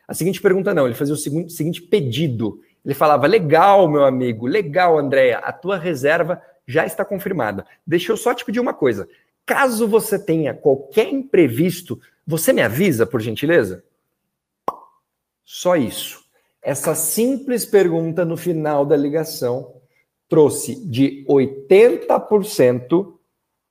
a 0.06 0.14
seguinte 0.14 0.42
pergunta 0.42 0.74
não, 0.74 0.86
ele 0.86 0.96
fazia 0.96 1.14
o 1.14 1.18
seguinte 1.18 1.82
pedido. 1.84 2.60
Ele 2.84 2.94
falava: 2.94 3.26
legal, 3.26 3.88
meu 3.88 4.04
amigo, 4.04 4.48
legal, 4.48 5.00
Andréia, 5.00 5.38
a 5.38 5.54
tua 5.54 5.78
reserva 5.78 6.42
já 6.68 6.86
está 6.86 7.06
confirmada. 7.06 7.66
Deixa 7.86 8.12
eu 8.12 8.18
só 8.18 8.34
te 8.34 8.44
pedir 8.44 8.60
uma 8.60 8.74
coisa. 8.74 9.08
Caso 9.46 9.88
você 9.88 10.20
tenha 10.20 10.54
qualquer 10.54 11.12
imprevisto, 11.12 12.00
você 12.26 12.52
me 12.52 12.62
avisa, 12.62 13.06
por 13.06 13.22
gentileza? 13.22 13.84
Só 15.46 15.78
isso. 15.78 16.26
Essa 16.62 16.94
simples 16.94 17.66
pergunta 17.66 18.26
no 18.26 18.36
final 18.36 18.86
da 18.86 18.98
ligação 18.98 19.76
trouxe 20.28 20.76
de 20.86 21.26
80% 21.30 23.14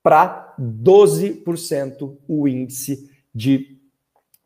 para 0.03 0.55
12% 0.59 2.17
o 2.27 2.49
índice 2.49 3.11
de 3.35 3.79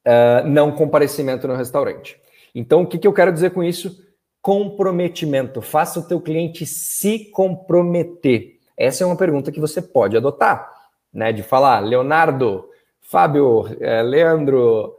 uh, 0.04 0.48
não 0.48 0.72
comparecimento 0.72 1.46
no 1.46 1.54
restaurante. 1.54 2.20
Então, 2.52 2.82
o 2.82 2.86
que, 2.86 2.98
que 2.98 3.06
eu 3.06 3.12
quero 3.12 3.32
dizer 3.32 3.50
com 3.50 3.62
isso? 3.62 4.04
Comprometimento. 4.42 5.60
Faça 5.60 6.00
o 6.00 6.06
teu 6.06 6.20
cliente 6.20 6.64
se 6.66 7.30
comprometer. 7.30 8.58
Essa 8.76 9.04
é 9.04 9.06
uma 9.06 9.16
pergunta 9.16 9.52
que 9.52 9.60
você 9.60 9.82
pode 9.82 10.16
adotar, 10.16 10.70
né? 11.12 11.32
De 11.32 11.42
falar, 11.42 11.80
Leonardo, 11.80 12.68
Fábio, 13.00 13.66
eh, 13.80 14.02
Leandro, 14.02 14.94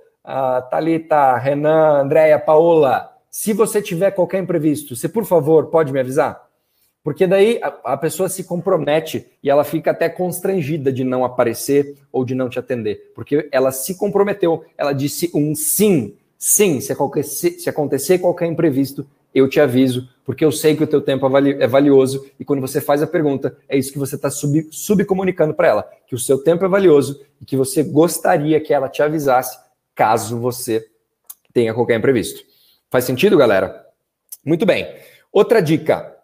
Talita, 0.69 1.38
Renan, 1.38 2.01
Andréia, 2.01 2.38
Paola, 2.38 3.12
se 3.30 3.54
você 3.54 3.82
tiver 3.82 4.12
qualquer 4.12 4.39
imprevisto, 4.39 4.95
você 4.95 5.08
por 5.08 5.25
favor 5.25 5.67
pode 5.67 5.91
me 5.91 5.99
avisar? 5.99 6.49
Porque 7.04 7.25
daí 7.25 7.60
a, 7.63 7.93
a, 7.93 7.97
pessoa 7.97 8.30
se 8.30 8.43
compromete 8.43 9.25
e 9.41 9.49
ela 9.49 9.63
fica 9.63 9.89
até 9.89 10.08
constrangida 10.08 10.93
de 10.93 11.04
não 11.04 11.25
aparecer 11.25 11.97
ou 12.12 12.23
de 12.23 12.36
não 12.36 12.47
te 12.47 12.60
atender. 12.60 13.12
Porque 13.15 13.49
ela 13.51 13.71
se 13.71 13.97
comprometeu, 13.97 14.63
ela 14.77 14.93
disse 14.93 15.32
um 15.34 15.56
sim. 15.56 16.15
Sim, 16.38 16.80
se 16.80 16.91
acontecer 17.69 18.17
qualquer 18.19 18.47
imprevisto, 18.47 19.08
eu 19.34 19.48
te 19.50 19.60
aviso, 19.60 20.10
porque 20.26 20.44
eu 20.44 20.52
sei 20.52 20.76
que 20.76 20.84
o 20.84 20.88
teu 20.88 21.02
tempo 21.02 21.26
é, 21.38 21.67
valioso 21.67 22.26
e 22.39 22.46
quando 22.46 22.62
você 22.62 22.80
faz 22.80 23.02
a 23.02 23.08
pergunta, 23.08 23.58
é 23.67 23.78
isso 23.78 23.91
que 23.91 24.00
você 24.00 24.15
está 24.15 24.30
sub, 24.30 24.67
subcomunicando 24.72 25.54
para 25.54 25.67
ela, 25.67 25.89
que 26.08 26.15
o 26.15 26.20
seu 26.20 26.38
tempo 26.44 26.65
é 26.65 26.67
valioso 26.67 27.22
e 27.39 27.46
que 27.46 27.58
você 27.58 27.84
gostaria 27.84 28.60
que 28.60 28.74
ela 28.74 28.89
te 28.89 29.02
avisasse 29.02 29.58
caso 29.96 30.39
você 30.39 30.86
tenha 31.54 31.74
qualquer 31.74 31.98
imprevisto. 31.98 32.41
Faz 32.89 33.06
sentido, 33.06 33.38
galera? 33.38 33.86
Muito 34.46 34.65
bem. 34.65 34.88
Outra 35.32 35.62
dica: 35.62 36.15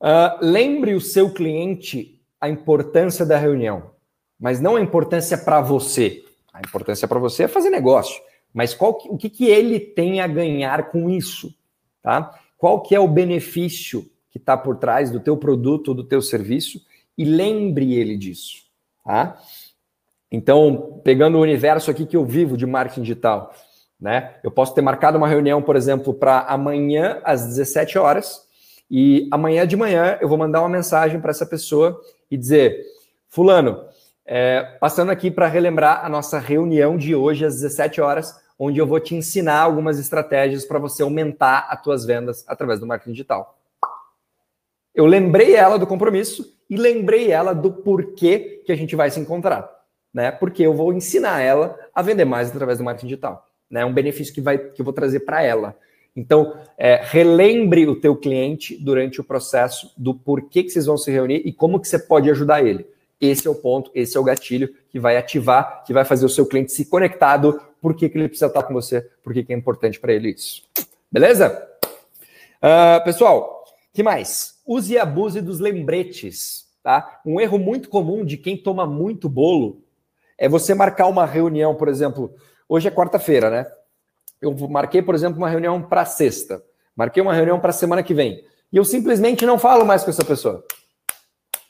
uh, 0.00 0.38
lembre 0.40 0.94
o 0.94 1.00
seu 1.00 1.30
cliente 1.32 2.20
a 2.40 2.48
importância 2.48 3.24
da 3.24 3.36
reunião, 3.36 3.90
mas 4.38 4.60
não 4.60 4.76
a 4.76 4.80
importância 4.80 5.38
para 5.38 5.60
você. 5.60 6.24
A 6.52 6.60
importância 6.60 7.06
para 7.06 7.18
você 7.18 7.44
é 7.44 7.48
fazer 7.48 7.68
negócio, 7.68 8.20
mas 8.52 8.72
qual, 8.72 8.98
o 9.10 9.18
que, 9.18 9.28
que 9.28 9.46
ele 9.46 9.78
tem 9.78 10.20
a 10.20 10.26
ganhar 10.26 10.90
com 10.90 11.10
isso, 11.10 11.54
tá? 12.02 12.32
Qual 12.56 12.82
que 12.82 12.94
é 12.94 13.00
o 13.00 13.08
benefício 13.08 14.10
que 14.30 14.38
está 14.38 14.56
por 14.56 14.76
trás 14.76 15.10
do 15.10 15.20
teu 15.20 15.36
produto 15.36 15.88
ou 15.88 15.94
do 15.94 16.04
teu 16.04 16.20
serviço 16.20 16.80
e 17.16 17.24
lembre 17.24 17.94
ele 17.94 18.16
disso, 18.16 18.64
tá? 19.04 19.38
Então, 20.30 21.00
pegando 21.04 21.38
o 21.38 21.40
universo 21.40 21.90
aqui 21.90 22.04
que 22.04 22.16
eu 22.16 22.24
vivo 22.24 22.56
de 22.56 22.66
marketing 22.66 23.02
digital, 23.02 23.54
né? 24.00 24.34
Eu 24.42 24.50
posso 24.50 24.74
ter 24.74 24.82
marcado 24.82 25.16
uma 25.16 25.28
reunião, 25.28 25.62
por 25.62 25.76
exemplo, 25.76 26.12
para 26.12 26.40
amanhã 26.40 27.20
às 27.24 27.46
17 27.46 27.98
horas, 27.98 28.42
e 28.90 29.28
amanhã 29.30 29.66
de 29.66 29.76
manhã 29.76 30.18
eu 30.20 30.28
vou 30.28 30.38
mandar 30.38 30.60
uma 30.60 30.68
mensagem 30.68 31.20
para 31.20 31.30
essa 31.30 31.46
pessoa 31.46 32.00
e 32.30 32.36
dizer: 32.36 32.84
Fulano, 33.28 33.84
é, 34.24 34.62
passando 34.80 35.10
aqui 35.10 35.30
para 35.30 35.48
relembrar 35.48 36.04
a 36.04 36.08
nossa 36.08 36.38
reunião 36.38 36.96
de 36.96 37.14
hoje 37.14 37.44
às 37.44 37.54
17 37.54 38.00
horas, 38.00 38.34
onde 38.58 38.78
eu 38.78 38.86
vou 38.86 38.98
te 38.98 39.14
ensinar 39.14 39.60
algumas 39.60 39.98
estratégias 39.98 40.64
para 40.64 40.78
você 40.78 41.02
aumentar 41.02 41.66
as 41.70 41.82
tuas 41.82 42.04
vendas 42.04 42.44
através 42.48 42.80
do 42.80 42.86
marketing 42.86 43.12
digital. 43.12 43.58
Eu 44.94 45.04
lembrei 45.04 45.54
ela 45.54 45.78
do 45.78 45.86
compromisso 45.86 46.56
e 46.70 46.76
lembrei 46.76 47.30
ela 47.30 47.52
do 47.52 47.70
porquê 47.70 48.62
que 48.64 48.72
a 48.72 48.76
gente 48.76 48.96
vai 48.96 49.10
se 49.10 49.20
encontrar, 49.20 49.70
né? 50.12 50.30
Porque 50.30 50.62
eu 50.62 50.72
vou 50.72 50.92
ensinar 50.92 51.40
ela 51.40 51.78
a 51.94 52.00
vender 52.00 52.24
mais 52.24 52.50
através 52.50 52.78
do 52.78 52.84
marketing 52.84 53.08
digital, 53.08 53.46
né? 53.70 53.84
Um 53.84 53.92
benefício 53.92 54.32
que 54.32 54.40
vai 54.40 54.58
que 54.58 54.80
eu 54.80 54.84
vou 54.84 54.94
trazer 54.94 55.20
para 55.20 55.42
ela. 55.42 55.76
Então, 56.16 56.58
é, 56.78 56.98
relembre 57.04 57.86
o 57.86 58.00
teu 58.00 58.16
cliente 58.16 58.74
durante 58.82 59.20
o 59.20 59.24
processo 59.24 59.92
do 59.98 60.14
porquê 60.14 60.62
que 60.62 60.70
vocês 60.70 60.86
vão 60.86 60.96
se 60.96 61.10
reunir 61.10 61.42
e 61.44 61.52
como 61.52 61.78
que 61.78 61.86
você 61.86 61.98
pode 61.98 62.30
ajudar 62.30 62.64
ele. 62.64 62.86
Esse 63.20 63.46
é 63.46 63.50
o 63.50 63.54
ponto, 63.54 63.90
esse 63.94 64.16
é 64.16 64.20
o 64.20 64.24
gatilho 64.24 64.74
que 64.90 64.98
vai 64.98 65.16
ativar, 65.16 65.82
que 65.84 65.92
vai 65.92 66.04
fazer 66.04 66.26
o 66.26 66.28
seu 66.28 66.46
cliente 66.46 66.72
se 66.72 66.84
conectado, 66.86 67.60
por 67.80 67.94
que, 67.94 68.08
que 68.08 68.18
ele 68.18 68.28
precisa 68.28 68.46
estar 68.46 68.62
com 68.62 68.74
você, 68.74 69.00
por 69.22 69.32
que, 69.32 69.42
que 69.42 69.52
é 69.52 69.56
importante 69.56 69.98
para 69.98 70.12
ele 70.12 70.30
isso. 70.30 70.62
Beleza? 71.10 71.66
Uh, 72.56 73.04
pessoal, 73.04 73.64
que 73.92 74.02
mais? 74.02 74.60
Use 74.66 74.92
e 74.92 74.98
abuse 74.98 75.40
dos 75.40 75.60
lembretes. 75.60 76.66
Tá? 76.82 77.20
Um 77.24 77.40
erro 77.40 77.58
muito 77.58 77.88
comum 77.88 78.24
de 78.24 78.36
quem 78.36 78.56
toma 78.56 78.86
muito 78.86 79.28
bolo 79.28 79.82
é 80.38 80.48
você 80.48 80.74
marcar 80.74 81.06
uma 81.06 81.24
reunião, 81.24 81.74
por 81.74 81.88
exemplo, 81.88 82.34
hoje 82.68 82.86
é 82.86 82.90
quarta-feira, 82.90 83.50
né? 83.50 83.66
Eu 84.40 84.54
marquei, 84.68 85.00
por 85.00 85.14
exemplo, 85.14 85.38
uma 85.38 85.48
reunião 85.48 85.82
para 85.82 86.04
sexta. 86.04 86.62
Marquei 86.94 87.22
uma 87.22 87.32
reunião 87.32 87.58
para 87.58 87.72
semana 87.72 88.02
que 88.02 88.12
vem. 88.12 88.44
E 88.72 88.76
eu 88.76 88.84
simplesmente 88.84 89.46
não 89.46 89.58
falo 89.58 89.84
mais 89.84 90.04
com 90.04 90.10
essa 90.10 90.24
pessoa. 90.24 90.64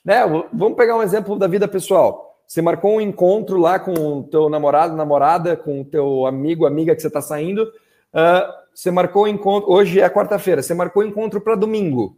Né? 0.07 0.25
Vamos 0.53 0.77
pegar 0.77 0.97
um 0.97 1.03
exemplo 1.03 1.37
da 1.37 1.49
vida 1.49 1.67
pessoal. 1.67 2.39
Você 2.47 2.63
marcou 2.63 2.95
um 2.95 3.01
encontro 3.01 3.59
lá 3.59 3.77
com 3.77 3.93
o 3.93 4.23
teu 4.23 4.49
namorado, 4.49 4.95
namorada, 4.95 5.57
com 5.57 5.81
o 5.81 5.85
teu 5.85 6.25
amigo, 6.27 6.65
amiga 6.65 6.95
que 6.95 7.03
você 7.03 7.09
está 7.09 7.21
saindo. 7.21 7.65
Uh, 7.65 8.53
você 8.73 8.89
marcou 8.93 9.25
um 9.25 9.27
encontro. 9.27 9.69
Hoje 9.69 10.01
é 10.01 10.09
quarta-feira. 10.09 10.63
Você 10.63 10.73
marcou 10.75 11.03
um 11.03 11.07
encontro 11.07 11.41
para 11.41 11.57
domingo. 11.57 12.17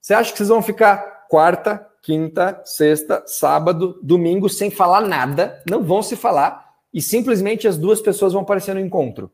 Você 0.00 0.14
acha 0.14 0.32
que 0.32 0.38
vocês 0.38 0.48
vão 0.48 0.60
ficar 0.60 1.26
quarta, 1.28 1.86
quinta, 2.02 2.60
sexta, 2.64 3.22
sábado, 3.24 4.00
domingo 4.02 4.48
sem 4.48 4.68
falar 4.68 5.02
nada? 5.02 5.62
Não 5.70 5.80
vão 5.84 6.02
se 6.02 6.16
falar 6.16 6.74
e 6.92 7.00
simplesmente 7.00 7.68
as 7.68 7.78
duas 7.78 8.00
pessoas 8.00 8.32
vão 8.32 8.42
aparecer 8.42 8.74
no 8.74 8.80
encontro. 8.80 9.30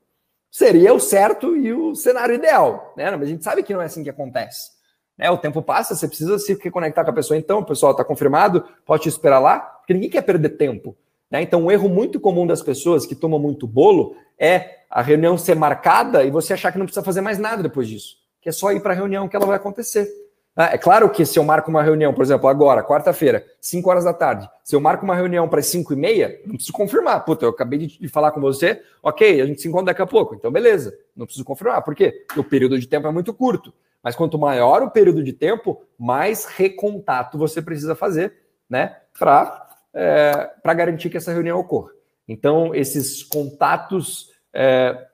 Seria 0.51 0.93
o 0.93 1.01
certo 1.01 1.57
e 1.57 1.73
o 1.73 1.95
cenário 1.95 2.35
ideal, 2.35 2.93
né? 2.99 3.11
Mas 3.13 3.23
a 3.23 3.27
gente 3.27 3.43
sabe 3.43 3.63
que 3.63 3.73
não 3.73 3.81
é 3.81 3.87
assim 3.87 4.05
que 4.05 4.11
acontece. 4.11 4.74
Né? 5.17 5.31
O 5.31 5.39
tempo 5.39 5.63
passa, 5.63 5.95
você 5.95 6.09
precisa 6.09 6.39
se 6.39 6.55
reconectar 6.55 7.05
com 7.05 7.11
a 7.11 7.15
pessoa. 7.15 7.39
Então, 7.39 7.63
pessoal 7.65 7.93
está 7.93 8.05
confirmado, 8.05 8.65
pode 8.85 9.05
te 9.05 9.09
esperar 9.09 9.39
lá, 9.39 9.59
porque 9.59 9.95
ninguém 9.95 10.11
quer 10.11 10.23
perder 10.23 10.51
tempo. 10.51 10.97
Né? 11.31 11.43
Então, 11.43 11.65
um 11.65 11.71
erro 11.71 11.89
muito 11.89 12.21
comum 12.21 12.47
das 12.47 12.63
pessoas 12.63 13.07
que 13.07 13.15
tomam 13.15 13.39
muito 13.39 13.67
bolo 13.67 14.17
é 14.39 14.81
a 14.91 15.03
reunião 15.03 15.37
ser 15.37 15.57
marcada 15.57 16.25
e 16.25 16.31
você 16.31 16.53
achar 16.53 16.71
que 16.71 16.79
não 16.79 16.87
precisa 16.87 17.05
fazer 17.05 17.21
mais 17.21 17.39
nada 17.39 17.63
depois 17.63 17.89
disso. 17.89 18.17
Que 18.41 18.49
é 18.49 18.53
só 18.53 18.73
ir 18.73 18.81
para 18.81 18.93
a 18.93 18.97
reunião 18.97 19.29
que 19.29 19.35
ela 19.35 19.47
vai 19.47 19.57
acontecer. 19.57 20.09
Ah, 20.57 20.73
é 20.73 20.79
claro 20.79 21.11
que 21.11 21.27
se 21.27 21.37
eu 21.37 21.43
marco 21.43 21.69
uma 21.69 21.83
reunião, 21.83 22.15
por 22.15 22.23
exemplo, 22.23 22.49
agora, 22.49 22.85
quarta-feira, 22.85 23.45
5 23.61 23.91
horas 23.91 24.05
da 24.05 24.13
tarde, 24.13 24.49
se 24.63 24.77
eu 24.77 24.81
marco 24.81 25.05
uma 25.05 25.17
reunião 25.17 25.49
para 25.49 25.59
as 25.59 25.67
5 25.67 25.93
e 25.93 25.97
meia, 25.97 26.41
não 26.47 26.55
preciso 26.55 26.73
confirmar. 26.73 27.25
Puta, 27.25 27.45
eu 27.45 27.51
acabei 27.51 27.81
de 27.81 28.09
falar 28.09 28.31
com 28.31 28.41
você, 28.41 28.81
ok, 29.03 29.41
a 29.41 29.47
gente 29.47 29.61
se 29.61 29.67
encontra 29.67 29.87
daqui 29.87 30.03
a 30.03 30.07
pouco, 30.07 30.37
então 30.37 30.53
beleza, 30.53 30.97
não 31.17 31.27
preciso 31.27 31.45
confirmar. 31.45 31.83
Por 31.83 31.97
quê? 31.97 32.25
Porque 32.29 32.39
o 32.39 32.45
período 32.45 32.79
de 32.79 32.87
tempo 32.87 33.09
é 33.09 33.11
muito 33.11 33.35
curto. 33.35 33.75
Mas 34.05 34.15
quanto 34.15 34.39
maior 34.39 34.83
o 34.83 34.91
período 34.91 35.25
de 35.25 35.33
tempo, 35.33 35.83
mais 35.99 36.45
recontato 36.45 37.39
você 37.39 37.63
precisa 37.63 37.95
fazer, 37.95 38.35
né, 38.69 38.99
para 39.19 39.67
é, 39.95 40.51
garantir 40.75 41.09
que 41.09 41.17
essa 41.17 41.33
reunião 41.33 41.59
ocorra. 41.59 41.91
Então, 42.29 42.75
esses 42.75 43.23
contatos 43.23 44.31
é, 44.53 45.07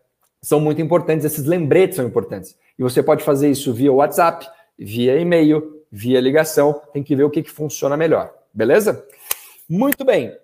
são 0.42 0.58
muito 0.58 0.82
importantes, 0.82 1.24
esses 1.24 1.44
lembretes 1.44 1.96
são 1.96 2.06
importantes. 2.06 2.58
E 2.76 2.82
você 2.82 3.00
pode 3.00 3.22
fazer 3.22 3.48
isso 3.48 3.72
via 3.72 3.92
WhatsApp, 3.92 4.48
via 4.76 5.16
e-mail, 5.20 5.84
via 5.90 6.20
ligação, 6.20 6.82
tem 6.92 7.02
que 7.02 7.14
ver 7.14 7.24
o 7.24 7.30
que, 7.30 7.44
que 7.44 7.50
funciona 7.50 7.96
melhor, 7.96 8.32
beleza? 8.52 9.06
Muito 9.68 10.04
bem. 10.04 10.36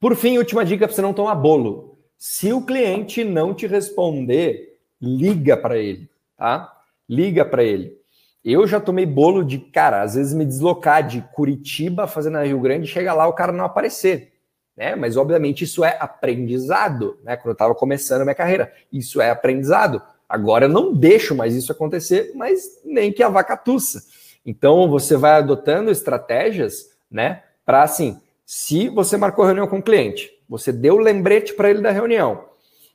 Por 0.00 0.16
fim, 0.16 0.38
última 0.38 0.64
dica 0.64 0.86
para 0.86 0.94
você 0.94 1.02
não 1.02 1.12
tomar 1.12 1.34
bolo. 1.34 1.98
Se 2.16 2.52
o 2.52 2.62
cliente 2.64 3.24
não 3.24 3.52
te 3.52 3.66
responder, 3.66 4.78
liga 5.00 5.56
para 5.56 5.76
ele, 5.76 6.08
tá? 6.36 6.81
Liga 7.08 7.44
para 7.44 7.62
ele. 7.62 8.02
Eu 8.44 8.66
já 8.66 8.80
tomei 8.80 9.06
bolo 9.06 9.44
de, 9.44 9.58
cara, 9.58 10.02
às 10.02 10.14
vezes 10.16 10.34
me 10.34 10.44
deslocar 10.44 11.06
de 11.06 11.22
Curitiba 11.32 12.08
fazendo 12.08 12.38
a 12.38 12.42
Rio 12.42 12.58
Grande, 12.58 12.88
chega 12.88 13.14
lá 13.14 13.26
o 13.28 13.32
cara 13.32 13.52
não 13.52 13.64
aparecer. 13.64 14.32
Né? 14.76 14.96
Mas, 14.96 15.16
obviamente, 15.16 15.62
isso 15.62 15.84
é 15.84 15.96
aprendizado, 16.00 17.18
né? 17.22 17.36
Quando 17.36 17.48
eu 17.48 17.52
estava 17.52 17.74
começando 17.74 18.22
a 18.22 18.24
minha 18.24 18.34
carreira. 18.34 18.72
Isso 18.92 19.20
é 19.20 19.30
aprendizado. 19.30 20.02
Agora 20.28 20.64
eu 20.64 20.68
não 20.68 20.92
deixo 20.92 21.36
mais 21.36 21.54
isso 21.54 21.70
acontecer, 21.70 22.32
mas 22.34 22.80
nem 22.84 23.12
que 23.12 23.22
a 23.22 23.28
vaca 23.28 23.56
tussa. 23.56 24.02
Então, 24.44 24.88
você 24.88 25.16
vai 25.16 25.32
adotando 25.32 25.90
estratégias, 25.90 26.90
né? 27.08 27.44
Para 27.64 27.82
assim, 27.82 28.20
se 28.44 28.88
você 28.88 29.16
marcou 29.16 29.44
reunião 29.44 29.68
com 29.68 29.78
o 29.78 29.82
cliente, 29.82 30.32
você 30.48 30.72
deu 30.72 30.96
lembrete 30.96 31.54
para 31.54 31.70
ele 31.70 31.80
da 31.80 31.92
reunião, 31.92 32.46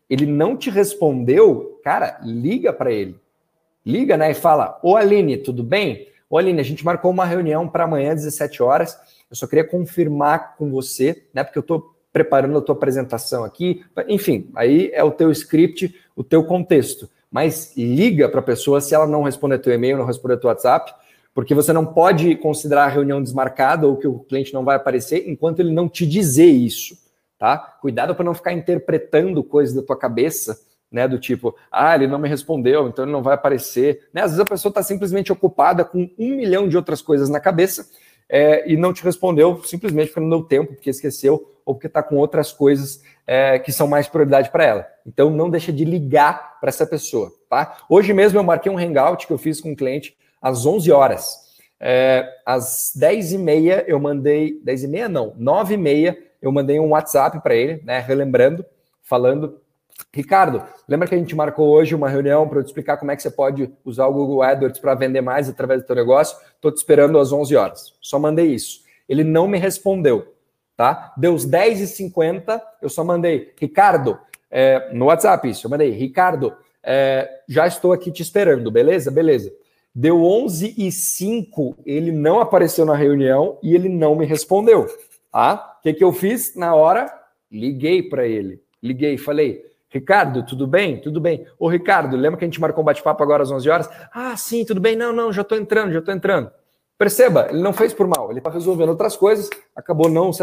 ele 0.09 0.25
não 0.25 0.57
te 0.57 0.69
respondeu, 0.69 1.79
cara, 1.83 2.19
liga 2.21 2.73
para 2.73 2.91
ele 2.91 3.17
liga, 3.87 4.17
né, 4.17 4.31
e 4.31 4.33
fala: 4.33 4.77
Ô 4.83 4.97
Aline, 4.97 5.37
tudo 5.37 5.63
bem? 5.63 6.09
Ô 6.29 6.37
Aline, 6.37 6.59
a 6.59 6.63
gente 6.63 6.83
marcou 6.83 7.09
uma 7.09 7.25
reunião 7.25 7.67
para 7.67 7.85
amanhã, 7.85 8.13
17 8.13 8.61
horas. 8.61 8.97
Eu 9.29 9.35
só 9.35 9.47
queria 9.47 9.63
confirmar 9.63 10.57
com 10.57 10.69
você, 10.69 11.23
né, 11.33 11.43
porque 11.43 11.57
eu 11.57 11.61
estou 11.61 11.95
preparando 12.11 12.57
a 12.57 12.61
tua 12.61 12.75
apresentação 12.75 13.43
aqui. 13.43 13.83
Enfim, 14.07 14.49
aí 14.55 14.91
é 14.93 15.03
o 15.03 15.11
teu 15.11 15.31
script, 15.31 15.95
o 16.15 16.23
teu 16.23 16.43
contexto. 16.43 17.09
Mas 17.31 17.75
liga 17.77 18.27
para 18.27 18.39
a 18.39 18.43
pessoa 18.43 18.81
se 18.81 18.93
ela 18.93 19.07
não 19.07 19.23
responder 19.23 19.59
teu 19.59 19.73
e-mail, 19.73 19.97
não 19.97 20.05
responder 20.05 20.37
teu 20.37 20.49
WhatsApp, 20.49 20.93
porque 21.33 21.53
você 21.53 21.71
não 21.71 21.85
pode 21.85 22.35
considerar 22.37 22.85
a 22.85 22.89
reunião 22.89 23.21
desmarcada 23.21 23.85
ou 23.85 23.97
que 23.97 24.07
o 24.07 24.19
cliente 24.19 24.53
não 24.53 24.65
vai 24.65 24.75
aparecer 24.75 25.29
enquanto 25.29 25.59
ele 25.59 25.71
não 25.71 25.87
te 25.87 26.05
dizer 26.05 26.47
isso, 26.47 26.97
tá? 27.37 27.57
Cuidado 27.81 28.15
para 28.15 28.25
não 28.25 28.33
ficar 28.33 28.53
interpretando 28.53 29.43
coisas 29.43 29.75
da 29.75 29.83
tua 29.83 29.97
cabeça 29.97 30.59
né? 30.91 31.07
Do 31.07 31.19
tipo, 31.19 31.55
ah, 31.71 31.95
ele 31.95 32.07
não 32.07 32.19
me 32.19 32.29
respondeu, 32.29 32.87
então 32.87 33.05
ele 33.05 33.11
não 33.11 33.23
vai 33.23 33.35
aparecer. 33.35 34.07
Né? 34.13 34.21
Às 34.21 34.31
vezes 34.31 34.39
a 34.39 34.45
pessoa 34.45 34.69
está 34.69 34.83
simplesmente 34.83 35.31
ocupada 35.31 35.83
com 35.83 36.09
um 36.17 36.35
milhão 36.35 36.67
de 36.67 36.77
outras 36.77 37.01
coisas 37.01 37.29
na 37.29 37.39
cabeça 37.39 37.87
é, 38.29 38.69
e 38.71 38.75
não 38.75 38.93
te 38.93 39.03
respondeu 39.03 39.63
simplesmente 39.63 40.07
porque 40.07 40.19
não 40.19 40.29
deu 40.29 40.43
tempo, 40.43 40.73
porque 40.73 40.89
esqueceu 40.89 41.53
ou 41.65 41.75
porque 41.75 41.87
está 41.87 42.01
com 42.01 42.15
outras 42.15 42.51
coisas 42.51 43.01
é, 43.25 43.59
que 43.59 43.71
são 43.71 43.87
mais 43.87 44.07
prioridade 44.07 44.49
para 44.49 44.63
ela. 44.63 44.87
Então 45.05 45.29
não 45.29 45.49
deixa 45.49 45.71
de 45.71 45.83
ligar 45.83 46.59
para 46.59 46.69
essa 46.69 46.87
pessoa, 46.87 47.31
tá? 47.49 47.77
Hoje 47.89 48.13
mesmo 48.13 48.39
eu 48.39 48.43
marquei 48.43 48.71
um 48.71 48.77
hangout 48.77 49.27
que 49.27 49.33
eu 49.33 49.37
fiz 49.37 49.59
com 49.59 49.71
um 49.71 49.75
cliente 49.75 50.15
às 50.41 50.65
11 50.65 50.91
horas. 50.91 51.47
É, 51.79 52.27
às 52.45 52.91
10 52.95 53.33
e 53.33 53.37
meia 53.37 53.83
eu 53.87 53.99
mandei, 53.99 54.59
10 54.63 54.83
e 54.83 54.87
meia 54.87 55.09
não, 55.09 55.33
9 55.37 55.75
e 55.75 55.77
meia 55.77 56.17
eu 56.41 56.51
mandei 56.51 56.79
um 56.79 56.89
WhatsApp 56.89 57.39
para 57.41 57.55
ele, 57.55 57.81
né, 57.83 57.99
relembrando, 57.99 58.65
falando 59.03 59.59
Ricardo, 60.13 60.63
lembra 60.87 61.07
que 61.07 61.15
a 61.15 61.17
gente 61.17 61.35
marcou 61.35 61.69
hoje 61.69 61.93
uma 61.93 62.09
reunião 62.09 62.47
para 62.47 62.59
eu 62.59 62.63
te 62.63 62.67
explicar 62.67 62.97
como 62.97 63.11
é 63.11 63.15
que 63.15 63.21
você 63.21 63.31
pode 63.31 63.71
usar 63.83 64.07
o 64.07 64.13
Google 64.13 64.41
AdWords 64.41 64.79
para 64.79 64.95
vender 64.95 65.21
mais 65.21 65.49
através 65.49 65.81
do 65.81 65.87
teu 65.87 65.95
negócio? 65.95 66.37
Estou 66.55 66.71
te 66.71 66.77
esperando 66.77 67.19
às 67.19 67.31
11 67.31 67.55
horas. 67.55 67.93
Só 68.01 68.17
mandei 68.17 68.47
isso. 68.47 68.81
Ele 69.07 69.23
não 69.23 69.47
me 69.47 69.57
respondeu, 69.57 70.33
tá? 70.75 71.13
Deu 71.17 71.33
os 71.33 71.47
10h50, 71.47 72.61
eu 72.81 72.89
só 72.89 73.03
mandei, 73.03 73.53
Ricardo, 73.59 74.19
é, 74.49 74.91
no 74.93 75.05
WhatsApp 75.05 75.49
isso, 75.49 75.65
eu 75.65 75.71
mandei, 75.71 75.91
Ricardo, 75.91 76.53
é, 76.83 77.29
já 77.47 77.67
estou 77.67 77.91
aqui 77.91 78.11
te 78.11 78.21
esperando, 78.21 78.71
beleza? 78.71 79.11
Beleza. 79.11 79.51
Deu 79.93 80.23
11 80.23 80.75
e 80.77 80.91
05, 80.91 81.77
ele 81.85 82.11
não 82.11 82.39
apareceu 82.39 82.85
na 82.85 82.95
reunião 82.95 83.57
e 83.63 83.73
ele 83.73 83.89
não 83.89 84.15
me 84.15 84.25
respondeu, 84.25 84.85
tá? 85.31 85.77
O 85.79 85.81
que, 85.81 85.93
que 85.93 86.03
eu 86.03 86.13
fiz 86.13 86.55
na 86.55 86.75
hora? 86.75 87.11
Liguei 87.51 88.03
para 88.03 88.27
ele. 88.27 88.61
Liguei, 88.81 89.17
falei, 89.17 89.65
Ricardo, 89.89 90.45
tudo 90.45 90.67
bem? 90.67 90.99
Tudo 90.99 91.21
bem. 91.21 91.45
Ô, 91.57 91.67
Ricardo, 91.67 92.17
lembra 92.17 92.37
que 92.37 92.45
a 92.45 92.47
gente 92.47 92.59
marcou 92.59 92.81
um 92.81 92.85
bate-papo 92.85 93.23
agora 93.23 93.43
às 93.43 93.51
11 93.51 93.69
horas? 93.69 93.89
Ah, 94.13 94.35
sim, 94.35 94.65
tudo 94.65 94.81
bem. 94.81 94.95
Não, 94.95 95.13
não, 95.13 95.31
já 95.31 95.41
estou 95.41 95.57
entrando, 95.57 95.93
já 95.93 95.99
estou 95.99 96.13
entrando. 96.13 96.51
Perceba, 96.97 97.47
ele 97.49 97.61
não 97.61 97.73
fez 97.73 97.93
por 97.93 98.07
mal, 98.07 98.31
ele 98.31 98.39
está 98.39 98.49
resolvendo 98.49 98.89
outras 98.89 99.15
coisas, 99.15 99.49
acabou 99.75 100.09
não 100.09 100.33
se 100.33 100.41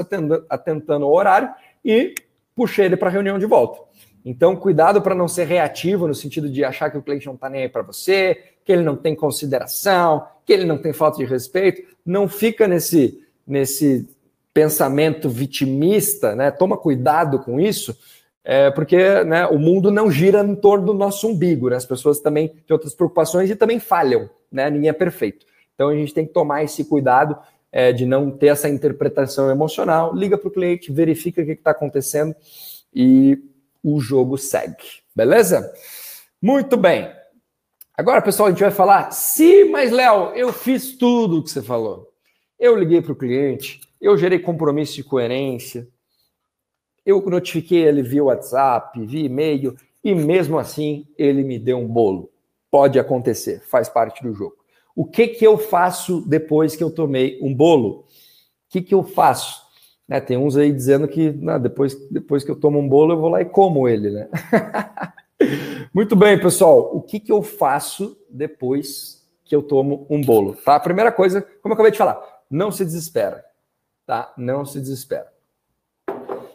atentando 0.49 1.05
ao 1.05 1.13
horário 1.13 1.51
e 1.85 2.15
puxei 2.55 2.85
ele 2.85 2.97
para 2.97 3.09
a 3.09 3.13
reunião 3.13 3.41
de 3.41 3.47
volta. 3.47 3.81
Então, 4.25 4.55
cuidado 4.55 5.03
para 5.03 5.17
não 5.17 5.27
ser 5.27 5.47
reativo 5.47 6.07
no 6.07 6.15
sentido 6.15 6.49
de 6.49 6.65
achar 6.65 6.91
que 6.91 6.97
o 6.97 7.03
cliente 7.03 7.27
não 7.27 7.35
está 7.35 7.51
nem 7.51 7.63
aí 7.63 7.69
para 7.69 7.83
você, 7.83 8.39
que 8.65 8.73
ele 8.73 8.83
não 8.83 8.97
tem 8.97 9.15
consideração, 9.15 10.27
que 10.47 10.53
ele 10.53 10.65
não 10.65 10.79
tem 10.79 10.93
falta 10.93 11.19
de 11.19 11.25
respeito. 11.25 11.83
Não 12.07 12.29
fica 12.29 12.67
nesse, 12.67 13.21
nesse 13.47 14.09
pensamento 14.55 15.29
vitimista, 15.29 16.35
né? 16.35 16.51
Toma 16.51 16.77
cuidado 16.77 17.41
com 17.41 17.61
isso, 17.61 17.99
é, 18.45 18.71
porque 18.71 19.25
né, 19.25 19.47
o 19.47 19.59
mundo 19.59 19.91
não 19.91 20.11
gira 20.11 20.41
em 20.43 20.55
torno 20.55 20.87
do 20.87 20.95
nosso 20.95 21.27
umbigo, 21.27 21.71
né? 21.71 21.77
as 21.77 21.87
pessoas 21.87 22.21
também 22.21 22.49
têm 22.49 22.75
outras 22.75 22.95
preocupações 22.95 23.49
e 23.49 23.57
também 23.57 23.81
falham, 23.81 24.29
né? 24.53 24.69
ninguém 24.69 24.91
é 24.91 24.93
perfeito. 24.93 25.47
Então 25.75 25.89
a 25.89 25.95
gente 25.95 26.13
tem 26.13 26.27
que 26.27 26.33
tomar 26.33 26.63
esse 26.63 26.85
cuidado 26.85 27.39
é, 27.73 27.91
de 27.91 28.05
não 28.05 28.31
ter 28.31 28.49
essa 28.49 28.69
interpretação 28.69 29.51
emocional, 29.51 30.15
liga 30.15 30.37
para 30.37 30.49
o 30.49 30.53
cliente, 30.53 30.93
verifica 30.93 31.41
o 31.41 31.45
que 31.45 31.53
está 31.53 31.71
acontecendo 31.71 32.37
e 32.95 33.39
o 33.83 33.99
jogo 33.99 34.37
segue, 34.37 35.03
beleza? 35.17 35.73
Muito 36.41 36.77
bem. 36.77 37.11
Agora, 37.97 38.21
pessoal, 38.21 38.49
a 38.49 38.51
gente 38.51 38.61
vai 38.61 38.71
falar, 38.71 39.11
sim, 39.11 39.71
mas 39.71 39.91
Léo, 39.91 40.33
eu 40.35 40.53
fiz 40.53 40.97
tudo 40.97 41.39
o 41.39 41.43
que 41.43 41.51
você 41.51 41.63
falou. 41.63 42.13
Eu 42.59 42.77
liguei 42.77 43.01
para 43.01 43.13
o 43.13 43.17
cliente, 43.17 43.81
eu 44.01 44.17
gerei 44.19 44.39
compromisso 44.39 44.95
de 44.95 45.03
coerência, 45.03 45.89
eu 47.05 47.21
notifiquei 47.29 47.83
ele 47.83 48.03
via 48.03 48.25
WhatsApp, 48.25 49.05
via 49.05 49.27
e-mail, 49.27 49.77
e 50.03 50.15
mesmo 50.15 50.59
assim 50.59 51.07
ele 51.19 51.43
me 51.43 51.59
deu 51.59 51.79
um 51.79 51.89
bolo. 51.89 52.31
Pode 52.71 52.99
acontecer, 52.99 53.63
faz 53.69 53.89
parte 53.89 54.23
do 54.23 54.33
jogo. 54.33 54.57
O 54.97 55.05
que, 55.05 55.29
que 55.29 55.47
eu 55.47 55.59
faço 55.59 56.23
depois 56.27 56.77
que 56.77 56.83
eu 56.83 56.91
tomei 56.91 57.39
um 57.43 57.55
bolo? 57.55 58.01
O 58.01 58.05
que, 58.71 58.81
que 58.81 58.95
eu 58.95 59.03
faço? 59.03 59.63
Né, 60.07 60.21
tem 60.21 60.37
uns 60.37 60.57
aí 60.57 60.73
dizendo 60.73 61.09
que 61.09 61.31
né, 61.33 61.59
depois, 61.59 61.95
depois 62.11 62.45
que 62.45 62.51
eu 62.51 62.57
tomo 62.57 62.79
um 62.79 62.89
bolo, 62.89 63.13
eu 63.13 63.21
vou 63.21 63.31
lá 63.31 63.41
e 63.41 63.47
como 63.47 63.89
ele, 63.89 64.11
né? 64.11 64.29
Muito 65.93 66.15
bem, 66.15 66.39
pessoal. 66.39 66.95
O 66.95 67.01
que, 67.01 67.19
que 67.19 67.33
eu 67.33 67.43
faço 67.43 68.17
depois 68.29 69.25
que 69.45 69.55
eu 69.55 69.63
tomo 69.63 70.07
um 70.11 70.21
bolo? 70.21 70.55
Tá? 70.57 70.77
A 70.77 70.81
primeira 70.81 71.11
coisa, 71.11 71.41
como 71.63 71.73
eu 71.73 71.75
acabei 71.75 71.93
de 71.93 71.99
falar, 71.99 72.23
não 72.51 72.71
se 72.71 72.85
desespera. 72.85 73.45
Tá? 74.07 74.33
Não 74.37 74.65
se 74.67 74.79
desespera 74.79 75.34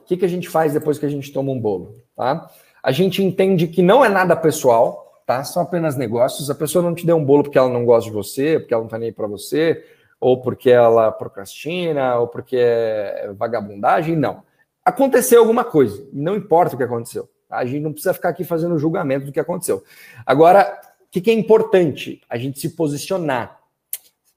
que, 0.10 0.18
que 0.18 0.26
a 0.26 0.30
gente 0.30 0.50
faz 0.50 0.74
depois 0.74 0.98
que 0.98 1.06
a 1.06 1.10
gente 1.10 1.32
toma 1.32 1.52
um 1.52 1.60
bolo? 1.60 1.94
Tá? 2.16 2.50
A 2.82 2.92
gente 2.92 3.24
entende 3.24 3.68
que 3.68 3.84
não 3.84 4.04
é 4.04 4.10
nada 4.10 4.36
pessoal, 4.36 5.22
tá? 5.24 5.44
São 5.44 5.62
apenas 5.62 5.96
negócios. 5.96 6.50
A 6.50 6.56
pessoa 6.56 6.84
não 6.84 6.96
te 6.96 7.06
deu 7.06 7.16
um 7.16 7.24
bolo 7.24 7.44
porque 7.44 7.60
ela 7.60 7.70
não 7.70 7.86
gosta 7.86 8.10
de 8.10 8.16
você, 8.16 8.60
porque 8.60 8.74
ela 8.74 8.82
não 8.82 8.90
tá 8.90 8.98
nem 8.98 9.14
para 9.14 9.28
você, 9.28 9.86
ou 10.20 10.42
porque 10.42 10.72
ela 10.72 11.12
procrastina, 11.12 12.16
ou 12.16 12.28
porque 12.28 12.58
é 12.58 13.32
vagabundagem. 13.38 14.16
Não. 14.16 14.42
Aconteceu 14.84 15.42
alguma 15.42 15.64
coisa, 15.64 16.04
não 16.12 16.36
importa 16.36 16.74
o 16.74 16.78
que 16.78 16.84
aconteceu. 16.84 17.30
Tá? 17.48 17.58
A 17.58 17.66
gente 17.66 17.84
não 17.84 17.92
precisa 17.92 18.14
ficar 18.14 18.30
aqui 18.30 18.44
fazendo 18.44 18.80
julgamento 18.80 19.28
do 19.28 19.32
que 19.32 19.40
aconteceu. 19.40 19.84
Agora, 20.26 20.82
o 21.02 21.12
que, 21.12 21.22
que 21.22 21.30
é 21.30 21.34
importante? 21.34 22.20
A 22.28 22.36
gente 22.36 22.60
se 22.60 22.70
posicionar. 22.70 23.60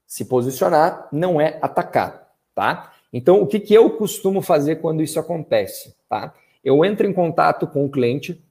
Se 0.05 0.23
posicionar 0.25 1.07
não 1.11 1.41
é 1.41 1.57
atacar, 1.63 2.29
tá? 2.53 2.92
Então, 3.13 3.39
o 3.39 3.45
que, 3.45 3.59
que 3.59 3.73
eu 3.73 3.91
costumo 3.91 4.41
fazer 4.41 4.77
quando 4.77 5.03
isso 5.03 5.19
acontece? 5.19 5.95
Tá? 6.09 6.33
Eu 6.63 6.83
entro 6.83 7.07
em 7.07 7.13
contato 7.13 7.67
com 7.67 7.85
o 7.85 7.89
cliente, 7.89 8.43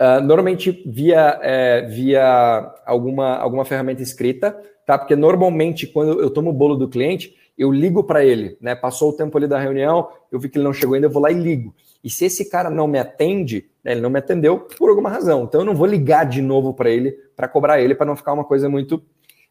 uh, 0.00 0.22
normalmente 0.22 0.82
via, 0.86 1.40
é, 1.42 1.82
via 1.82 2.72
alguma, 2.86 3.36
alguma 3.36 3.64
ferramenta 3.64 4.00
escrita, 4.00 4.56
tá? 4.86 4.96
Porque 4.96 5.16
normalmente, 5.16 5.86
quando 5.86 6.20
eu 6.20 6.30
tomo 6.30 6.50
o 6.50 6.52
bolo 6.52 6.76
do 6.76 6.88
cliente, 6.88 7.34
eu 7.58 7.72
ligo 7.72 8.04
para 8.04 8.24
ele, 8.24 8.56
né? 8.60 8.74
Passou 8.74 9.10
o 9.10 9.16
tempo 9.16 9.36
ali 9.36 9.48
da 9.48 9.58
reunião, 9.58 10.08
eu 10.30 10.38
vi 10.38 10.48
que 10.48 10.58
ele 10.58 10.64
não 10.64 10.72
chegou 10.72 10.94
ainda, 10.94 11.08
eu 11.08 11.10
vou 11.10 11.22
lá 11.22 11.32
e 11.32 11.34
ligo. 11.34 11.74
E 12.04 12.10
se 12.10 12.24
esse 12.24 12.48
cara 12.48 12.68
não 12.68 12.86
me 12.86 12.98
atende, 12.98 13.66
né, 13.82 13.92
ele 13.92 14.00
não 14.00 14.10
me 14.10 14.18
atendeu 14.18 14.58
por 14.58 14.90
alguma 14.90 15.08
razão. 15.08 15.44
Então 15.44 15.60
eu 15.60 15.64
não 15.64 15.74
vou 15.74 15.86
ligar 15.86 16.24
de 16.24 16.42
novo 16.42 16.74
para 16.74 16.90
ele 16.90 17.12
para 17.36 17.48
cobrar 17.48 17.80
ele 17.80 17.94
para 17.94 18.06
não 18.06 18.16
ficar 18.16 18.32
uma 18.32 18.44
coisa 18.44 18.68
muito 18.68 19.02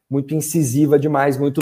muito 0.09 0.35
incisiva 0.35 0.99
demais, 0.99 1.37
muito 1.37 1.61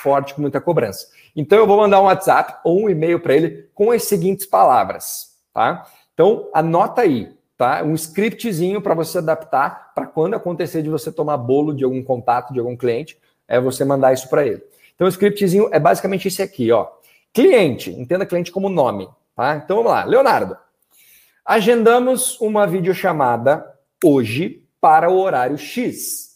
forte 0.00 0.34
com 0.34 0.40
muita 0.40 0.60
cobrança. 0.60 1.08
Então 1.36 1.58
eu 1.58 1.66
vou 1.66 1.76
mandar 1.76 2.00
um 2.00 2.04
WhatsApp 2.04 2.56
ou 2.64 2.82
um 2.82 2.90
e-mail 2.90 3.20
para 3.20 3.34
ele 3.34 3.68
com 3.74 3.90
as 3.90 4.04
seguintes 4.04 4.46
palavras, 4.46 5.36
tá? 5.52 5.86
Então 6.14 6.48
anota 6.52 7.02
aí, 7.02 7.36
tá? 7.56 7.82
Um 7.82 7.94
scriptzinho 7.94 8.80
para 8.80 8.94
você 8.94 9.18
adaptar 9.18 9.92
para 9.94 10.06
quando 10.06 10.34
acontecer 10.34 10.82
de 10.82 10.88
você 10.88 11.12
tomar 11.12 11.36
bolo 11.36 11.74
de 11.74 11.84
algum 11.84 12.02
contato 12.02 12.52
de 12.52 12.58
algum 12.58 12.76
cliente, 12.76 13.18
é 13.46 13.60
você 13.60 13.84
mandar 13.84 14.12
isso 14.12 14.28
para 14.28 14.46
ele. 14.46 14.62
Então 14.94 15.06
o 15.06 15.10
scriptzinho 15.10 15.68
é 15.72 15.78
basicamente 15.78 16.28
esse 16.28 16.42
aqui, 16.42 16.70
ó. 16.72 16.88
Cliente, 17.32 17.90
entenda 17.90 18.26
cliente 18.26 18.50
como 18.50 18.68
nome, 18.68 19.08
tá? 19.36 19.56
Então 19.56 19.76
vamos 19.76 19.92
lá, 19.92 20.04
Leonardo. 20.04 20.56
Agendamos 21.44 22.40
uma 22.40 22.66
videochamada 22.66 23.64
hoje 24.04 24.62
para 24.80 25.10
o 25.10 25.18
horário 25.18 25.58
X. 25.58 26.30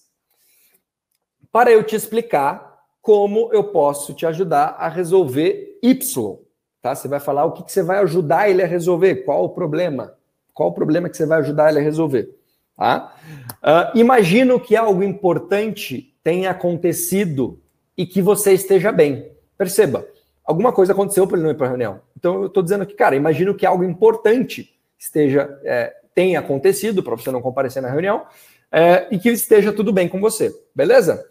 Para 1.51 1.71
eu 1.71 1.85
te 1.85 1.95
explicar 1.95 2.64
como 3.05 3.51
eu 3.53 3.65
posso 3.65 4.15
te 4.15 4.25
ajudar 4.25 4.77
a 4.79 4.89
resolver 4.89 5.79
Y. 5.83 6.39
Tá? 6.81 6.95
Você 6.95 7.07
vai 7.07 7.21
falar 7.21 7.45
o 7.45 7.53
que, 7.53 7.63
que 7.63 7.71
você 7.71 7.83
vai 7.83 7.99
ajudar 7.99 8.49
ele 8.49 8.63
a 8.63 8.67
resolver, 8.67 9.17
qual 9.27 9.45
o 9.45 9.51
problema, 9.51 10.15
qual 10.55 10.71
o 10.71 10.73
problema 10.73 11.11
que 11.11 11.17
você 11.19 11.27
vai 11.27 11.41
ajudar 11.41 11.69
ele 11.69 11.81
a 11.81 11.83
resolver. 11.83 12.35
Tá? 12.75 13.15
Uh, 13.63 13.99
imagino 13.99 14.59
que 14.59 14.75
algo 14.75 15.03
importante 15.03 16.17
tenha 16.23 16.51
acontecido 16.51 17.61
e 17.95 18.07
que 18.07 18.23
você 18.23 18.55
esteja 18.55 18.91
bem. 18.91 19.31
Perceba, 19.59 20.09
alguma 20.43 20.73
coisa 20.73 20.95
aconteceu 20.95 21.27
para 21.27 21.37
ele 21.37 21.45
não 21.45 21.53
ir 21.53 21.59
para 21.59 21.67
a 21.67 21.71
reunião. 21.71 22.01
Então 22.17 22.41
eu 22.41 22.47
estou 22.47 22.63
dizendo 22.63 22.87
que, 22.87 22.95
cara, 22.95 23.15
imagino 23.15 23.55
que 23.55 23.67
algo 23.67 23.85
importante 23.85 24.75
esteja 24.99 25.61
é, 25.63 25.95
tenha 26.15 26.41
acontecido 26.41 27.03
para 27.03 27.15
você 27.15 27.31
não 27.31 27.43
comparecer 27.43 27.83
na 27.83 27.91
reunião 27.91 28.25
é, 28.73 29.09
e 29.11 29.19
que 29.19 29.29
esteja 29.29 29.75
tudo 29.75 29.93
bem 29.93 30.09
com 30.09 30.23
você, 30.23 30.51
beleza? 30.75 31.23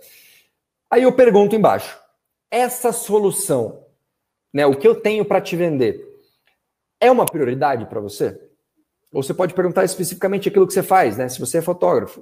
Aí 0.94 1.02
eu 1.02 1.12
pergunto 1.12 1.56
embaixo: 1.56 1.98
essa 2.52 2.92
solução, 2.92 3.84
né, 4.54 4.64
o 4.68 4.76
que 4.76 4.88
eu 4.88 4.94
tenho 4.94 5.26
para 5.26 5.42
te 5.42 5.56
vender, 5.56 6.08
é 7.02 7.10
uma 7.10 7.26
prioridade 7.26 7.88
para 7.88 8.00
você? 8.00 8.40
Ou 9.12 9.24
você 9.24 9.34
pode 9.34 9.56
perguntar 9.56 9.84
especificamente 9.86 10.50
aquilo 10.50 10.68
que 10.68 10.74
você 10.74 10.84
faz, 10.84 11.18
né? 11.18 11.28
Se 11.28 11.40
você 11.40 11.58
é 11.58 11.62
fotógrafo, 11.64 12.20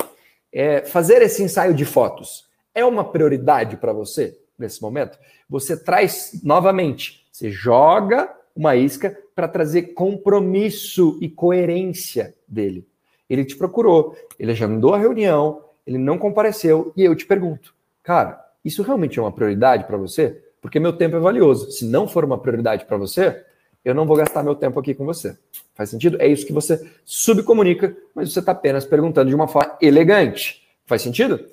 é, 0.53 0.85
fazer 0.85 1.21
esse 1.21 1.43
ensaio 1.43 1.73
de 1.73 1.83
fotos 1.83 2.49
é 2.73 2.85
uma 2.85 3.03
prioridade 3.03 3.75
para 3.75 3.91
você 3.91 4.39
nesse 4.57 4.81
momento? 4.81 5.19
Você 5.49 5.75
traz 5.75 6.39
novamente, 6.41 7.27
você 7.29 7.51
joga 7.51 8.33
uma 8.55 8.77
isca 8.77 9.17
para 9.35 9.49
trazer 9.49 9.93
compromisso 9.93 11.17
e 11.19 11.27
coerência 11.27 12.33
dele. 12.47 12.87
Ele 13.29 13.43
te 13.43 13.57
procurou, 13.57 14.15
ele 14.39 14.53
agendou 14.53 14.93
a 14.93 14.97
reunião, 14.97 15.61
ele 15.85 15.97
não 15.97 16.17
compareceu 16.17 16.93
e 16.95 17.03
eu 17.03 17.13
te 17.13 17.25
pergunto, 17.25 17.75
cara, 18.01 18.40
isso 18.63 18.83
realmente 18.83 19.17
é 19.17 19.21
uma 19.21 19.31
prioridade 19.31 19.85
para 19.85 19.97
você? 19.97 20.43
Porque 20.61 20.79
meu 20.79 20.93
tempo 20.93 21.15
é 21.15 21.19
valioso. 21.19 21.71
Se 21.71 21.85
não 21.85 22.07
for 22.07 22.23
uma 22.23 22.37
prioridade 22.37 22.85
para 22.85 22.97
você, 22.97 23.43
eu 23.83 23.95
não 23.95 24.05
vou 24.05 24.15
gastar 24.15 24.43
meu 24.43 24.55
tempo 24.55 24.79
aqui 24.79 24.93
com 24.93 25.05
você. 25.05 25.37
Faz 25.73 25.89
sentido? 25.89 26.21
É 26.21 26.27
isso 26.27 26.45
que 26.45 26.53
você 26.53 26.87
subcomunica, 27.03 27.95
mas 28.13 28.31
você 28.31 28.39
está 28.39 28.51
apenas 28.51 28.85
perguntando 28.85 29.29
de 29.29 29.35
uma 29.35 29.47
forma 29.47 29.75
elegante. 29.81 30.61
Faz 30.85 31.01
sentido? 31.01 31.43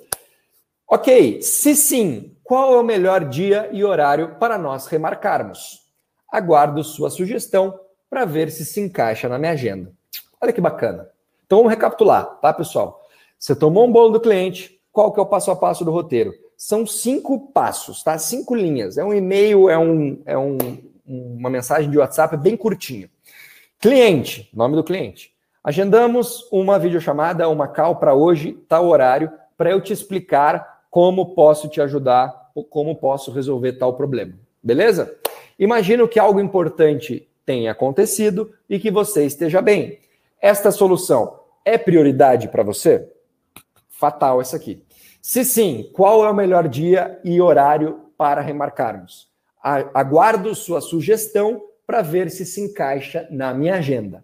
Ok, 0.87 1.41
se 1.41 1.75
sim, 1.75 2.35
qual 2.43 2.73
é 2.73 2.77
o 2.77 2.83
melhor 2.83 3.25
dia 3.25 3.69
e 3.71 3.83
horário 3.83 4.35
para 4.39 4.57
nós 4.57 4.87
remarcarmos? 4.87 5.87
Aguardo 6.31 6.83
sua 6.83 7.09
sugestão 7.09 7.79
para 8.09 8.25
ver 8.25 8.51
se 8.51 8.65
se 8.65 8.79
encaixa 8.79 9.29
na 9.29 9.37
minha 9.37 9.51
agenda. 9.51 9.91
Olha 10.41 10.53
que 10.53 10.61
bacana. 10.61 11.09
Então 11.45 11.59
vamos 11.59 11.71
recapitular, 11.71 12.25
tá, 12.41 12.53
pessoal? 12.53 13.01
Você 13.37 13.55
tomou 13.55 13.87
um 13.87 13.91
bolo 13.91 14.09
do 14.09 14.19
cliente, 14.19 14.79
qual 14.91 15.11
que 15.11 15.19
é 15.19 15.23
o 15.23 15.25
passo 15.25 15.51
a 15.51 15.55
passo 15.55 15.85
do 15.85 15.91
roteiro? 15.91 16.33
São 16.61 16.85
cinco 16.85 17.39
passos, 17.53 18.03
tá? 18.03 18.17
Cinco 18.17 18.53
linhas. 18.53 18.97
É 18.97 19.03
um 19.03 19.13
e-mail, 19.13 19.69
é, 19.69 19.77
um, 19.77 20.21
é 20.25 20.37
um, 20.37 20.57
uma 21.07 21.49
mensagem 21.49 21.89
de 21.89 21.97
WhatsApp 21.97 22.35
bem 22.35 22.57
curtinho. 22.57 23.09
Cliente, 23.79 24.49
nome 24.53 24.75
do 24.75 24.83
cliente. 24.83 25.33
Agendamos 25.63 26.49
uma 26.51 26.77
videochamada, 26.77 27.47
uma 27.47 27.65
call 27.65 27.95
para 27.95 28.13
hoje, 28.13 28.61
tal 28.67 28.87
horário, 28.87 29.31
para 29.57 29.71
eu 29.71 29.79
te 29.79 29.93
explicar 29.93 30.83
como 30.91 31.33
posso 31.33 31.69
te 31.69 31.79
ajudar, 31.79 32.51
como 32.69 32.93
posso 32.97 33.31
resolver 33.31 33.73
tal 33.73 33.93
problema. 33.93 34.33
Beleza? 34.61 35.15
Imagino 35.57 36.09
que 36.09 36.19
algo 36.19 36.41
importante 36.41 37.25
tenha 37.45 37.71
acontecido 37.71 38.53
e 38.69 38.77
que 38.77 38.91
você 38.91 39.25
esteja 39.25 39.61
bem. 39.61 39.99
Esta 40.41 40.71
solução 40.71 41.39
é 41.63 41.77
prioridade 41.77 42.49
para 42.49 42.63
você? 42.63 43.09
Fatal 43.87 44.41
essa 44.41 44.57
aqui. 44.57 44.83
Se 45.21 45.43
sim, 45.43 45.89
qual 45.93 46.25
é 46.25 46.29
o 46.29 46.35
melhor 46.35 46.67
dia 46.67 47.19
e 47.23 47.41
horário 47.41 48.11
para 48.17 48.41
remarcarmos? 48.41 49.29
Aguardo 49.61 50.55
sua 50.55 50.79
sugestão 50.79 51.61
para 51.85 52.01
ver 52.01 52.29
se 52.29 52.45
se 52.45 52.61
encaixa 52.61 53.27
na 53.29 53.53
minha 53.53 53.75
agenda. 53.75 54.23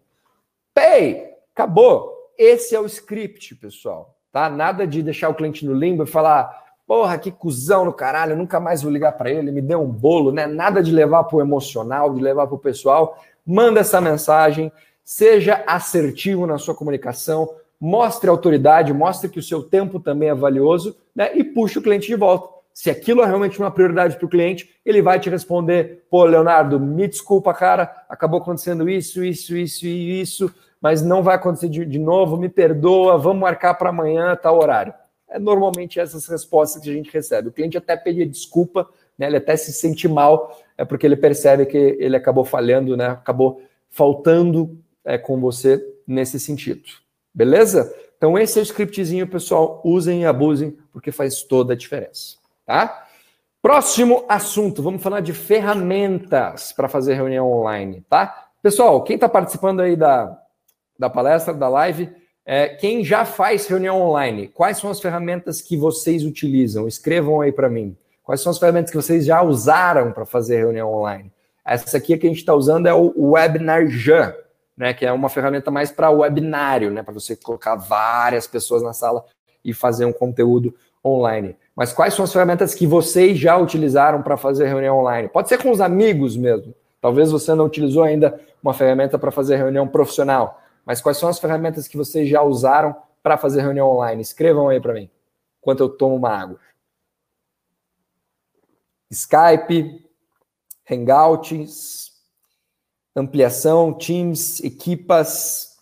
Pay! 0.73 1.33
Acabou. 1.53 2.13
Esse 2.37 2.75
é 2.75 2.79
o 2.79 2.85
script, 2.85 3.55
pessoal. 3.55 4.15
Tá? 4.31 4.49
Nada 4.49 4.85
de 4.85 5.01
deixar 5.01 5.29
o 5.29 5.33
cliente 5.33 5.65
no 5.65 5.73
limbo 5.73 6.03
e 6.03 6.07
falar, 6.07 6.63
porra, 6.85 7.17
que 7.17 7.31
cuzão 7.31 7.85
no 7.85 7.93
caralho, 7.93 8.35
nunca 8.35 8.59
mais 8.59 8.81
vou 8.81 8.91
ligar 8.91 9.13
para 9.13 9.31
ele, 9.31 9.51
me 9.51 9.61
deu 9.61 9.81
um 9.81 9.89
bolo, 9.89 10.31
né? 10.31 10.45
Nada 10.45 10.83
de 10.83 10.91
levar 10.91 11.23
para 11.23 11.37
o 11.37 11.41
emocional, 11.41 12.13
de 12.13 12.21
levar 12.21 12.45
para 12.45 12.55
o 12.55 12.59
pessoal. 12.59 13.17
Manda 13.45 13.79
essa 13.79 14.01
mensagem, 14.01 14.71
seja 15.03 15.63
assertivo 15.65 16.45
na 16.45 16.57
sua 16.57 16.75
comunicação, 16.75 17.49
mostre 17.79 18.29
autoridade, 18.29 18.93
mostre 18.93 19.29
que 19.29 19.39
o 19.39 19.43
seu 19.43 19.63
tempo 19.63 19.99
também 19.99 20.29
é 20.29 20.35
valioso, 20.35 20.95
né? 21.15 21.35
E 21.35 21.43
puxe 21.43 21.79
o 21.79 21.81
cliente 21.81 22.07
de 22.07 22.15
volta. 22.15 22.55
Se 22.73 22.89
aquilo 22.89 23.21
é 23.21 23.25
realmente 23.25 23.57
uma 23.57 23.71
prioridade 23.71 24.17
para 24.17 24.25
o 24.25 24.29
cliente, 24.29 24.69
ele 24.85 25.01
vai 25.01 25.19
te 25.19 25.29
responder: 25.29 26.03
pô, 26.09 26.25
Leonardo, 26.25 26.79
me 26.79 27.07
desculpa, 27.07 27.53
cara, 27.53 28.03
acabou 28.09 28.39
acontecendo 28.41 28.89
isso, 28.89 29.23
isso, 29.23 29.55
isso 29.55 29.85
e 29.85 30.19
isso, 30.21 30.53
mas 30.81 31.01
não 31.01 31.23
vai 31.23 31.35
acontecer 31.35 31.69
de, 31.69 31.85
de 31.85 31.99
novo, 31.99 32.37
me 32.37 32.49
perdoa, 32.49 33.17
vamos 33.17 33.41
marcar 33.41 33.75
para 33.75 33.89
amanhã, 33.89 34.35
tal 34.35 34.59
horário. 34.61 34.93
É 35.27 35.39
normalmente 35.39 35.99
essas 35.99 36.27
respostas 36.27 36.81
que 36.81 36.89
a 36.89 36.93
gente 36.93 37.11
recebe. 37.11 37.47
O 37.47 37.51
cliente 37.51 37.77
até 37.77 37.95
pedir 37.95 38.25
desculpa, 38.25 38.87
né, 39.17 39.27
ele 39.27 39.37
até 39.37 39.55
se 39.55 39.71
sente 39.71 40.07
mal, 40.07 40.61
é 40.77 40.85
porque 40.85 41.05
ele 41.05 41.15
percebe 41.15 41.65
que 41.65 41.77
ele 41.77 42.15
acabou 42.15 42.43
falhando, 42.43 42.95
né, 42.95 43.07
acabou 43.07 43.61
faltando 43.89 44.77
é, 45.03 45.17
com 45.17 45.39
você 45.39 45.81
nesse 46.05 46.39
sentido. 46.39 46.83
Beleza? 47.35 47.93
Então, 48.17 48.39
esse 48.39 48.57
é 48.57 48.61
o 48.61 48.63
scriptzinho, 48.63 49.27
pessoal. 49.27 49.81
Usem 49.83 50.21
e 50.21 50.25
abusem, 50.25 50.77
porque 50.93 51.11
faz 51.11 51.43
toda 51.43 51.73
a 51.73 51.75
diferença. 51.75 52.37
Tá? 52.65 53.05
Próximo 53.61 54.23
assunto, 54.29 54.81
vamos 54.81 55.03
falar 55.03 55.19
de 55.19 55.33
ferramentas 55.33 56.71
para 56.71 56.87
fazer 56.87 57.15
reunião 57.15 57.51
online, 57.51 58.05
tá? 58.09 58.47
Pessoal, 58.61 59.03
quem 59.03 59.15
está 59.15 59.27
participando 59.27 59.81
aí 59.81 59.95
da, 59.95 60.39
da 60.97 61.09
palestra, 61.09 61.53
da 61.53 61.67
live, 61.67 62.09
é, 62.45 62.69
quem 62.69 63.03
já 63.03 63.25
faz 63.25 63.67
reunião 63.67 63.99
online, 63.99 64.47
quais 64.47 64.77
são 64.77 64.89
as 64.89 65.01
ferramentas 65.01 65.61
que 65.61 65.75
vocês 65.75 66.23
utilizam? 66.23 66.87
Escrevam 66.87 67.41
aí 67.41 67.51
para 67.51 67.67
mim. 67.67 67.97
Quais 68.23 68.41
são 68.41 68.51
as 68.51 68.59
ferramentas 68.59 68.91
que 68.91 68.97
vocês 68.97 69.25
já 69.25 69.41
usaram 69.41 70.11
para 70.11 70.25
fazer 70.25 70.57
reunião 70.57 70.93
online? 70.93 71.31
Essa 71.65 71.97
aqui 71.97 72.15
que 72.17 72.27
a 72.27 72.29
gente 72.29 72.39
está 72.39 72.53
usando 72.53 72.85
é 72.85 72.93
o 72.93 73.31
WebinarJam, 73.31 74.33
né, 74.77 74.93
que 74.93 75.05
é 75.05 75.11
uma 75.11 75.29
ferramenta 75.29 75.71
mais 75.71 75.91
para 75.91 76.09
webinário, 76.09 76.91
né, 76.91 77.01
para 77.01 77.13
você 77.13 77.35
colocar 77.35 77.75
várias 77.75 78.47
pessoas 78.47 78.83
na 78.83 78.93
sala 78.93 79.25
e 79.63 79.73
fazer 79.73 80.05
um 80.05 80.13
conteúdo 80.13 80.75
online. 81.03 81.55
Mas 81.75 81.93
quais 81.93 82.13
são 82.13 82.25
as 82.25 82.33
ferramentas 82.33 82.73
que 82.73 82.87
vocês 82.87 83.37
já 83.37 83.57
utilizaram 83.57 84.21
para 84.21 84.37
fazer 84.37 84.67
reunião 84.67 84.97
online? 84.97 85.29
Pode 85.29 85.49
ser 85.49 85.61
com 85.61 85.71
os 85.71 85.81
amigos 85.81 86.35
mesmo. 86.35 86.73
Talvez 86.99 87.31
você 87.31 87.53
não 87.53 87.65
utilizou 87.65 88.03
ainda 88.03 88.39
uma 88.61 88.73
ferramenta 88.73 89.19
para 89.19 89.31
fazer 89.31 89.57
reunião 89.57 89.87
profissional, 89.87 90.61
mas 90.85 91.01
quais 91.01 91.17
são 91.17 91.29
as 91.29 91.39
ferramentas 91.39 91.87
que 91.87 91.97
vocês 91.97 92.27
já 92.27 92.41
usaram 92.41 92.95
para 93.21 93.37
fazer 93.37 93.61
reunião 93.61 93.87
online? 93.89 94.21
Escrevam 94.21 94.69
aí 94.69 94.79
para 94.79 94.93
mim, 94.93 95.09
enquanto 95.61 95.81
eu 95.81 95.89
tomo 95.89 96.15
uma 96.15 96.29
água. 96.29 96.59
Skype, 99.11 100.03
Hangouts, 100.89 102.04
ampliação, 103.15 103.93
Teams, 103.93 104.63
equipas, 104.63 105.77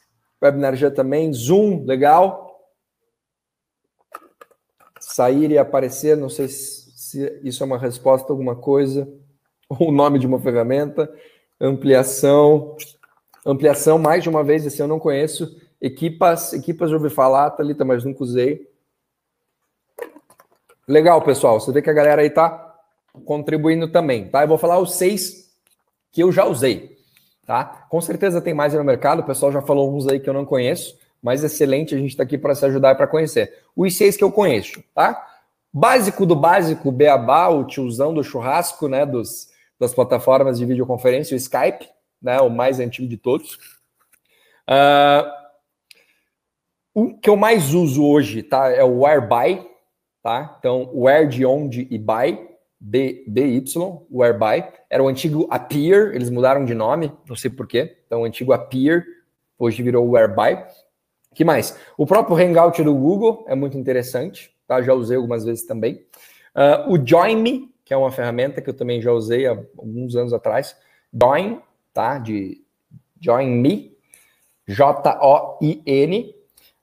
já 0.76 0.92
também, 0.92 1.32
Zoom, 1.34 1.86
legal 1.86 2.44
sair 5.04 5.52
e 5.52 5.58
aparecer, 5.58 6.18
não 6.18 6.30
sei 6.30 6.48
se 6.48 7.40
isso 7.44 7.62
é 7.62 7.66
uma 7.66 7.78
resposta 7.78 8.32
a 8.32 8.34
alguma 8.34 8.56
coisa, 8.56 9.08
ou 9.70 9.90
o 9.90 9.92
nome 9.92 10.18
de 10.18 10.26
uma 10.26 10.40
ferramenta, 10.40 11.14
ampliação, 11.60 12.76
ampliação 13.46 14.00
mais 14.00 14.24
de 14.24 14.30
uma 14.30 14.44
vez, 14.44 14.66
esse 14.66 14.82
eu 14.82 14.88
não 14.88 15.00
conheço, 15.00 15.60
equipas, 15.80 16.54
equipas 16.54 16.90
já 16.90 16.96
ouvi 16.96 17.10
falar, 17.10 17.52
Thalita, 17.52 17.86
mas 17.86 18.04
nunca 18.04 18.24
usei. 18.24 18.68
Legal, 20.88 21.22
pessoal, 21.22 21.60
você 21.60 21.72
vê 21.72 21.82
que 21.82 21.90
a 21.90 21.94
galera 21.94 22.22
aí 22.22 22.30
tá 22.30 22.76
contribuindo 23.26 23.88
também, 23.90 24.30
tá? 24.30 24.44
Eu 24.44 24.48
vou 24.48 24.58
falar 24.58 24.80
os 24.80 24.96
seis 24.96 25.54
que 26.12 26.24
eu 26.24 26.32
já 26.32 26.46
usei, 26.46 26.93
tá? 27.46 27.86
Com 27.90 28.02
certeza 28.02 28.42
tem 28.42 28.54
mais 28.54 28.74
no 28.74 28.84
mercado, 28.84 29.20
o 29.20 29.26
pessoal 29.26 29.52
já 29.52 29.62
falou 29.62 29.94
uns 29.96 30.08
aí 30.08 30.20
que 30.20 30.30
eu 30.30 30.34
não 30.34 30.46
conheço, 30.46 30.98
mas 31.22 31.44
excelente, 31.44 31.96
a 31.96 31.98
gente 31.98 32.12
está 32.12 32.24
aqui 32.24 32.38
para 32.38 32.56
se 32.56 32.66
ajudar 32.66 32.94
e 32.94 32.96
para 32.96 33.08
conhecer. 33.08 33.54
Os 33.76 33.96
seis 33.96 34.18
que 34.18 34.24
eu 34.24 34.32
conheço, 34.32 34.84
tá? 34.94 35.28
Básico 35.72 36.26
do 36.26 36.36
básico, 36.36 36.92
Beabá, 36.92 37.50
o 37.50 37.66
tiozão 37.66 38.14
do 38.14 38.24
churrasco, 38.24 38.88
né, 38.88 39.06
dos, 39.06 39.50
das 39.80 39.94
plataformas 39.94 40.60
de 40.60 40.66
videoconferência, 40.66 41.34
o 41.34 41.38
Skype, 41.38 41.90
né, 42.22 42.40
o 42.42 42.50
mais 42.50 42.80
antigo 42.80 43.08
de 43.08 43.18
todos. 43.18 43.56
Uh, 44.70 45.44
o 46.94 47.18
que 47.18 47.30
eu 47.30 47.36
mais 47.36 47.74
uso 47.74 48.06
hoje, 48.06 48.44
tá, 48.44 48.70
é 48.70 48.84
o 48.84 49.02
Whereby, 49.02 49.66
tá? 50.22 50.56
Então, 50.60 50.92
Where 50.94 51.28
de 51.28 51.46
onde 51.46 51.88
e 51.90 51.98
By, 51.98 52.40
BY, 52.80 53.66
Whereby. 54.12 54.64
Era 54.94 55.04
o 55.04 55.08
antigo 55.08 55.48
Appear, 55.50 56.14
eles 56.14 56.30
mudaram 56.30 56.66
de 56.66 56.76
nome, 56.76 57.12
não 57.28 57.36
sei 57.36 57.50
porquê. 57.50 57.98
Então, 58.06 58.22
o 58.22 58.26
antigo 58.26 58.54
Appear, 58.54 59.04
hoje 59.58 59.82
virou 59.82 60.08
Whereby 60.08 60.58
que 61.34 61.44
mais? 61.44 61.78
O 61.98 62.06
próprio 62.06 62.38
Hangout 62.38 62.82
do 62.84 62.94
Google 62.94 63.44
é 63.48 63.56
muito 63.56 63.78
interessante, 63.78 64.56
tá? 64.68 64.82
Já 64.82 64.94
usei 64.94 65.18
algumas 65.18 65.44
vezes 65.44 65.66
também. 65.66 66.06
Uh, 66.56 66.94
o 66.94 67.08
Join 67.08 67.38
Me, 67.38 67.74
que 67.84 67.94
é 67.94 67.98
uma 67.98 68.12
ferramenta 68.12 68.62
que 68.62 68.70
eu 68.70 68.74
também 68.74 69.02
já 69.02 69.12
usei 69.12 69.48
há 69.48 69.52
alguns 69.52 70.16
anos 70.16 70.34
atrás. 70.34 70.76
Join, 71.12 71.60
tá? 71.94 72.20
De 72.20 72.64
Join 73.20 73.48
Me, 73.48 73.98
J-O-I-N. 74.68 76.36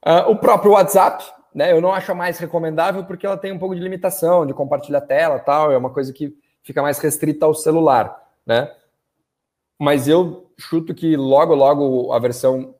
Uh, 0.04 0.30
o 0.30 0.36
próprio 0.36 0.72
WhatsApp, 0.72 1.24
né? 1.54 1.72
Eu 1.72 1.80
não 1.80 1.92
acho 1.92 2.10
a 2.10 2.14
mais 2.14 2.38
recomendável 2.38 3.04
porque 3.04 3.26
ela 3.26 3.36
tem 3.36 3.52
um 3.52 3.58
pouco 3.58 3.74
de 3.74 3.80
limitação 3.80 4.44
de 4.44 4.52
compartilhar 4.52 5.02
tela 5.02 5.38
tal. 5.38 5.70
É 5.70 5.76
uma 5.76 5.90
coisa 5.90 6.12
que 6.12 6.36
fica 6.62 6.82
mais 6.82 6.98
restrita 6.98 7.46
ao 7.46 7.54
celular, 7.54 8.16
né? 8.46 8.72
Mas 9.78 10.06
eu 10.06 10.50
chuto 10.58 10.94
que 10.94 11.16
logo, 11.16 11.54
logo 11.54 12.12
a 12.12 12.18
versão 12.18 12.74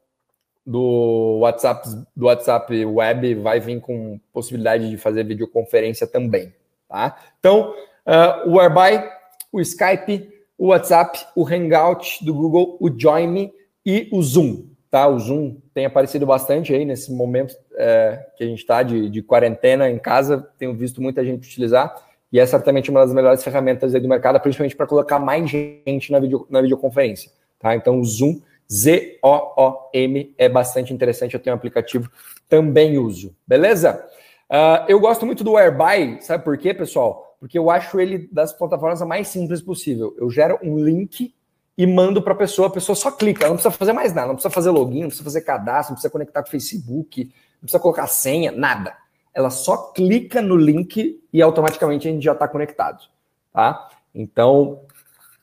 do 0.66 1.39
WhatsApp, 1.41 1.89
do 2.14 2.26
WhatsApp 2.26 2.85
Web 2.85 3.35
vai 3.37 3.59
vir 3.59 3.81
com 3.81 4.20
possibilidade 4.33 4.91
de 4.91 4.97
fazer 4.97 5.24
videoconferência 5.24 6.07
também, 6.07 6.55
tá? 6.89 7.16
Então, 7.39 7.74
uh, 8.07 8.49
o 8.49 8.59
Whereby, 8.59 9.09
o 9.51 9.61
Skype, 9.61 10.31
o 10.59 10.68
WhatsApp, 10.68 11.26
o 11.35 11.47
Hangout 11.47 12.24
do 12.24 12.35
Google, 12.35 12.76
o 12.78 12.91
Join 12.95 13.26
Me 13.26 13.53
e 13.85 14.09
o 14.12 14.22
Zoom, 14.22 14.66
tá? 14.91 15.09
O 15.09 15.18
Zoom 15.18 15.57
tem 15.72 15.87
aparecido 15.87 16.26
bastante 16.26 16.74
aí 16.74 16.85
nesse 16.85 17.11
momento 17.11 17.57
é, 17.76 18.26
que 18.37 18.45
a 18.45 18.47
gente 18.47 18.59
está 18.59 18.83
de, 18.83 19.09
de, 19.09 19.22
quarentena 19.22 19.89
em 19.89 19.99
casa, 19.99 20.47
tenho 20.59 20.74
visto 20.74 21.01
muita 21.01 21.24
gente 21.24 21.49
utilizar 21.49 22.10
e 22.33 22.39
é 22.39 22.47
certamente 22.47 22.91
uma 22.91 23.01
das 23.01 23.12
melhores 23.12 23.43
ferramentas 23.43 23.93
do 23.93 24.09
mercado, 24.09 24.41
principalmente 24.41 24.76
para 24.76 24.87
colocar 24.87 25.18
mais 25.18 25.51
gente 25.51 26.12
na, 26.12 26.20
video, 26.20 26.47
na 26.49 26.61
videoconferência, 26.61 27.31
tá? 27.59 27.74
Então, 27.74 27.99
o 27.99 28.05
Zoom 28.05 28.41
Z-O-O-M, 28.70 30.35
é 30.39 30.49
bastante 30.49 30.95
interessante. 30.95 31.35
Eu 31.35 31.41
tenho 31.41 31.55
um 31.55 31.59
aplicativo, 31.59 32.09
também 32.49 32.99
uso, 32.99 33.35
beleza? 33.47 34.05
Uh, 34.49 34.87
eu 34.89 35.01
gosto 35.01 35.26
muito 35.26 35.43
do 35.43 35.57
Airbuy, 35.57 36.18
sabe 36.20 36.45
por 36.45 36.57
quê, 36.57 36.72
pessoal? 36.72 37.37
Porque 37.41 37.59
eu 37.59 37.70
acho 37.70 37.99
ele 37.99 38.28
das 38.31 38.53
plataformas 38.53 39.01
mais 39.03 39.28
simples 39.28 39.61
possível. 39.61 40.14
Eu 40.18 40.31
gero 40.31 40.59
um 40.62 40.78
link 40.78 41.35
e 41.76 41.87
mando 41.87 42.22
para 42.22 42.33
a 42.33 42.37
pessoa, 42.37 42.68
a 42.68 42.70
pessoa 42.70 42.95
só 42.95 43.11
clica, 43.11 43.45
ela 43.45 43.51
não 43.51 43.57
precisa 43.57 43.76
fazer 43.76 43.93
mais 43.93 44.12
nada, 44.12 44.28
não 44.28 44.35
precisa 44.35 44.53
fazer 44.53 44.70
login, 44.70 45.03
não 45.03 45.09
precisa 45.09 45.24
fazer 45.24 45.41
cadastro, 45.41 45.93
não 45.93 45.95
precisa 45.97 46.11
conectar 46.11 46.43
com 46.43 46.49
o 46.49 46.51
Facebook, 46.51 47.24
não 47.24 47.61
precisa 47.62 47.81
colocar 47.81 48.07
senha, 48.07 48.53
nada. 48.53 48.95
Ela 49.35 49.51
só 49.51 49.76
clica 49.93 50.41
no 50.43 50.57
link 50.57 51.20
e 51.33 51.43
automaticamente 51.43 52.09
a 52.09 52.11
gente 52.11 52.24
já 52.24 52.33
está 52.33 52.49
conectado, 52.49 53.05
tá? 53.53 53.89
Então, 54.14 54.81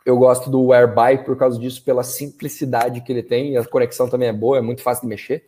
eu 0.06 0.18
gosto 0.18 0.50
do 0.50 0.68
Whereby 0.68 1.24
por 1.26 1.38
causa 1.38 1.60
disso, 1.60 1.84
pela 1.84 2.04
simplicidade 2.04 3.02
que 3.02 3.12
ele 3.12 3.24
tem, 3.24 3.54
e 3.54 3.58
a 3.58 3.66
conexão 3.66 4.10
também 4.10 4.30
é 4.30 4.34
boa, 4.34 4.58
é 4.58 4.62
muito 4.62 4.82
fácil 4.82 5.04
de 5.04 5.08
mexer. 5.10 5.46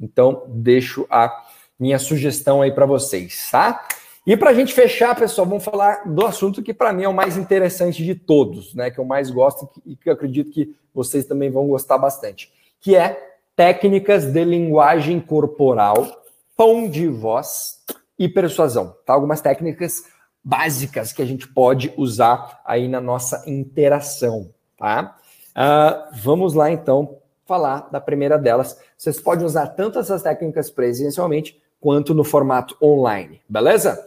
Então, 0.00 0.44
deixo 0.48 1.06
a 1.10 1.44
minha 1.78 1.98
sugestão 1.98 2.62
aí 2.62 2.72
para 2.72 2.86
vocês, 2.86 3.48
tá? 3.50 3.86
E 4.26 4.36
para 4.36 4.50
a 4.50 4.54
gente 4.54 4.74
fechar, 4.74 5.16
pessoal, 5.16 5.46
vamos 5.46 5.64
falar 5.64 6.04
do 6.04 6.26
assunto 6.26 6.62
que 6.62 6.74
para 6.74 6.92
mim 6.92 7.04
é 7.04 7.08
o 7.08 7.14
mais 7.14 7.36
interessante 7.36 8.04
de 8.04 8.14
todos, 8.14 8.74
né? 8.74 8.90
Que 8.90 8.98
eu 8.98 9.04
mais 9.04 9.30
gosto 9.30 9.68
e 9.86 9.96
que 9.96 10.08
eu 10.08 10.12
acredito 10.12 10.50
que 10.50 10.74
vocês 10.94 11.24
também 11.24 11.50
vão 11.50 11.66
gostar 11.66 11.96
bastante, 11.96 12.52
que 12.80 12.94
é 12.94 13.18
técnicas 13.56 14.26
de 14.26 14.44
linguagem 14.44 15.20
corporal, 15.20 16.19
tom 16.60 16.90
de 16.90 17.08
voz 17.08 17.78
e 18.18 18.28
persuasão. 18.28 18.94
Tá? 19.06 19.14
Algumas 19.14 19.40
técnicas 19.40 20.04
básicas 20.44 21.10
que 21.10 21.22
a 21.22 21.24
gente 21.24 21.48
pode 21.48 21.90
usar 21.96 22.60
aí 22.66 22.86
na 22.86 23.00
nossa 23.00 23.42
interação. 23.46 24.52
Tá? 24.76 25.16
Uh, 25.52 26.14
vamos 26.22 26.52
lá 26.52 26.70
então 26.70 27.16
falar 27.46 27.88
da 27.90 27.98
primeira 27.98 28.36
delas. 28.36 28.78
Vocês 28.94 29.18
podem 29.18 29.46
usar 29.46 29.68
tanto 29.68 29.98
essas 29.98 30.22
técnicas 30.22 30.68
presencialmente 30.68 31.58
quanto 31.80 32.12
no 32.12 32.24
formato 32.24 32.76
online, 32.82 33.40
beleza? 33.48 34.06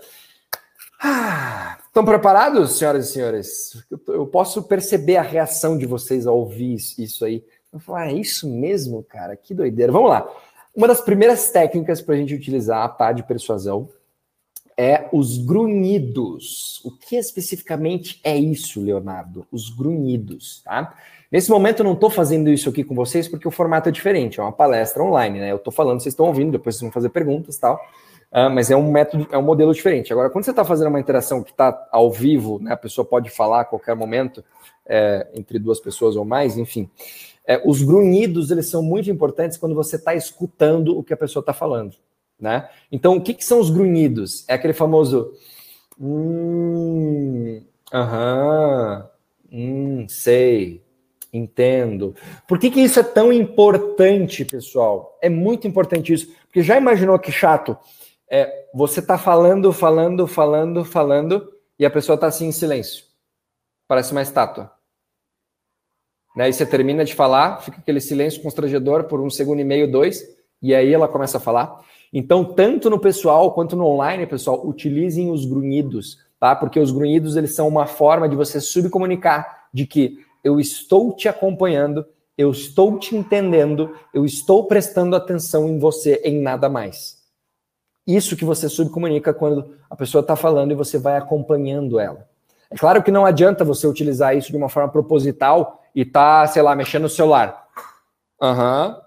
Ah, 1.01 1.79
estão 1.87 2.05
preparados, 2.05 2.77
senhoras 2.77 3.09
e 3.09 3.13
senhores? 3.13 3.83
Eu 4.07 4.27
posso 4.27 4.61
perceber 4.61 5.17
a 5.17 5.23
reação 5.23 5.75
de 5.75 5.87
vocês 5.87 6.27
ao 6.27 6.37
ouvir 6.37 6.75
isso 6.75 7.25
aí. 7.25 7.43
Eu 7.73 7.79
falo, 7.79 7.97
ah, 7.97 8.11
é 8.11 8.13
isso 8.13 8.47
mesmo, 8.47 9.01
cara? 9.01 9.35
Que 9.35 9.55
doideira. 9.55 9.91
Vamos 9.91 10.11
lá. 10.11 10.29
Uma 10.75 10.87
das 10.87 11.01
primeiras 11.01 11.51
técnicas 11.51 12.01
para 12.01 12.15
a 12.15 12.17
gente 12.17 12.33
utilizar, 12.33 12.97
tá, 12.97 13.11
de 13.11 13.23
persuasão, 13.23 13.89
é 14.77 15.07
os 15.11 15.37
grunhidos. 15.37 16.81
O 16.83 16.91
que 16.91 17.15
especificamente 17.15 18.19
é 18.23 18.35
isso, 18.35 18.81
Leonardo? 18.81 19.45
Os 19.51 19.69
grunhidos, 19.69 20.61
tá? 20.63 20.95
Nesse 21.31 21.49
momento 21.49 21.79
eu 21.79 21.85
não 21.85 21.93
estou 21.93 22.09
fazendo 22.09 22.49
isso 22.49 22.69
aqui 22.69 22.83
com 22.83 22.93
vocês 22.95 23.27
porque 23.27 23.47
o 23.47 23.51
formato 23.51 23.89
é 23.89 23.91
diferente, 23.91 24.39
é 24.39 24.43
uma 24.43 24.51
palestra 24.51 25.03
online, 25.03 25.39
né? 25.39 25.51
Eu 25.51 25.57
estou 25.57 25.73
falando, 25.73 25.99
vocês 25.99 26.13
estão 26.13 26.27
ouvindo, 26.27 26.51
depois 26.51 26.75
vocês 26.75 26.81
vão 26.81 26.91
fazer 26.91 27.09
perguntas 27.09 27.55
e 27.55 27.59
tal. 27.59 27.75
Uh, 28.31 28.49
mas 28.49 28.71
é 28.71 28.75
um 28.75 28.91
método, 28.91 29.27
é 29.31 29.37
um 29.37 29.43
modelo 29.43 29.71
diferente. 29.73 30.11
Agora, 30.11 30.29
quando 30.29 30.43
você 30.43 30.49
está 30.49 30.65
fazendo 30.65 30.87
uma 30.87 30.99
interação 30.99 31.43
que 31.43 31.51
está 31.51 31.87
ao 31.91 32.11
vivo, 32.11 32.59
né, 32.59 32.73
a 32.73 32.77
pessoa 32.77 33.05
pode 33.05 33.29
falar 33.29 33.61
a 33.61 33.65
qualquer 33.65 33.95
momento, 33.95 34.43
é, 34.85 35.27
entre 35.35 35.59
duas 35.59 35.79
pessoas 35.79 36.15
ou 36.15 36.25
mais, 36.25 36.57
enfim. 36.57 36.89
É, 37.45 37.61
os 37.65 37.81
grunhidos, 37.81 38.51
eles 38.51 38.67
são 38.67 38.81
muito 38.81 39.09
importantes 39.09 39.57
quando 39.57 39.75
você 39.75 39.97
está 39.97 40.15
escutando 40.15 40.97
o 40.97 41.03
que 41.03 41.13
a 41.13 41.17
pessoa 41.17 41.41
está 41.41 41.53
falando. 41.53 41.95
Né? 42.39 42.67
Então, 42.91 43.17
o 43.17 43.21
que, 43.21 43.33
que, 43.33 43.43
são 43.43 43.59
os 43.59 43.69
grunhidos? 43.69 44.45
É 44.47 44.53
aquele 44.53 44.73
famoso. 44.73 45.33
Hum, 45.99 47.61
aham, 47.93 49.07
hum, 49.51 50.05
sei, 50.09 50.81
entendo. 51.31 52.15
Por 52.47 52.57
que, 52.57 52.69
que 52.71 52.81
isso 52.81 52.99
é 52.99 53.03
tão 53.03 53.31
importante, 53.31 54.43
pessoal? 54.45 55.17
É 55.21 55.29
muito 55.29 55.67
importante 55.67 56.13
isso. 56.13 56.33
Porque 56.45 56.61
já 56.61 56.77
imaginou 56.77 57.19
que 57.19 57.31
chato? 57.31 57.77
É, 58.29 58.67
você 58.73 58.99
está 58.99 59.17
falando, 59.17 59.71
falando, 59.71 60.25
falando, 60.25 60.83
falando, 60.83 61.53
e 61.77 61.85
a 61.85 61.89
pessoa 61.89 62.15
está 62.15 62.27
assim 62.27 62.47
em 62.47 62.51
silêncio. 62.51 63.05
Parece 63.87 64.11
uma 64.11 64.21
estátua. 64.21 64.71
Né? 66.35 66.49
E 66.49 66.53
você 66.53 66.65
termina 66.65 67.05
de 67.05 67.13
falar, 67.13 67.61
fica 67.61 67.77
aquele 67.77 67.99
silêncio 67.99 68.41
constrangedor 68.41 69.05
por 69.05 69.21
um 69.21 69.29
segundo 69.29 69.59
e 69.59 69.63
meio, 69.63 69.91
dois, 69.91 70.23
e 70.61 70.73
aí 70.73 70.93
ela 70.93 71.07
começa 71.07 71.37
a 71.37 71.41
falar. 71.41 71.81
Então, 72.11 72.45
tanto 72.45 72.89
no 72.89 72.99
pessoal 72.99 73.51
quanto 73.53 73.75
no 73.75 73.85
online, 73.85 74.25
pessoal, 74.25 74.65
utilizem 74.67 75.31
os 75.31 75.45
grunhidos, 75.45 76.19
tá? 76.39 76.55
Porque 76.55 76.79
os 76.79 76.91
grunhidos 76.91 77.35
eles 77.35 77.55
são 77.55 77.67
uma 77.67 77.87
forma 77.87 78.29
de 78.29 78.35
você 78.35 78.61
subcomunicar 78.61 79.67
de 79.73 79.85
que 79.85 80.19
eu 80.43 80.59
estou 80.59 81.15
te 81.15 81.27
acompanhando, 81.27 82.05
eu 82.37 82.51
estou 82.51 82.99
te 82.99 83.15
entendendo, 83.15 83.95
eu 84.13 84.25
estou 84.25 84.65
prestando 84.65 85.15
atenção 85.15 85.67
em 85.67 85.79
você, 85.79 86.21
em 86.23 86.39
nada 86.41 86.69
mais. 86.69 87.21
Isso 88.05 88.35
que 88.35 88.43
você 88.43 88.67
subcomunica 88.67 89.33
quando 89.33 89.75
a 89.89 89.95
pessoa 89.95 90.21
está 90.21 90.35
falando 90.35 90.71
e 90.71 90.75
você 90.75 90.97
vai 90.97 91.17
acompanhando 91.17 91.99
ela. 91.99 92.27
É 92.69 92.75
claro 92.75 93.01
que 93.01 93.11
não 93.11 93.25
adianta 93.25 93.63
você 93.63 93.87
utilizar 93.87 94.35
isso 94.35 94.51
de 94.51 94.57
uma 94.57 94.67
forma 94.67 94.89
proposital 94.89 95.82
e 95.95 96.05
tá, 96.05 96.45
sei 96.47 96.61
lá, 96.61 96.75
mexendo 96.75 97.03
no 97.03 97.09
celular. 97.09 97.67
Aham. 98.41 98.87
Uhum. 98.89 99.03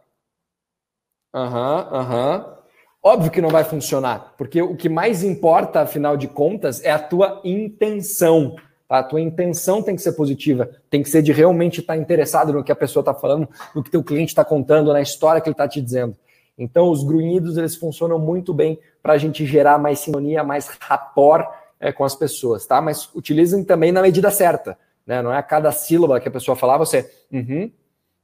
Aham, 1.34 1.88
uhum, 1.90 1.96
aham. 1.96 2.36
Uhum. 2.36 2.56
Óbvio 3.02 3.30
que 3.30 3.40
não 3.40 3.50
vai 3.50 3.62
funcionar, 3.62 4.34
porque 4.36 4.60
o 4.60 4.74
que 4.74 4.88
mais 4.88 5.22
importa, 5.22 5.82
afinal 5.82 6.16
de 6.16 6.26
contas, 6.26 6.82
é 6.82 6.90
a 6.90 6.98
tua 6.98 7.40
intenção. 7.44 8.56
Tá? 8.88 8.98
A 8.98 9.02
tua 9.04 9.20
intenção 9.20 9.80
tem 9.80 9.94
que 9.94 10.02
ser 10.02 10.14
positiva, 10.14 10.68
tem 10.90 11.04
que 11.04 11.08
ser 11.08 11.22
de 11.22 11.30
realmente 11.32 11.78
estar 11.78 11.96
interessado 11.96 12.52
no 12.52 12.64
que 12.64 12.72
a 12.72 12.76
pessoa 12.76 13.02
está 13.02 13.14
falando, 13.14 13.48
no 13.72 13.82
que 13.82 13.92
teu 13.92 14.02
cliente 14.02 14.32
está 14.32 14.44
contando, 14.44 14.92
na 14.92 15.00
história 15.00 15.40
que 15.40 15.48
ele 15.48 15.54
está 15.54 15.68
te 15.68 15.80
dizendo. 15.80 16.16
Então, 16.58 16.90
os 16.90 17.04
grunhidos 17.04 17.56
eles 17.56 17.76
funcionam 17.76 18.18
muito 18.18 18.52
bem 18.52 18.76
para 19.00 19.12
a 19.12 19.18
gente 19.18 19.46
gerar 19.46 19.78
mais 19.78 20.00
sintonia, 20.00 20.42
mais 20.42 20.66
rapport 20.80 21.46
é, 21.78 21.92
com 21.92 22.02
as 22.02 22.16
pessoas, 22.16 22.66
tá? 22.66 22.80
Mas 22.80 23.08
utilizem 23.14 23.62
também 23.62 23.92
na 23.92 24.02
medida 24.02 24.32
certa, 24.32 24.76
né? 25.06 25.22
Não 25.22 25.32
é 25.32 25.38
a 25.38 25.42
cada 25.42 25.70
sílaba 25.70 26.18
que 26.20 26.28
a 26.28 26.32
pessoa 26.32 26.56
falar, 26.56 26.78
você, 26.78 27.10
uhum, 27.30 27.70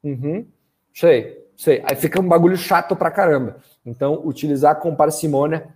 uhum, 0.02 0.46
sei, 0.92 1.46
sei. 1.56 1.82
Aí 1.84 1.94
fica 1.96 2.20
um 2.20 2.28
bagulho 2.28 2.56
chato 2.56 2.96
pra 2.96 3.10
caramba. 3.10 3.56
Então, 3.86 4.20
utilizar 4.24 4.76
com 4.80 4.94
parcimônia 4.94 5.68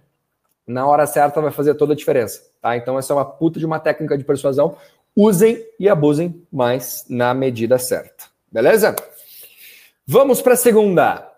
na 0.67 0.87
hora 0.87 1.07
certa 1.07 1.41
vai 1.41 1.53
fazer 1.53 1.75
toda 1.75 1.93
a 1.93 1.97
diferença, 1.97 2.43
tá? 2.61 2.77
Então, 2.77 2.99
essa 2.99 3.13
é 3.13 3.17
uma 3.17 3.25
puta 3.25 3.59
de 3.59 3.67
uma 3.67 3.79
técnica 3.79 4.19
de 4.19 4.25
persuasão. 4.25 4.77
Usem 5.15 5.65
e 5.79 5.89
abusem, 5.89 6.43
mas 6.53 7.07
na 7.09 7.33
medida 7.33 7.79
certa. 7.79 8.25
Beleza? 8.51 8.95
Vamos 10.07 10.43
para 10.43 10.55
a 10.55 10.57
segunda. 10.57 11.33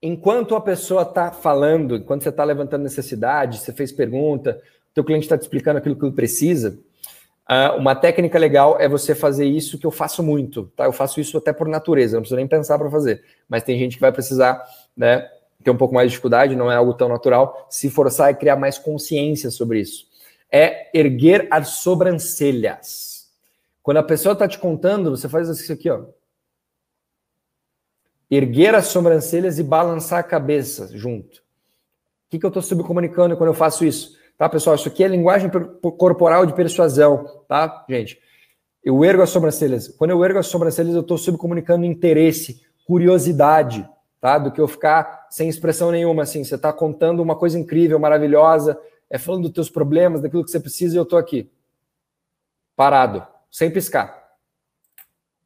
Enquanto 0.00 0.54
a 0.54 0.60
pessoa 0.60 1.02
está 1.02 1.30
falando, 1.30 1.96
enquanto 1.96 2.22
você 2.22 2.28
está 2.28 2.44
levantando 2.44 2.82
necessidade, 2.82 3.58
você 3.58 3.72
fez 3.72 3.90
pergunta, 3.90 4.60
teu 4.94 5.04
cliente 5.04 5.24
está 5.24 5.36
te 5.36 5.42
explicando 5.42 5.78
aquilo 5.78 5.96
que 5.96 6.04
ele 6.04 6.14
precisa, 6.14 6.78
uh, 7.50 7.76
uma 7.78 7.94
técnica 7.94 8.38
legal 8.38 8.76
é 8.78 8.88
você 8.88 9.14
fazer 9.14 9.46
isso 9.46 9.78
que 9.78 9.86
eu 9.86 9.90
faço 9.90 10.22
muito, 10.22 10.70
tá? 10.76 10.84
Eu 10.84 10.92
faço 10.92 11.20
isso 11.20 11.38
até 11.38 11.52
por 11.52 11.68
natureza, 11.68 12.16
não 12.16 12.22
preciso 12.22 12.36
nem 12.36 12.46
pensar 12.46 12.78
para 12.78 12.90
fazer, 12.90 13.22
mas 13.48 13.62
tem 13.62 13.78
gente 13.78 13.96
que 13.96 14.00
vai 14.00 14.12
precisar, 14.12 14.62
né, 14.96 15.28
ter 15.62 15.70
um 15.70 15.76
pouco 15.76 15.94
mais 15.94 16.08
de 16.08 16.10
dificuldade, 16.12 16.56
não 16.56 16.70
é 16.70 16.76
algo 16.76 16.94
tão 16.94 17.08
natural, 17.08 17.66
se 17.70 17.90
forçar 17.90 18.30
e 18.30 18.34
criar 18.34 18.56
mais 18.56 18.78
consciência 18.78 19.50
sobre 19.50 19.80
isso. 19.80 20.06
É 20.50 20.90
erguer 20.96 21.48
as 21.50 21.68
sobrancelhas. 21.68 23.28
Quando 23.82 23.98
a 23.98 24.02
pessoa 24.02 24.32
está 24.32 24.46
te 24.46 24.58
contando, 24.58 25.10
você 25.10 25.28
faz 25.28 25.48
isso 25.48 25.72
aqui, 25.72 25.90
ó 25.90 26.04
erguer 28.30 28.74
as 28.74 28.86
sobrancelhas 28.88 29.58
e 29.58 29.62
balançar 29.62 30.18
a 30.18 30.22
cabeça 30.22 30.90
junto. 30.96 31.38
O 31.38 32.30
que, 32.30 32.38
que 32.38 32.46
eu 32.46 32.48
estou 32.48 32.62
subcomunicando 32.62 33.36
quando 33.36 33.50
eu 33.50 33.54
faço 33.54 33.84
isso? 33.84 34.18
Tá, 34.38 34.48
pessoal? 34.48 34.76
Isso 34.76 34.88
aqui 34.88 35.02
é 35.02 35.08
linguagem 35.08 35.50
corporal 35.98 36.44
de 36.44 36.52
persuasão, 36.52 37.42
tá, 37.48 37.84
gente? 37.88 38.20
Eu 38.84 39.02
ergo 39.02 39.22
as 39.22 39.30
sobrancelhas. 39.30 39.88
Quando 39.88 40.10
eu 40.10 40.22
ergo 40.22 40.38
as 40.38 40.46
sobrancelhas, 40.46 40.94
eu 40.94 41.00
estou 41.00 41.16
subcomunicando 41.16 41.86
interesse, 41.86 42.62
curiosidade, 42.86 43.88
tá? 44.20 44.38
Do 44.38 44.52
que 44.52 44.60
eu 44.60 44.68
ficar 44.68 45.26
sem 45.30 45.48
expressão 45.48 45.90
nenhuma, 45.90 46.22
assim. 46.22 46.44
Você 46.44 46.54
está 46.54 46.70
contando 46.70 47.22
uma 47.22 47.34
coisa 47.34 47.58
incrível, 47.58 47.98
maravilhosa, 47.98 48.78
é 49.08 49.16
falando 49.16 49.44
dos 49.44 49.52
teus 49.52 49.70
problemas, 49.70 50.20
daquilo 50.20 50.44
que 50.44 50.50
você 50.50 50.60
precisa, 50.60 50.94
e 50.94 50.98
eu 50.98 51.04
estou 51.04 51.18
aqui, 51.18 51.50
parado, 52.76 53.26
sem 53.50 53.70
piscar. 53.70 54.26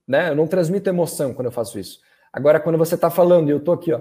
Né? 0.07 0.31
Eu 0.31 0.35
não 0.35 0.49
transmito 0.49 0.89
emoção 0.89 1.33
quando 1.33 1.47
eu 1.47 1.53
faço 1.53 1.79
isso. 1.79 2.01
Agora, 2.33 2.59
quando 2.59 2.77
você 2.77 2.97
está 2.97 3.09
falando 3.09 3.49
e 3.49 3.53
eu 3.53 3.59
estou 3.59 3.75
aqui, 3.75 3.93
ó, 3.93 4.01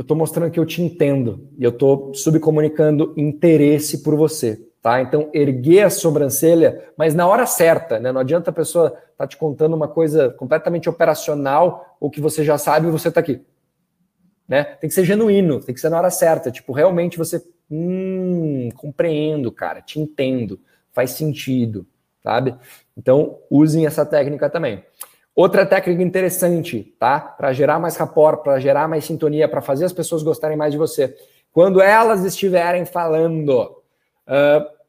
eu 0.00 0.02
estou 0.02 0.16
mostrando 0.16 0.50
que 0.50 0.58
eu 0.58 0.64
te 0.64 0.80
entendo 0.80 1.46
e 1.58 1.62
eu 1.62 1.68
estou 1.68 2.14
subcomunicando 2.14 3.12
interesse 3.18 4.02
por 4.02 4.16
você, 4.16 4.58
tá? 4.80 5.02
Então, 5.02 5.28
erguer 5.34 5.82
a 5.82 5.90
sobrancelha, 5.90 6.90
mas 6.96 7.14
na 7.14 7.28
hora 7.28 7.44
certa, 7.44 8.00
né? 8.00 8.10
Não 8.10 8.22
adianta 8.22 8.48
a 8.48 8.52
pessoa 8.52 8.96
tá 9.18 9.26
te 9.26 9.36
contando 9.36 9.76
uma 9.76 9.86
coisa 9.86 10.30
completamente 10.30 10.88
operacional 10.88 11.98
ou 12.00 12.10
que 12.10 12.18
você 12.18 12.42
já 12.42 12.56
sabe 12.56 12.88
e 12.88 12.90
você 12.90 13.08
está 13.08 13.20
aqui, 13.20 13.42
né? 14.48 14.64
Tem 14.64 14.88
que 14.88 14.94
ser 14.94 15.04
genuíno, 15.04 15.60
tem 15.60 15.74
que 15.74 15.80
ser 15.82 15.90
na 15.90 15.98
hora 15.98 16.10
certa, 16.10 16.50
tipo, 16.50 16.72
realmente 16.72 17.18
você, 17.18 17.44
hum, 17.70 18.70
compreendo, 18.76 19.52
cara, 19.52 19.82
te 19.82 20.00
entendo, 20.00 20.58
faz 20.94 21.10
sentido, 21.10 21.86
sabe? 22.22 22.56
Então, 22.96 23.38
usem 23.50 23.84
essa 23.84 24.06
técnica 24.06 24.48
também. 24.48 24.82
Outra 25.34 25.64
técnica 25.64 26.02
interessante, 26.02 26.94
tá? 26.98 27.20
Para 27.20 27.52
gerar 27.52 27.78
mais 27.78 27.96
rapport, 27.96 28.42
para 28.42 28.58
gerar 28.58 28.88
mais 28.88 29.04
sintonia, 29.04 29.48
para 29.48 29.62
fazer 29.62 29.84
as 29.84 29.92
pessoas 29.92 30.22
gostarem 30.22 30.56
mais 30.56 30.72
de 30.72 30.78
você. 30.78 31.16
Quando 31.52 31.80
elas 31.80 32.24
estiverem 32.24 32.84
falando, 32.84 33.82
uh, 34.26 34.80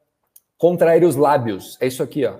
contrair 0.57 1.03
os 1.03 1.15
lábios. 1.15 1.77
É 1.79 1.87
isso 1.87 2.03
aqui, 2.03 2.25
ó. 2.25 2.37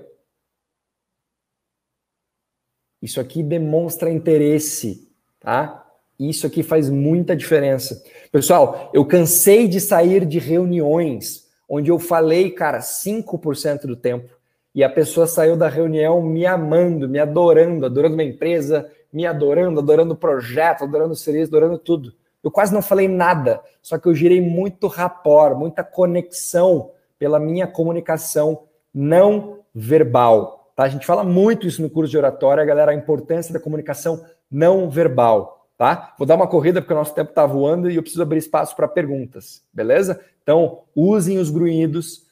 Isso 3.02 3.20
aqui 3.20 3.41
demonstra 3.41 4.12
interesse, 4.12 5.12
tá? 5.39 5.88
Isso 6.20 6.45
aqui 6.45 6.62
faz 6.62 6.88
muita 6.88 7.36
diferença. 7.36 8.04
Pessoal, 8.32 8.91
eu 8.93 9.04
cansei 9.04 9.68
de 9.68 9.80
sair 9.80 10.24
de 10.24 10.38
reuniões 10.38 11.49
onde 11.68 11.89
eu 11.89 11.97
falei, 11.97 12.52
cara, 12.52 12.80
5% 12.80 13.88
do 13.88 13.95
tempo 13.95 14.40
e 14.74 14.84
a 14.84 14.89
pessoa 14.89 15.28
saiu 15.28 15.57
da 15.57 15.67
reunião 15.67 16.22
me 16.22 16.45
amando, 16.45 17.07
me 17.07 17.19
adorando, 17.19 17.86
adorando 17.86 18.15
minha 18.15 18.30
empresa, 18.30 18.89
me 19.11 19.26
adorando, 19.26 19.80
adorando 19.80 20.13
o 20.13 20.17
projeto, 20.17 20.84
adorando 20.84 21.13
o 21.13 21.15
serviço, 21.15 21.49
adorando 21.49 21.78
tudo. 21.78 22.13
Eu 22.43 22.49
quase 22.49 22.74
não 22.74 22.82
falei 22.82 23.07
nada, 23.07 23.61
só 23.82 23.97
que 23.97 24.07
eu 24.07 24.15
girei 24.15 24.41
muito 24.41 24.88
rapport, 24.88 25.55
muita 25.55 25.84
conexão 25.84 26.91
pela 27.19 27.39
minha 27.39 27.67
comunicação 27.67 28.63
não 28.93 29.59
verbal. 29.76 30.72
Tá? 30.76 30.84
A 30.84 30.89
gente 30.89 31.05
fala 31.05 31.24
muito 31.24 31.67
isso 31.67 31.82
no 31.82 31.89
curso 31.89 32.09
de 32.09 32.17
oratória, 32.17 32.65
galera, 32.65 32.91
a 32.91 32.95
importância 32.95 33.53
da 33.53 33.59
comunicação 33.59 34.26
não 34.49 34.89
verbal, 34.89 35.67
tá? 35.78 36.13
Vou 36.17 36.28
dar 36.28 36.36
uma 36.36 36.47
corrida 36.47 36.82
porque 36.82 36.93
o 36.93 36.97
nosso 36.97 37.13
tempo 37.15 37.30
está 37.30 37.45
voando 37.45 37.89
e 37.89 37.95
eu 37.95 38.01
preciso 38.01 38.24
abrir 38.24 38.39
espaço 38.39 38.76
para 38.76 38.88
perguntas, 38.88 39.63
beleza? 39.72 40.19
Então, 40.43 40.80
usem 40.95 41.38
os 41.38 41.49
grunhidos, 41.49 42.24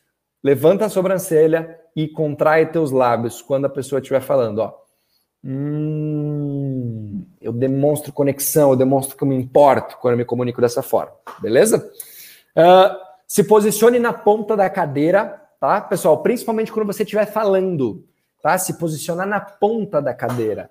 levanta 0.44 0.86
a 0.86 0.90
sobrancelha 0.90 1.79
e 1.96 2.08
contrai 2.08 2.66
teus 2.66 2.92
lábios 2.92 3.42
quando 3.42 3.66
a 3.66 3.70
pessoa 3.70 4.00
estiver 4.00 4.22
falando, 4.22 4.60
ó. 4.60 4.74
Hum, 5.44 7.26
eu 7.40 7.54
demonstro 7.54 8.12
conexão, 8.12 8.72
eu 8.72 8.76
demonstro 8.76 9.16
que 9.16 9.24
eu 9.24 9.28
me 9.28 9.36
importo 9.36 9.98
quando 9.98 10.14
eu 10.14 10.18
me 10.18 10.26
comunico 10.26 10.60
dessa 10.60 10.82
forma, 10.82 11.14
beleza? 11.42 11.90
Uh, 12.58 12.98
se 13.26 13.44
posicione 13.44 14.00
na 14.00 14.12
ponta 14.12 14.58
da 14.58 14.70
cadeira, 14.70 15.42
tá, 15.60 15.80
pessoal? 15.80 16.22
Principalmente 16.22 16.72
quando 16.72 16.88
você 16.88 17.04
estiver 17.04 17.26
falando, 17.26 18.04
tá? 18.42 18.58
Se 18.58 18.78
posicionar 18.78 19.28
na 19.28 19.40
ponta 19.40 20.02
da 20.02 20.14
cadeira, 20.14 20.70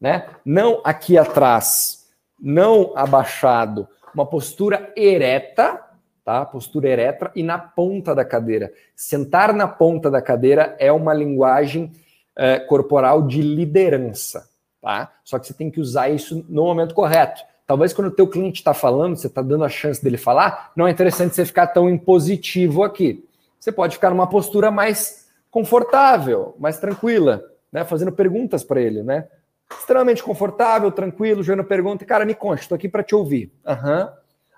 né? 0.00 0.26
Não 0.44 0.82
aqui 0.84 1.16
atrás, 1.16 2.08
não 2.40 2.92
abaixado, 2.94 3.88
uma 4.14 4.26
postura 4.26 4.92
ereta, 4.96 5.80
tá? 6.24 6.44
Postura 6.44 6.88
ereta 6.88 7.30
e 7.34 7.42
na 7.42 7.58
ponta 7.58 8.14
da 8.14 8.24
cadeira. 8.24 8.72
Sentar 8.94 9.52
na 9.52 9.66
ponta 9.66 10.10
da 10.10 10.22
cadeira 10.22 10.76
é 10.78 10.92
uma 10.92 11.12
linguagem 11.12 11.92
é, 12.36 12.58
corporal 12.58 13.26
de 13.26 13.42
liderança, 13.42 14.48
tá? 14.80 15.12
Só 15.24 15.38
que 15.38 15.46
você 15.46 15.54
tem 15.54 15.70
que 15.70 15.80
usar 15.80 16.08
isso 16.08 16.44
no 16.48 16.64
momento 16.64 16.94
correto. 16.94 17.42
Talvez 17.66 17.92
quando 17.92 18.08
o 18.08 18.12
teu 18.12 18.26
cliente 18.26 18.60
está 18.60 18.74
falando, 18.74 19.16
você 19.16 19.26
está 19.26 19.40
dando 19.40 19.64
a 19.64 19.68
chance 19.68 20.02
dele 20.02 20.16
falar, 20.16 20.72
não 20.76 20.86
é 20.86 20.90
interessante 20.90 21.34
você 21.34 21.44
ficar 21.44 21.68
tão 21.68 21.88
impositivo 21.88 22.82
aqui. 22.82 23.24
Você 23.58 23.70
pode 23.70 23.94
ficar 23.94 24.10
numa 24.10 24.26
postura 24.26 24.70
mais 24.70 25.28
confortável, 25.50 26.54
mais 26.58 26.78
tranquila, 26.78 27.44
né? 27.70 27.84
Fazendo 27.84 28.12
perguntas 28.12 28.64
para 28.64 28.80
ele, 28.80 29.02
né? 29.02 29.28
Extremamente 29.70 30.22
confortável, 30.22 30.90
tranquilo, 30.90 31.42
jogando 31.42 31.64
pergunta. 31.64 32.04
Cara, 32.04 32.24
me 32.24 32.34
conte, 32.34 32.62
estou 32.62 32.76
aqui 32.76 32.88
para 32.88 33.02
te 33.02 33.14
ouvir. 33.14 33.52
Uhum. 33.66 34.08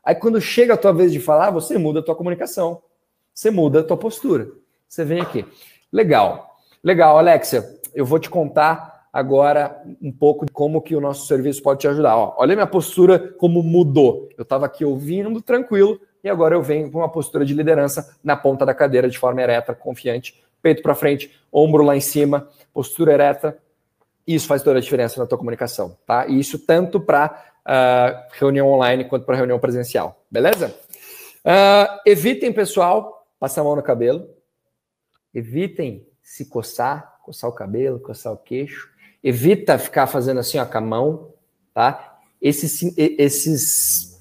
Aí 0.05 0.15
quando 0.15 0.41
chega 0.41 0.75
a 0.75 0.77
tua 0.77 0.93
vez 0.93 1.13
de 1.13 1.21
falar, 1.21 1.51
você 1.51 1.79
muda 1.79 2.01
a 2.01 2.03
tua 2.03 2.15
comunicação. 2.15 2.83
Você 3.33 3.51
muda 3.51 3.81
a 3.81 3.85
tua 3.85 3.97
postura. 3.97 4.49
Você 4.89 5.05
vem 5.05 5.21
aqui. 5.21 5.45
Legal. 5.93 6.57
Legal, 6.83 7.19
Alexia. 7.19 7.65
Eu 7.95 8.05
vou 8.05 8.19
te 8.19 8.29
contar 8.29 9.09
agora 9.13 9.81
um 10.03 10.11
pouco 10.11 10.45
de 10.45 10.53
como 10.53 10.83
que 10.83 10.97
o 10.97 11.01
nosso 11.01 11.27
serviço 11.27 11.63
pode 11.63 11.81
te 11.81 11.89
ajudar. 11.89 12.17
Ó, 12.17 12.35
olha 12.37 12.55
minha 12.55 12.67
postura 12.67 13.19
como 13.39 13.63
mudou. 13.63 14.29
Eu 14.37 14.43
estava 14.43 14.67
aqui 14.67 14.85
ouvindo 14.85 15.41
tranquilo 15.41 16.01
e 16.23 16.29
agora 16.29 16.55
eu 16.55 16.63
venho 16.63 16.91
com 16.91 16.99
uma 16.99 17.09
postura 17.09 17.45
de 17.45 17.55
liderança 17.55 18.17
na 18.25 18.37
ponta 18.37 18.67
da 18.67 18.75
cadeira 18.75 19.09
de 19.09 19.19
forma 19.19 19.41
ereta, 19.41 19.75
confiante, 19.75 20.43
peito 20.61 20.83
para 20.83 20.95
frente, 20.95 21.31
ombro 21.53 21.85
lá 21.85 21.97
em 21.97 22.01
cima, 22.01 22.49
postura 22.73 23.13
ereta. 23.13 23.57
Isso 24.27 24.49
faz 24.49 24.63
toda 24.63 24.79
a 24.79 24.83
diferença 24.83 25.21
na 25.21 25.27
tua 25.27 25.39
comunicação, 25.39 25.97
tá? 26.07 26.27
E 26.27 26.41
isso 26.41 26.59
tanto 26.59 26.99
para 26.99 27.54
uh, 27.67 28.23
reunião 28.33 28.69
online 28.69 29.05
quanto 29.05 29.25
para 29.25 29.37
reunião 29.37 29.59
presencial, 29.59 30.25
beleza? 30.31 30.75
Uh, 31.45 32.01
evitem, 32.07 32.53
pessoal, 32.53 33.27
passar 33.39 33.61
a 33.61 33.65
mão 33.65 33.77
no 33.77 33.83
cabelo. 33.83 34.29
Evitem 35.35 36.07
se 36.23 36.47
coçar, 36.47 37.19
coçar 37.23 37.51
o 37.51 37.53
cabelo, 37.53 38.01
coçar 38.01 38.33
o 38.33 38.37
queixo. 38.37 38.89
Evita 39.23 39.79
ficar 39.79 40.07
fazendo 40.07 40.41
assim 40.41 40.59
ó, 40.59 40.65
com 40.65 40.79
a 40.79 40.81
mão, 40.81 41.35
tá? 41.73 42.19
Esses, 42.41 42.95
esses, 42.97 44.21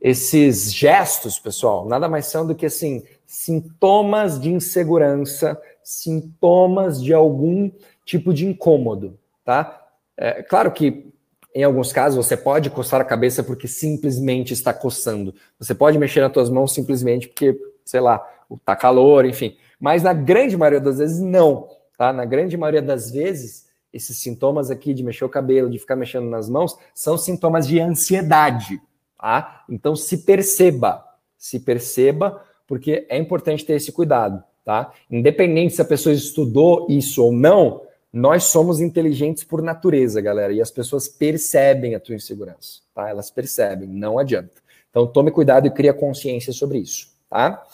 esses 0.00 0.72
gestos, 0.72 1.38
pessoal, 1.38 1.86
nada 1.88 2.08
mais 2.08 2.26
são 2.26 2.46
do 2.46 2.54
que 2.54 2.66
assim 2.66 3.04
sintomas 3.26 4.40
de 4.40 4.52
insegurança, 4.52 5.60
sintomas 5.82 7.02
de 7.02 7.12
algum 7.12 7.70
tipo 8.04 8.32
de 8.32 8.46
incômodo, 8.46 9.18
tá? 9.44 9.80
É 10.16 10.42
claro 10.42 10.70
que 10.70 11.11
em 11.54 11.62
alguns 11.62 11.92
casos 11.92 12.24
você 12.24 12.36
pode 12.36 12.70
coçar 12.70 13.00
a 13.00 13.04
cabeça 13.04 13.42
porque 13.42 13.68
simplesmente 13.68 14.52
está 14.52 14.72
coçando. 14.72 15.34
Você 15.58 15.74
pode 15.74 15.98
mexer 15.98 16.20
nas 16.20 16.32
suas 16.32 16.50
mãos 16.50 16.72
simplesmente 16.72 17.28
porque, 17.28 17.58
sei 17.84 18.00
lá, 18.00 18.18
tá 18.64 18.74
calor, 18.74 19.24
enfim. 19.24 19.56
Mas 19.78 20.02
na 20.02 20.12
grande 20.12 20.56
maioria 20.56 20.80
das 20.80 20.98
vezes, 20.98 21.20
não. 21.20 21.68
Tá? 21.98 22.12
Na 22.12 22.24
grande 22.24 22.56
maioria 22.56 22.82
das 22.82 23.10
vezes, 23.10 23.66
esses 23.92 24.16
sintomas 24.18 24.70
aqui 24.70 24.94
de 24.94 25.02
mexer 25.02 25.24
o 25.24 25.28
cabelo, 25.28 25.68
de 25.68 25.78
ficar 25.78 25.96
mexendo 25.96 26.28
nas 26.28 26.48
mãos, 26.48 26.76
são 26.94 27.18
sintomas 27.18 27.66
de 27.66 27.78
ansiedade. 27.78 28.80
Tá? 29.18 29.64
Então 29.68 29.94
se 29.94 30.18
perceba, 30.18 31.04
se 31.36 31.60
perceba, 31.60 32.42
porque 32.66 33.06
é 33.08 33.18
importante 33.18 33.64
ter 33.64 33.74
esse 33.74 33.92
cuidado. 33.92 34.42
Tá? 34.64 34.92
Independente 35.10 35.74
se 35.74 35.82
a 35.82 35.84
pessoa 35.84 36.14
estudou 36.14 36.86
isso 36.88 37.22
ou 37.22 37.32
não, 37.32 37.82
nós 38.12 38.44
somos 38.44 38.80
inteligentes 38.80 39.42
por 39.42 39.62
natureza, 39.62 40.20
galera, 40.20 40.52
e 40.52 40.60
as 40.60 40.70
pessoas 40.70 41.08
percebem 41.08 41.94
a 41.94 42.00
tua 42.00 42.14
insegurança, 42.14 42.80
tá? 42.94 43.08
Elas 43.08 43.30
percebem, 43.30 43.88
não 43.88 44.18
adianta. 44.18 44.60
Então 44.90 45.06
tome 45.06 45.30
cuidado 45.30 45.66
e 45.66 45.70
crie 45.70 45.92
consciência 45.94 46.52
sobre 46.52 46.78
isso, 46.78 47.08
tá? 47.30 47.64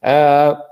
Uh, 0.00 0.62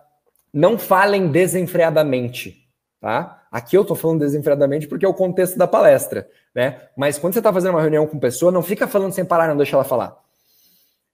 não 0.53 0.79
falem 0.79 1.29
desenfreadamente, 1.29 2.65
tá? 3.01 3.47
Aqui 3.51 3.77
eu 3.77 3.85
tô 3.85 3.97
falando 3.97 4.21
desenfreadamente 4.21 4.87
porque 4.87 5.05
é 5.05 5.09
o 5.09 5.15
contexto 5.15 5.59
da 5.59 5.67
palestra, 5.67 6.29
né? 6.55 6.83
Mas 6.97 7.19
quando 7.19 7.33
você 7.33 7.41
está 7.41 7.53
fazendo 7.53 7.73
uma 7.73 7.81
reunião 7.81 8.07
com 8.07 8.19
pessoa, 8.19 8.53
não 8.53 8.63
fica 8.63 8.87
falando 8.87 9.13
sem 9.13 9.25
parar, 9.25 9.49
não 9.49 9.57
deixa 9.57 9.75
ela 9.75 9.85
falar. 9.85 10.17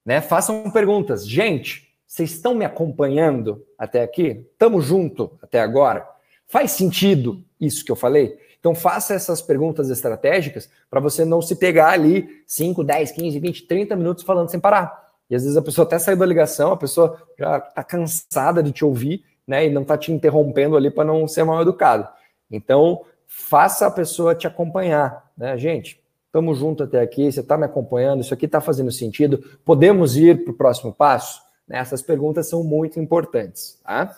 Né? 0.05 0.21
Façam 0.21 0.69
perguntas. 0.69 1.27
Gente, 1.27 1.89
vocês 2.05 2.31
estão 2.31 2.53
me 2.53 2.63
acompanhando 2.63 3.65
até 3.77 4.03
aqui? 4.03 4.45
Tamo 4.59 4.79
junto 4.79 5.37
até 5.41 5.59
agora? 5.59 6.14
Faz 6.47 6.71
sentido 6.71 7.43
isso 7.59 7.83
que 7.83 7.91
eu 7.91 7.95
falei? 7.95 8.37
Então 8.59 8.73
faça 8.73 9.13
essas 9.13 9.41
perguntas 9.41 9.89
estratégicas 9.89 10.69
para 10.89 10.99
você 10.99 11.23
não 11.23 11.41
se 11.41 11.55
pegar 11.55 11.89
ali 11.89 12.27
5, 12.47 12.83
10, 12.83 13.11
15, 13.11 13.39
20, 13.39 13.67
30 13.67 13.95
minutos 13.95 14.23
falando 14.23 14.49
sem 14.49 14.59
parar. 14.59 15.05
E 15.29 15.35
às 15.35 15.43
vezes 15.43 15.57
a 15.57 15.61
pessoa 15.61 15.85
até 15.85 15.99
saiu 15.99 16.17
da 16.17 16.25
ligação, 16.25 16.71
a 16.71 16.77
pessoa 16.77 17.21
já 17.37 17.57
está 17.57 17.83
cansada 17.83 18.61
de 18.61 18.71
te 18.71 18.85
ouvir, 18.85 19.23
né? 19.47 19.65
E 19.65 19.69
não 19.69 19.81
está 19.81 19.97
te 19.97 20.11
interrompendo 20.11 20.75
ali 20.75 20.89
para 20.89 21.05
não 21.05 21.27
ser 21.27 21.43
mal 21.43 21.61
educado. 21.61 22.07
Então, 22.49 23.01
faça 23.27 23.87
a 23.87 23.91
pessoa 23.91 24.35
te 24.35 24.47
acompanhar, 24.47 25.29
né, 25.37 25.57
gente? 25.57 26.01
Estamos 26.25 26.57
junto 26.57 26.83
até 26.83 26.99
aqui, 26.99 27.31
você 27.31 27.39
está 27.39 27.57
me 27.57 27.65
acompanhando, 27.65 28.21
isso 28.21 28.33
aqui 28.33 28.45
está 28.45 28.59
fazendo 28.59 28.91
sentido. 28.91 29.37
Podemos 29.63 30.17
ir 30.17 30.43
para 30.43 30.51
o 30.51 30.57
próximo 30.57 30.93
passo? 30.93 31.41
Né, 31.67 31.77
essas 31.77 32.01
perguntas 32.01 32.47
são 32.47 32.63
muito 32.63 32.99
importantes. 32.99 33.79
Tá? 33.83 34.15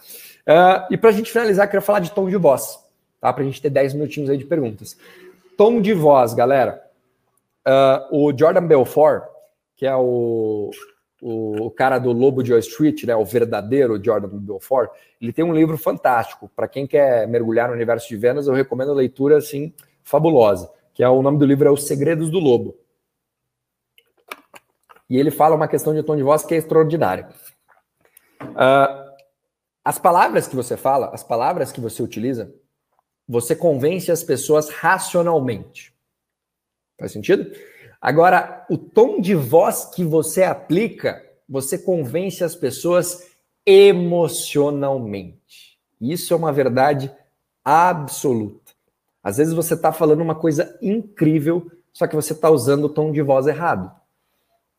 Uh, 0.47 0.87
e 0.89 0.97
para 0.97 1.09
a 1.09 1.13
gente 1.13 1.31
finalizar, 1.31 1.69
quero 1.69 1.81
falar 1.81 1.99
de 1.99 2.11
tom 2.11 2.29
de 2.29 2.37
voz, 2.37 2.79
tá? 3.19 3.33
Para 3.33 3.43
a 3.43 3.45
gente 3.45 3.61
ter 3.61 3.69
10 3.69 3.95
minutinhos 3.95 4.29
aí 4.29 4.37
de 4.37 4.45
perguntas. 4.45 4.97
Tom 5.57 5.81
de 5.81 5.93
voz, 5.93 6.33
galera. 6.33 6.81
Uh, 7.67 8.27
o 8.27 8.37
Jordan 8.37 8.65
Belfort, 8.65 9.25
que 9.75 9.85
é 9.85 9.95
o 9.95 10.71
o, 11.21 11.71
cara 11.71 11.97
do 11.99 12.11
Lobo 12.11 12.43
de 12.43 12.51
Wall 12.51 12.59
Street, 12.59 13.03
né, 13.03 13.15
o 13.15 13.25
verdadeiro 13.25 14.01
Jordan 14.03 14.29
Belfort, 14.29 14.91
ele 15.21 15.33
tem 15.33 15.43
um 15.43 15.53
livro 15.53 15.77
fantástico. 15.77 16.49
Para 16.55 16.67
quem 16.67 16.85
quer 16.85 17.27
mergulhar 17.27 17.67
no 17.67 17.73
universo 17.73 18.07
de 18.07 18.15
vendas, 18.15 18.47
eu 18.47 18.53
recomendo 18.53 18.91
a 18.91 18.95
leitura 18.95 19.37
assim 19.37 19.73
fabulosa, 20.03 20.69
que 20.93 21.03
é 21.03 21.09
o 21.09 21.21
nome 21.21 21.37
do 21.37 21.45
livro 21.45 21.67
é 21.67 21.71
Os 21.71 21.87
Segredos 21.87 22.29
do 22.29 22.39
Lobo. 22.39 22.77
E 25.09 25.17
ele 25.17 25.31
fala 25.31 25.55
uma 25.55 25.67
questão 25.67 25.93
de 25.93 26.03
tom 26.03 26.15
de 26.15 26.23
voz 26.23 26.43
que 26.43 26.53
é 26.53 26.57
extraordinária. 26.57 27.29
Uh, 28.41 29.07
as 29.88 29.97
palavras 29.97 30.49
que 30.49 30.55
você 30.55 30.75
fala, 30.75 31.11
as 31.13 31.23
palavras 31.23 31.71
que 31.71 31.79
você 31.79 32.03
utiliza, 32.03 32.53
você 33.25 33.55
convence 33.55 34.11
as 34.11 34.21
pessoas 34.21 34.67
racionalmente. 34.67 35.95
Faz 36.99 37.13
sentido? 37.13 37.49
Agora, 38.01 38.65
o 38.69 38.77
tom 38.77 39.21
de 39.21 39.33
voz 39.33 39.85
que 39.85 40.03
você 40.03 40.43
aplica, 40.43 41.25
você 41.47 41.77
convence 41.77 42.43
as 42.43 42.53
pessoas 42.53 43.31
emocionalmente. 43.65 45.79
Isso 46.01 46.33
é 46.33 46.38
uma 46.38 46.51
verdade 46.51 47.09
absoluta. 47.63 48.73
Às 49.23 49.38
vezes 49.38 49.53
você 49.53 49.73
está 49.73 49.93
falando 49.93 50.19
uma 50.19 50.35
coisa 50.35 50.77
incrível, 50.81 51.71
só 51.93 52.07
que 52.07 52.15
você 52.15 52.33
está 52.33 52.49
usando 52.49 52.83
o 52.83 52.89
tom 52.89 53.09
de 53.09 53.21
voz 53.21 53.47
errado. 53.47 53.89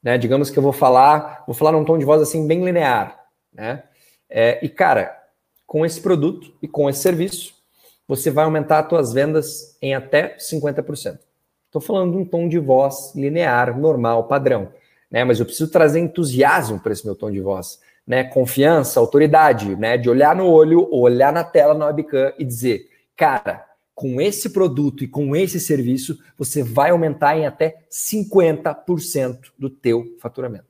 Né? 0.03 0.19
Digamos 0.19 0.51
que 0.51 0.59
eu 0.59 0.63
vou 0.63 0.75
falar, 0.75 1.45
vou 1.47 1.55
falar 1.55 1.73
num 1.73 1.87
tom 1.87 1.97
de 1.97 2.05
voz 2.05 2.21
assim 2.21 2.47
bem 2.47 2.63
linear, 2.63 3.19
né? 3.51 3.88
É, 4.29 4.65
e 4.65 4.69
cara, 4.69 5.17
com 5.67 5.85
esse 5.85 6.01
produto 6.01 6.53
e 6.63 6.69
com 6.69 6.89
esse 6.89 7.01
serviço, 7.01 7.55
você 8.07 8.31
vai 8.31 8.45
aumentar 8.45 8.81
as 8.81 8.89
suas 8.89 9.13
vendas 9.13 9.77
em 9.83 9.95
até 9.95 10.37
50%. 10.37 11.19
Estou 11.67 11.83
falando 11.83 12.13
de 12.13 12.19
um 12.19 12.25
tom 12.25 12.49
de 12.49 12.59
voz 12.59 13.13
linear, 13.15 13.79
normal, 13.79 14.25
padrão. 14.25 14.73
Né? 15.11 15.25
Mas 15.25 15.39
eu 15.39 15.45
preciso 15.45 15.71
trazer 15.71 16.01
entusiasmo 16.01 16.81
para 16.81 16.93
esse 16.93 17.05
meu 17.05 17.15
tom 17.15 17.31
de 17.31 17.41
voz. 17.41 17.79
Né? 18.07 18.25
Confiança, 18.25 18.99
autoridade, 18.99 19.77
né? 19.77 19.99
de 19.99 20.09
olhar 20.09 20.35
no 20.35 20.47
olho, 20.47 20.89
olhar 20.91 21.33
na 21.33 21.45
tela 21.45 21.75
na 21.75 21.87
webcam 21.87 22.33
e 22.39 22.45
dizer, 22.45 22.89
cara, 23.15 23.67
com 23.95 24.21
esse 24.21 24.51
produto 24.51 25.05
e 25.05 25.09
com 25.09 25.35
esse 25.35 25.61
serviço, 25.61 26.19
você 26.39 26.63
vai 26.63 26.91
aumentar 26.91 27.37
em 27.37 27.47
até 27.47 27.79
50% 27.91 29.51
do 29.59 29.69
teu 29.69 30.17
faturamento. 30.21 30.68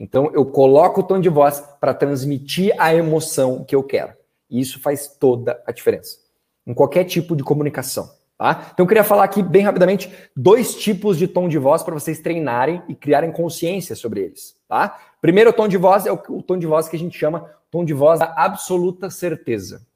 Então, 0.00 0.30
eu 0.32 0.46
coloco 0.46 1.00
o 1.00 1.04
tom 1.04 1.20
de 1.20 1.28
voz 1.28 1.62
para 1.78 1.92
transmitir 1.92 2.74
a 2.78 2.94
emoção 2.94 3.62
que 3.62 3.76
eu 3.76 3.82
quero. 3.82 4.14
E 4.48 4.58
isso 4.58 4.80
faz 4.80 5.06
toda 5.06 5.62
a 5.66 5.70
diferença. 5.70 6.18
Em 6.66 6.72
qualquer 6.72 7.04
tipo 7.04 7.36
de 7.36 7.44
comunicação, 7.44 8.10
Tá? 8.40 8.70
Então, 8.72 8.84
eu 8.84 8.88
queria 8.88 9.04
falar 9.04 9.24
aqui 9.24 9.42
bem 9.42 9.64
rapidamente 9.64 10.10
dois 10.34 10.74
tipos 10.74 11.18
de 11.18 11.28
tom 11.28 11.46
de 11.46 11.58
voz 11.58 11.82
para 11.82 11.92
vocês 11.92 12.20
treinarem 12.20 12.82
e 12.88 12.94
criarem 12.94 13.30
consciência 13.30 13.94
sobre 13.94 14.22
eles. 14.22 14.56
Tá? 14.66 14.98
Primeiro 15.20 15.52
tom 15.52 15.68
de 15.68 15.76
voz 15.76 16.06
é 16.06 16.10
o, 16.10 16.14
o 16.30 16.42
tom 16.42 16.56
de 16.56 16.66
voz 16.66 16.88
que 16.88 16.96
a 16.96 16.98
gente 16.98 17.18
chama 17.18 17.50
tom 17.70 17.84
de 17.84 17.92
voz 17.92 18.18
da 18.18 18.32
absoluta 18.34 19.10
certeza. 19.10 19.86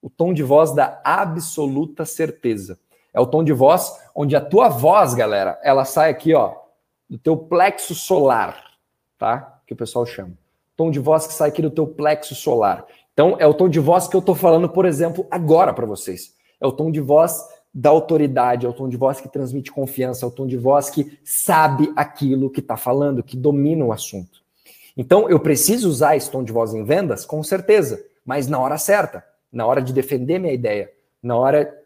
O 0.00 0.08
tom 0.08 0.32
de 0.32 0.42
voz 0.42 0.74
da 0.74 0.98
absoluta 1.04 2.06
certeza. 2.06 2.78
É 3.12 3.20
o 3.20 3.26
tom 3.26 3.44
de 3.44 3.52
voz 3.52 3.92
onde 4.14 4.34
a 4.34 4.40
tua 4.40 4.70
voz, 4.70 5.12
galera, 5.12 5.60
ela 5.62 5.84
sai 5.84 6.08
aqui, 6.08 6.32
ó, 6.32 6.54
do 7.06 7.18
teu 7.18 7.36
plexo 7.36 7.94
solar, 7.94 8.69
tá? 9.20 9.60
Que 9.66 9.74
o 9.74 9.76
pessoal 9.76 10.06
chama. 10.06 10.32
Tom 10.74 10.90
de 10.90 10.98
voz 10.98 11.26
que 11.26 11.34
sai 11.34 11.50
aqui 11.50 11.60
do 11.60 11.70
teu 11.70 11.86
plexo 11.86 12.34
solar. 12.34 12.86
Então, 13.12 13.36
é 13.38 13.46
o 13.46 13.52
tom 13.52 13.68
de 13.68 13.78
voz 13.78 14.08
que 14.08 14.16
eu 14.16 14.22
tô 14.22 14.34
falando, 14.34 14.66
por 14.66 14.86
exemplo, 14.86 15.26
agora 15.30 15.74
para 15.74 15.84
vocês. 15.84 16.34
É 16.58 16.66
o 16.66 16.72
tom 16.72 16.90
de 16.90 17.00
voz 17.00 17.38
da 17.72 17.90
autoridade, 17.90 18.64
é 18.64 18.68
o 18.68 18.72
tom 18.72 18.88
de 18.88 18.96
voz 18.96 19.20
que 19.20 19.28
transmite 19.28 19.70
confiança, 19.70 20.24
é 20.24 20.28
o 20.28 20.30
tom 20.30 20.46
de 20.46 20.56
voz 20.56 20.88
que 20.88 21.18
sabe 21.22 21.92
aquilo 21.94 22.48
que 22.48 22.60
está 22.60 22.78
falando, 22.78 23.22
que 23.22 23.36
domina 23.36 23.84
o 23.84 23.92
assunto. 23.92 24.40
Então, 24.96 25.28
eu 25.28 25.38
preciso 25.38 25.88
usar 25.88 26.16
esse 26.16 26.30
tom 26.30 26.42
de 26.42 26.50
voz 26.50 26.72
em 26.72 26.82
vendas? 26.82 27.26
Com 27.26 27.42
certeza, 27.42 28.02
mas 28.24 28.48
na 28.48 28.58
hora 28.58 28.78
certa, 28.78 29.22
na 29.52 29.66
hora 29.66 29.82
de 29.82 29.92
defender 29.92 30.38
minha 30.38 30.54
ideia, 30.54 30.90
na 31.22 31.36
hora 31.36 31.78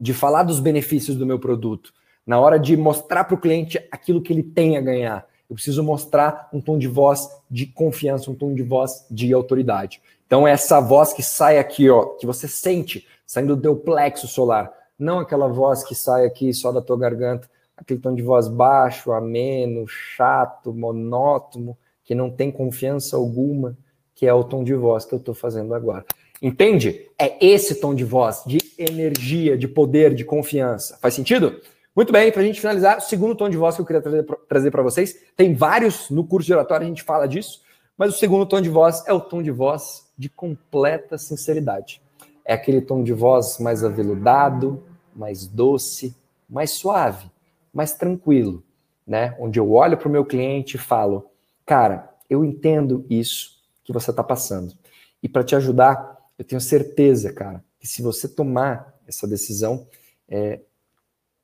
de 0.00 0.14
falar 0.14 0.44
dos 0.44 0.60
benefícios 0.60 1.14
do 1.14 1.26
meu 1.26 1.38
produto, 1.38 1.92
na 2.26 2.40
hora 2.40 2.58
de 2.58 2.74
mostrar 2.74 3.24
para 3.24 3.34
o 3.34 3.40
cliente 3.40 3.78
aquilo 3.90 4.22
que 4.22 4.32
ele 4.32 4.42
tem 4.42 4.78
a 4.78 4.80
ganhar. 4.80 5.29
Eu 5.50 5.54
preciso 5.54 5.82
mostrar 5.82 6.48
um 6.52 6.60
tom 6.60 6.78
de 6.78 6.86
voz 6.86 7.28
de 7.50 7.66
confiança, 7.66 8.30
um 8.30 8.36
tom 8.36 8.54
de 8.54 8.62
voz 8.62 9.04
de 9.10 9.34
autoridade. 9.34 10.00
Então, 10.24 10.46
essa 10.46 10.80
voz 10.80 11.12
que 11.12 11.24
sai 11.24 11.58
aqui, 11.58 11.90
ó, 11.90 12.04
que 12.14 12.24
você 12.24 12.46
sente 12.46 13.04
saindo 13.26 13.56
do 13.56 13.62
teu 13.62 13.74
plexo 13.74 14.28
solar, 14.28 14.72
não 14.96 15.18
aquela 15.18 15.48
voz 15.48 15.82
que 15.82 15.94
sai 15.94 16.24
aqui 16.24 16.54
só 16.54 16.70
da 16.70 16.80
tua 16.80 16.96
garganta, 16.96 17.50
aquele 17.76 17.98
tom 17.98 18.14
de 18.14 18.22
voz 18.22 18.46
baixo, 18.46 19.10
ameno, 19.10 19.88
chato, 19.88 20.72
monótono, 20.72 21.76
que 22.04 22.14
não 22.14 22.30
tem 22.30 22.52
confiança 22.52 23.16
alguma, 23.16 23.76
que 24.14 24.26
é 24.26 24.32
o 24.32 24.44
tom 24.44 24.62
de 24.62 24.74
voz 24.74 25.04
que 25.04 25.14
eu 25.14 25.18
estou 25.18 25.34
fazendo 25.34 25.74
agora. 25.74 26.04
Entende? 26.40 27.08
É 27.18 27.44
esse 27.44 27.74
tom 27.80 27.92
de 27.94 28.04
voz 28.04 28.44
de 28.46 28.58
energia, 28.78 29.58
de 29.58 29.66
poder, 29.66 30.14
de 30.14 30.24
confiança. 30.24 30.96
Faz 31.02 31.14
sentido? 31.14 31.60
Muito 31.94 32.12
bem, 32.12 32.30
para 32.30 32.40
a 32.40 32.44
gente 32.44 32.60
finalizar, 32.60 32.98
o 32.98 33.00
segundo 33.00 33.34
tom 33.34 33.48
de 33.48 33.56
voz 33.56 33.74
que 33.74 33.82
eu 33.82 33.86
queria 33.86 34.02
trazer 34.48 34.70
para 34.70 34.82
vocês, 34.82 35.24
tem 35.36 35.54
vários 35.54 36.08
no 36.08 36.24
curso 36.24 36.46
de 36.46 36.54
a 36.54 36.84
gente 36.84 37.02
fala 37.02 37.26
disso, 37.26 37.62
mas 37.98 38.14
o 38.14 38.18
segundo 38.18 38.46
tom 38.46 38.60
de 38.60 38.68
voz 38.68 39.04
é 39.08 39.12
o 39.12 39.20
tom 39.20 39.42
de 39.42 39.50
voz 39.50 40.08
de 40.16 40.28
completa 40.28 41.18
sinceridade. 41.18 42.00
É 42.44 42.54
aquele 42.54 42.80
tom 42.80 43.02
de 43.02 43.12
voz 43.12 43.58
mais 43.58 43.82
aveludado, 43.82 44.84
mais 45.14 45.48
doce, 45.48 46.16
mais 46.48 46.70
suave, 46.70 47.28
mais 47.74 47.92
tranquilo, 47.92 48.62
né? 49.04 49.36
Onde 49.40 49.58
eu 49.58 49.72
olho 49.72 49.96
para 49.96 50.08
o 50.08 50.12
meu 50.12 50.24
cliente 50.24 50.76
e 50.76 50.78
falo, 50.78 51.28
cara, 51.66 52.08
eu 52.28 52.44
entendo 52.44 53.04
isso 53.10 53.60
que 53.84 53.92
você 53.92 54.10
está 54.10 54.22
passando. 54.22 54.72
E 55.20 55.28
para 55.28 55.42
te 55.42 55.56
ajudar, 55.56 56.18
eu 56.38 56.44
tenho 56.44 56.60
certeza, 56.60 57.32
cara, 57.32 57.64
que 57.80 57.86
se 57.86 58.00
você 58.00 58.28
tomar 58.28 58.94
essa 59.06 59.26
decisão, 59.26 59.86
é, 60.28 60.60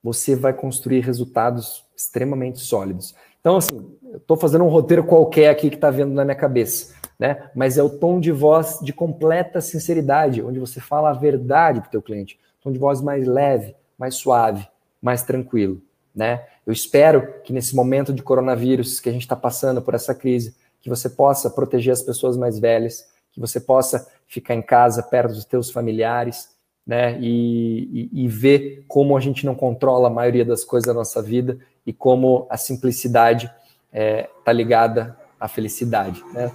você 0.03 0.35
vai 0.35 0.53
construir 0.53 1.01
resultados 1.01 1.85
extremamente 1.95 2.59
sólidos. 2.59 3.15
Então, 3.39 3.57
assim, 3.57 3.97
eu 4.11 4.17
estou 4.17 4.37
fazendo 4.37 4.63
um 4.63 4.69
roteiro 4.69 5.03
qualquer 5.03 5.49
aqui 5.49 5.69
que 5.69 5.75
está 5.75 5.89
vendo 5.89 6.13
na 6.13 6.23
minha 6.23 6.35
cabeça, 6.35 6.93
né? 7.17 7.49
Mas 7.55 7.77
é 7.77 7.83
o 7.83 7.89
tom 7.89 8.19
de 8.19 8.31
voz 8.31 8.79
de 8.81 8.93
completa 8.93 9.61
sinceridade, 9.61 10.41
onde 10.41 10.59
você 10.59 10.79
fala 10.79 11.09
a 11.09 11.13
verdade 11.13 11.81
para 11.81 11.87
o 11.87 11.91
teu 11.91 12.01
cliente 12.01 12.39
tom 12.67 12.71
de 12.71 12.79
voz 12.79 13.01
mais 13.01 13.25
leve, 13.25 13.75
mais 13.97 14.15
suave, 14.15 14.67
mais 15.01 15.23
tranquilo, 15.23 15.81
né? 16.13 16.45
Eu 16.65 16.73
espero 16.73 17.41
que 17.41 17.53
nesse 17.53 17.75
momento 17.75 18.11
de 18.11 18.21
coronavírus 18.21 18.99
que 18.99 19.07
a 19.07 19.11
gente 19.11 19.21
está 19.21 19.35
passando 19.35 19.81
por 19.81 19.93
essa 19.93 20.13
crise, 20.13 20.55
que 20.81 20.89
você 20.89 21.09
possa 21.09 21.49
proteger 21.49 21.93
as 21.93 22.01
pessoas 22.01 22.35
mais 22.35 22.59
velhas, 22.59 23.07
que 23.31 23.39
você 23.39 23.59
possa 23.59 24.07
ficar 24.27 24.53
em 24.53 24.61
casa 24.61 25.01
perto 25.01 25.33
dos 25.33 25.45
teus 25.45 25.71
familiares, 25.71 26.49
né? 26.87 27.19
E, 27.19 28.09
e, 28.13 28.23
e 28.23 28.27
ver 28.27 28.85
como 28.87 29.17
a 29.17 29.19
gente 29.19 29.45
não 29.45 29.53
controla 29.53 30.07
a 30.07 30.11
maioria 30.11 30.45
das 30.45 30.63
coisas 30.63 30.87
da 30.87 30.93
nossa 30.93 31.21
vida 31.21 31.59
e 31.85 31.91
como 31.91 32.47
a 32.49 32.55
simplicidade 32.55 33.45
está 33.45 33.57
é, 33.91 34.29
tá 34.45 34.53
ligada 34.53 35.17
à 35.39 35.47
felicidade, 35.47 36.23
né? 36.33 36.49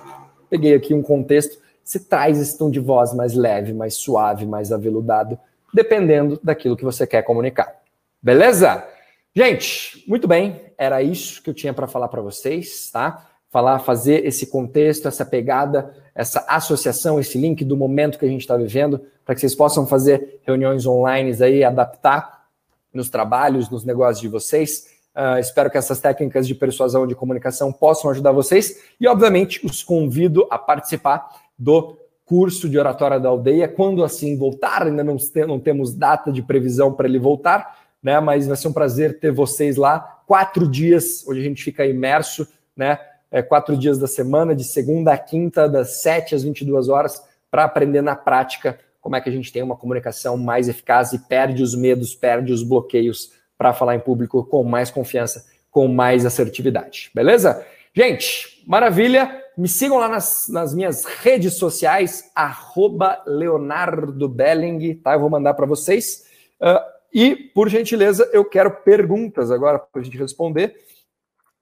Peguei 0.48 0.74
aqui 0.74 0.94
um 0.94 1.02
contexto, 1.02 1.58
você 1.84 1.98
traz 1.98 2.40
esse 2.40 2.56
tom 2.58 2.70
de 2.70 2.80
voz 2.80 3.14
mais 3.14 3.34
leve, 3.34 3.72
mais 3.72 3.94
suave, 3.94 4.46
mais 4.46 4.72
aveludado 4.72 5.38
dependendo 5.72 6.38
daquilo 6.42 6.76
que 6.76 6.84
você 6.84 7.06
quer 7.06 7.22
comunicar. 7.22 7.74
Beleza? 8.22 8.86
Gente, 9.34 10.04
muito 10.06 10.28
bem, 10.28 10.60
era 10.76 11.02
isso 11.02 11.42
que 11.42 11.48
eu 11.48 11.54
tinha 11.54 11.72
para 11.72 11.86
falar 11.86 12.08
para 12.08 12.20
vocês, 12.20 12.90
tá? 12.90 13.30
Falar, 13.52 13.80
fazer 13.80 14.24
esse 14.24 14.46
contexto, 14.46 15.06
essa 15.06 15.26
pegada, 15.26 15.94
essa 16.14 16.42
associação, 16.48 17.20
esse 17.20 17.36
link 17.36 17.62
do 17.66 17.76
momento 17.76 18.18
que 18.18 18.24
a 18.24 18.28
gente 18.28 18.40
está 18.40 18.56
vivendo, 18.56 18.98
para 19.26 19.34
que 19.34 19.42
vocês 19.42 19.54
possam 19.54 19.86
fazer 19.86 20.40
reuniões 20.42 20.86
online 20.86 21.36
aí, 21.42 21.62
adaptar 21.62 22.46
nos 22.94 23.10
trabalhos, 23.10 23.68
nos 23.68 23.84
negócios 23.84 24.22
de 24.22 24.28
vocês. 24.28 24.86
Uh, 25.14 25.38
espero 25.38 25.70
que 25.70 25.76
essas 25.76 26.00
técnicas 26.00 26.46
de 26.46 26.54
persuasão 26.54 27.06
de 27.06 27.14
comunicação 27.14 27.70
possam 27.70 28.10
ajudar 28.10 28.32
vocês 28.32 28.84
e, 28.98 29.06
obviamente, 29.06 29.60
os 29.66 29.82
convido 29.82 30.48
a 30.50 30.56
participar 30.56 31.28
do 31.58 31.98
curso 32.24 32.70
de 32.70 32.78
oratória 32.78 33.20
da 33.20 33.28
aldeia, 33.28 33.68
quando 33.68 34.02
assim 34.02 34.34
voltar, 34.34 34.86
ainda 34.86 35.04
não, 35.04 35.18
não 35.46 35.60
temos 35.60 35.94
data 35.94 36.32
de 36.32 36.40
previsão 36.40 36.90
para 36.90 37.06
ele 37.06 37.18
voltar, 37.18 37.78
né? 38.02 38.18
Mas 38.18 38.46
vai 38.46 38.56
ser 38.56 38.68
um 38.68 38.72
prazer 38.72 39.20
ter 39.20 39.30
vocês 39.30 39.76
lá. 39.76 40.22
Quatro 40.26 40.66
dias, 40.66 41.22
onde 41.28 41.40
a 41.40 41.42
gente 41.42 41.62
fica 41.62 41.84
imerso, 41.84 42.48
né? 42.74 42.98
É, 43.32 43.42
quatro 43.42 43.76
dias 43.76 43.98
da 43.98 44.06
semana, 44.06 44.54
de 44.54 44.62
segunda 44.62 45.12
a 45.12 45.18
quinta, 45.18 45.66
das 45.66 46.02
7 46.02 46.34
às 46.34 46.42
22 46.44 46.88
horas, 46.88 47.20
para 47.50 47.64
aprender 47.64 48.02
na 48.02 48.14
prática 48.14 48.78
como 49.00 49.16
é 49.16 49.20
que 49.20 49.28
a 49.28 49.32
gente 49.32 49.52
tem 49.52 49.62
uma 49.62 49.76
comunicação 49.76 50.36
mais 50.36 50.68
eficaz 50.68 51.12
e 51.12 51.18
perde 51.18 51.62
os 51.62 51.74
medos, 51.74 52.14
perde 52.14 52.52
os 52.52 52.62
bloqueios 52.62 53.32
para 53.58 53.72
falar 53.72 53.96
em 53.96 54.00
público 54.00 54.44
com 54.44 54.62
mais 54.62 54.90
confiança, 54.90 55.44
com 55.70 55.88
mais 55.88 56.24
assertividade. 56.24 57.10
Beleza? 57.14 57.66
Gente, 57.94 58.62
maravilha! 58.66 59.40
Me 59.56 59.68
sigam 59.68 59.98
lá 59.98 60.08
nas, 60.08 60.48
nas 60.48 60.74
minhas 60.74 61.04
redes 61.04 61.54
sociais, 61.54 62.30
arroba 62.34 63.22
Leonardo 63.26 64.28
Belling, 64.28 64.94
tá? 64.94 65.12
Eu 65.12 65.20
vou 65.20 65.28
mandar 65.28 65.52
para 65.54 65.66
vocês. 65.66 66.24
Uh, 66.60 66.80
e, 67.12 67.36
por 67.36 67.68
gentileza, 67.68 68.28
eu 68.32 68.44
quero 68.44 68.70
perguntas 68.70 69.50
agora 69.50 69.78
para 69.78 70.00
a 70.00 70.04
gente 70.04 70.16
responder. 70.16 70.74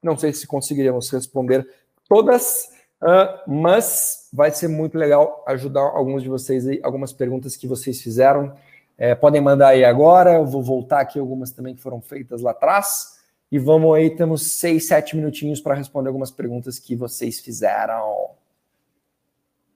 Não 0.01 0.17
sei 0.17 0.33
se 0.33 0.47
conseguiríamos 0.47 1.09
responder 1.09 1.67
todas, 2.07 2.69
uh, 3.01 3.49
mas 3.51 4.29
vai 4.33 4.51
ser 4.51 4.67
muito 4.67 4.97
legal 4.97 5.43
ajudar 5.47 5.81
alguns 5.81 6.23
de 6.23 6.29
vocês 6.29 6.67
aí, 6.67 6.79
algumas 6.83 7.13
perguntas 7.13 7.55
que 7.55 7.67
vocês 7.67 8.01
fizeram. 8.01 8.55
É, 8.97 9.15
podem 9.15 9.41
mandar 9.41 9.69
aí 9.69 9.83
agora, 9.83 10.33
eu 10.33 10.45
vou 10.45 10.61
voltar 10.61 11.01
aqui 11.01 11.17
algumas 11.17 11.51
também 11.51 11.75
que 11.75 11.81
foram 11.81 12.01
feitas 12.01 12.41
lá 12.41 12.51
atrás. 12.51 13.19
E 13.51 13.59
vamos 13.59 13.95
aí, 13.95 14.09
temos 14.09 14.53
seis, 14.53 14.87
sete 14.87 15.15
minutinhos 15.15 15.59
para 15.59 15.75
responder 15.75 16.07
algumas 16.07 16.31
perguntas 16.31 16.79
que 16.79 16.95
vocês 16.95 17.39
fizeram. 17.39 18.29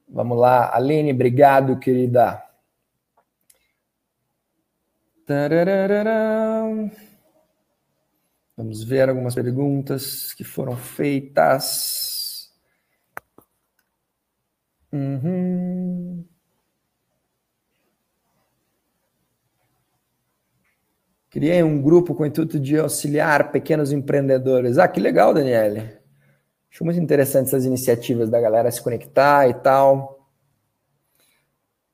Vamos 0.08 0.38
lá, 0.38 0.74
Aline, 0.74 1.12
obrigado, 1.12 1.78
querida. 1.78 2.42
Vamos 8.56 8.82
ver 8.82 9.08
algumas 9.08 9.34
perguntas 9.34 10.32
que 10.32 10.42
foram 10.42 10.76
feitas. 10.76 12.50
Uhum. 14.90 16.24
Criei 21.28 21.62
um 21.62 21.82
grupo 21.82 22.14
com 22.14 22.22
o 22.22 22.26
intuito 22.26 22.58
de 22.58 22.78
auxiliar 22.78 23.52
pequenos 23.52 23.92
empreendedores. 23.92 24.78
Ah, 24.78 24.88
que 24.88 24.98
legal, 25.00 25.34
Daniele. 25.34 25.98
Acho 26.72 26.84
muito 26.84 26.98
interessante 26.98 27.48
essas 27.48 27.66
iniciativas 27.66 28.30
da 28.30 28.40
galera 28.40 28.70
se 28.70 28.82
conectar 28.82 29.46
e 29.48 29.54
tal. 29.54 30.30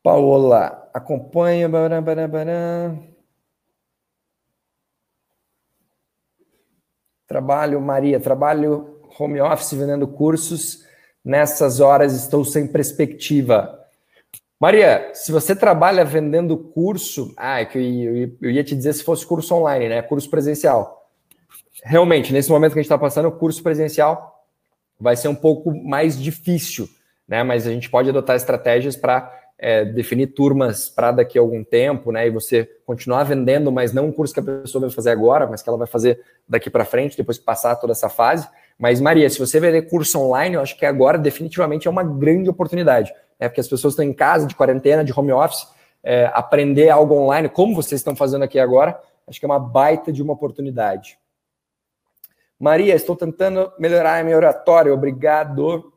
Paola, 0.02 0.88
acompanha. 0.94 1.68
Trabalho, 7.32 7.80
Maria, 7.80 8.20
trabalho 8.20 9.00
home 9.18 9.40
office 9.40 9.72
vendendo 9.72 10.06
cursos. 10.06 10.84
Nessas 11.24 11.80
horas 11.80 12.12
estou 12.12 12.44
sem 12.44 12.66
perspectiva. 12.66 13.80
Maria, 14.60 15.10
se 15.14 15.32
você 15.32 15.56
trabalha 15.56 16.04
vendendo 16.04 16.58
curso, 16.58 17.32
ah, 17.38 17.62
é 17.62 17.64
que 17.64 18.36
eu 18.38 18.50
ia 18.50 18.62
te 18.62 18.76
dizer 18.76 18.92
se 18.92 19.02
fosse 19.02 19.24
curso 19.24 19.54
online, 19.54 19.88
né? 19.88 20.02
Curso 20.02 20.28
presencial. 20.28 21.08
Realmente, 21.82 22.34
nesse 22.34 22.50
momento 22.50 22.74
que 22.74 22.80
a 22.80 22.82
gente 22.82 22.92
está 22.92 22.98
passando, 22.98 23.28
o 23.28 23.32
curso 23.32 23.62
presencial 23.62 24.44
vai 25.00 25.16
ser 25.16 25.28
um 25.28 25.34
pouco 25.34 25.74
mais 25.74 26.20
difícil, 26.20 26.86
né? 27.26 27.42
Mas 27.42 27.66
a 27.66 27.70
gente 27.70 27.88
pode 27.88 28.10
adotar 28.10 28.36
estratégias 28.36 28.94
para 28.94 29.41
é, 29.64 29.84
definir 29.84 30.26
turmas 30.26 30.88
para 30.88 31.12
daqui 31.12 31.38
a 31.38 31.40
algum 31.40 31.62
tempo, 31.62 32.10
né? 32.10 32.26
E 32.26 32.30
você 32.30 32.68
continuar 32.84 33.22
vendendo, 33.22 33.70
mas 33.70 33.92
não 33.92 34.06
um 34.06 34.12
curso 34.12 34.34
que 34.34 34.40
a 34.40 34.42
pessoa 34.42 34.82
vai 34.82 34.90
fazer 34.90 35.10
agora, 35.10 35.46
mas 35.46 35.62
que 35.62 35.68
ela 35.68 35.78
vai 35.78 35.86
fazer 35.86 36.20
daqui 36.48 36.68
para 36.68 36.84
frente, 36.84 37.16
depois 37.16 37.38
que 37.38 37.44
passar 37.44 37.76
toda 37.76 37.92
essa 37.92 38.08
fase. 38.08 38.48
Mas, 38.76 39.00
Maria, 39.00 39.30
se 39.30 39.38
você 39.38 39.60
vender 39.60 39.82
curso 39.82 40.18
online, 40.18 40.56
eu 40.56 40.60
acho 40.60 40.76
que 40.76 40.84
agora 40.84 41.16
definitivamente 41.16 41.86
é 41.86 41.90
uma 41.92 42.02
grande 42.02 42.50
oportunidade, 42.50 43.14
né? 43.38 43.48
Porque 43.48 43.60
as 43.60 43.68
pessoas 43.68 43.92
estão 43.92 44.04
em 44.04 44.12
casa, 44.12 44.48
de 44.48 44.56
quarentena, 44.56 45.04
de 45.04 45.16
home 45.16 45.30
office, 45.30 45.68
é, 46.02 46.28
aprender 46.34 46.90
algo 46.90 47.14
online, 47.14 47.48
como 47.48 47.72
vocês 47.72 48.00
estão 48.00 48.16
fazendo 48.16 48.42
aqui 48.42 48.58
agora, 48.58 49.00
acho 49.28 49.38
que 49.38 49.46
é 49.46 49.48
uma 49.48 49.60
baita 49.60 50.12
de 50.12 50.20
uma 50.20 50.32
oportunidade. 50.32 51.16
Maria, 52.58 52.96
estou 52.96 53.14
tentando 53.14 53.72
melhorar 53.78 54.18
a 54.18 54.24
minha 54.24 54.36
oratória, 54.36 54.92
obrigado. 54.92 55.92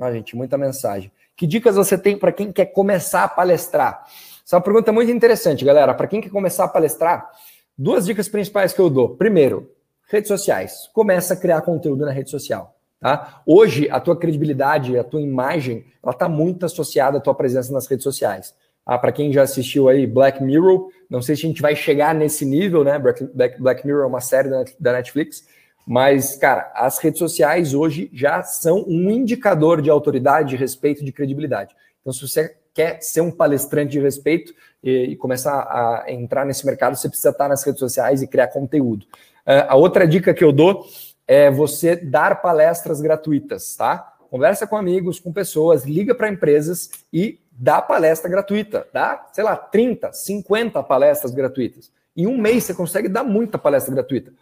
Ah, 0.00 0.12
gente, 0.12 0.34
muita 0.34 0.58
mensagem. 0.58 1.12
Que 1.36 1.46
dicas 1.46 1.76
você 1.76 1.98
tem 1.98 2.16
para 2.16 2.32
quem 2.32 2.52
quer 2.52 2.66
começar 2.66 3.24
a 3.24 3.28
palestrar? 3.28 4.04
Essa 4.44 4.54
é 4.54 4.58
uma 4.58 4.62
pergunta 4.62 4.92
muito 4.92 5.10
interessante, 5.10 5.64
galera. 5.64 5.94
Para 5.94 6.06
quem 6.06 6.20
quer 6.20 6.30
começar 6.30 6.64
a 6.64 6.68
palestrar, 6.68 7.30
duas 7.76 8.06
dicas 8.06 8.28
principais 8.28 8.72
que 8.72 8.80
eu 8.80 8.88
dou. 8.88 9.16
Primeiro, 9.16 9.70
redes 10.08 10.28
sociais. 10.28 10.88
Começa 10.92 11.34
a 11.34 11.36
criar 11.36 11.62
conteúdo 11.62 12.04
na 12.04 12.12
rede 12.12 12.30
social. 12.30 12.76
Tá? 13.00 13.42
Hoje, 13.46 13.88
a 13.90 14.00
tua 14.00 14.16
credibilidade, 14.16 14.96
a 14.96 15.04
tua 15.04 15.20
imagem, 15.20 15.84
ela 16.02 16.12
está 16.12 16.28
muito 16.28 16.64
associada 16.66 17.18
à 17.18 17.20
tua 17.20 17.34
presença 17.34 17.72
nas 17.72 17.86
redes 17.86 18.04
sociais. 18.04 18.54
Ah, 18.86 18.98
para 18.98 19.12
quem 19.12 19.32
já 19.32 19.42
assistiu 19.42 19.88
aí 19.88 20.06
Black 20.06 20.42
Mirror, 20.42 20.88
não 21.08 21.22
sei 21.22 21.36
se 21.36 21.44
a 21.44 21.48
gente 21.48 21.62
vai 21.62 21.74
chegar 21.74 22.14
nesse 22.14 22.44
nível, 22.44 22.84
né? 22.84 22.98
Black, 22.98 23.58
Black 23.58 23.86
Mirror 23.86 24.04
é 24.04 24.06
uma 24.06 24.20
série 24.20 24.50
da 24.78 24.92
Netflix, 24.92 25.46
mas, 25.86 26.36
cara, 26.36 26.72
as 26.74 26.98
redes 26.98 27.18
sociais 27.18 27.74
hoje 27.74 28.10
já 28.12 28.42
são 28.42 28.84
um 28.86 29.10
indicador 29.10 29.82
de 29.82 29.90
autoridade, 29.90 30.50
de 30.50 30.56
respeito, 30.56 31.04
de 31.04 31.12
credibilidade. 31.12 31.74
Então, 32.00 32.12
se 32.12 32.26
você 32.26 32.56
quer 32.72 33.00
ser 33.02 33.20
um 33.20 33.30
palestrante 33.30 33.92
de 33.92 34.00
respeito 34.00 34.52
e, 34.82 35.12
e 35.12 35.16
começar 35.16 35.52
a 35.60 36.10
entrar 36.10 36.44
nesse 36.44 36.66
mercado, 36.66 36.96
você 36.96 37.08
precisa 37.08 37.30
estar 37.30 37.48
nas 37.48 37.62
redes 37.64 37.78
sociais 37.78 38.22
e 38.22 38.26
criar 38.26 38.48
conteúdo. 38.48 39.06
Uh, 39.46 39.68
a 39.68 39.76
outra 39.76 40.06
dica 40.06 40.34
que 40.34 40.42
eu 40.42 40.52
dou 40.52 40.86
é 41.26 41.50
você 41.50 41.96
dar 41.96 42.42
palestras 42.42 43.00
gratuitas, 43.00 43.76
tá? 43.76 44.12
Conversa 44.30 44.66
com 44.66 44.76
amigos, 44.76 45.20
com 45.20 45.32
pessoas, 45.32 45.84
liga 45.84 46.14
para 46.14 46.28
empresas 46.28 46.90
e 47.12 47.38
dá 47.52 47.80
palestra 47.80 48.28
gratuita. 48.28 48.86
Dá, 48.92 49.28
sei 49.32 49.44
lá, 49.44 49.56
30, 49.56 50.12
50 50.12 50.82
palestras 50.82 51.32
gratuitas. 51.32 51.92
Em 52.16 52.26
um 52.26 52.36
mês 52.36 52.64
você 52.64 52.74
consegue 52.74 53.08
dar 53.08 53.22
muita 53.22 53.58
palestra 53.58 53.94
gratuita. 53.94 54.32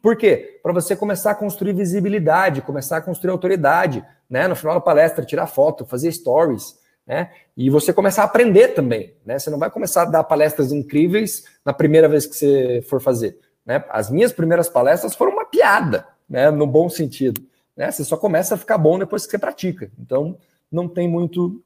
Por 0.00 0.16
quê? 0.16 0.60
Para 0.62 0.72
você 0.72 0.94
começar 0.94 1.32
a 1.32 1.34
construir 1.34 1.72
visibilidade, 1.72 2.62
começar 2.62 2.98
a 2.98 3.02
construir 3.02 3.32
autoridade, 3.32 4.04
né? 4.30 4.46
No 4.46 4.54
final 4.54 4.76
da 4.76 4.80
palestra, 4.80 5.24
tirar 5.24 5.48
foto, 5.48 5.84
fazer 5.84 6.12
stories, 6.12 6.78
né? 7.04 7.32
E 7.56 7.68
você 7.68 7.92
começar 7.92 8.22
a 8.22 8.26
aprender 8.26 8.68
também, 8.68 9.16
né? 9.26 9.36
Você 9.36 9.50
não 9.50 9.58
vai 9.58 9.68
começar 9.68 10.02
a 10.02 10.04
dar 10.04 10.22
palestras 10.22 10.70
incríveis 10.70 11.42
na 11.64 11.72
primeira 11.72 12.08
vez 12.08 12.24
que 12.24 12.36
você 12.36 12.86
for 12.88 13.00
fazer, 13.00 13.36
né? 13.66 13.84
As 13.90 14.08
minhas 14.08 14.32
primeiras 14.32 14.68
palestras 14.68 15.16
foram 15.16 15.32
uma 15.32 15.44
piada, 15.44 16.06
né? 16.30 16.52
No 16.52 16.68
bom 16.68 16.88
sentido, 16.88 17.42
né? 17.76 17.90
Você 17.90 18.04
só 18.04 18.16
começa 18.16 18.54
a 18.54 18.58
ficar 18.58 18.78
bom 18.78 18.96
depois 18.96 19.24
que 19.24 19.32
você 19.32 19.38
pratica. 19.38 19.90
Então, 19.98 20.38
não 20.70 20.88
tem 20.88 21.08
muito 21.08 21.60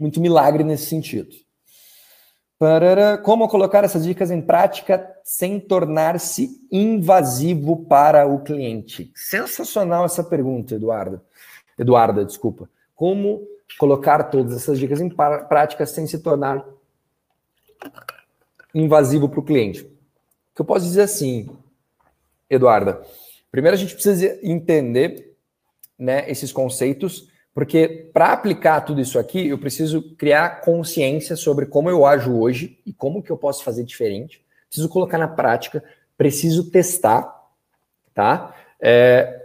muito 0.00 0.20
milagre 0.20 0.64
nesse 0.64 0.86
sentido. 0.86 1.36
Como 3.24 3.48
colocar 3.48 3.82
essas 3.82 4.04
dicas 4.04 4.30
em 4.30 4.40
prática 4.40 5.12
sem 5.24 5.58
tornar-se 5.58 6.64
invasivo 6.70 7.84
para 7.86 8.24
o 8.24 8.40
cliente? 8.40 9.10
Sensacional 9.16 10.04
essa 10.04 10.22
pergunta, 10.22 10.76
Eduardo. 10.76 11.20
Eduarda, 11.76 12.24
desculpa. 12.24 12.70
Como 12.94 13.44
colocar 13.78 14.24
todas 14.24 14.54
essas 14.54 14.78
dicas 14.78 15.00
em 15.00 15.08
prática 15.08 15.84
sem 15.86 16.06
se 16.06 16.20
tornar 16.20 16.64
invasivo 18.72 19.28
para 19.28 19.40
o 19.40 19.44
cliente? 19.44 19.82
O 19.82 20.54
que 20.54 20.60
eu 20.60 20.64
posso 20.64 20.84
dizer 20.84 21.02
assim, 21.02 21.50
Eduarda? 22.48 23.02
Primeiro 23.50 23.74
a 23.74 23.78
gente 23.78 23.94
precisa 23.94 24.38
entender 24.40 25.34
né, 25.98 26.30
esses 26.30 26.52
conceitos 26.52 27.28
porque 27.54 28.10
para 28.12 28.32
aplicar 28.32 28.80
tudo 28.80 29.00
isso 29.00 29.18
aqui, 29.18 29.48
eu 29.48 29.58
preciso 29.58 30.02
criar 30.16 30.62
consciência 30.62 31.36
sobre 31.36 31.66
como 31.66 31.90
eu 31.90 32.06
ajo 32.06 32.38
hoje 32.38 32.80
e 32.86 32.92
como 32.92 33.22
que 33.22 33.30
eu 33.30 33.36
posso 33.36 33.62
fazer 33.62 33.84
diferente. 33.84 34.42
Preciso 34.68 34.88
colocar 34.88 35.18
na 35.18 35.28
prática, 35.28 35.84
preciso 36.16 36.70
testar, 36.70 37.30
tá? 38.14 38.54
É, 38.80 39.42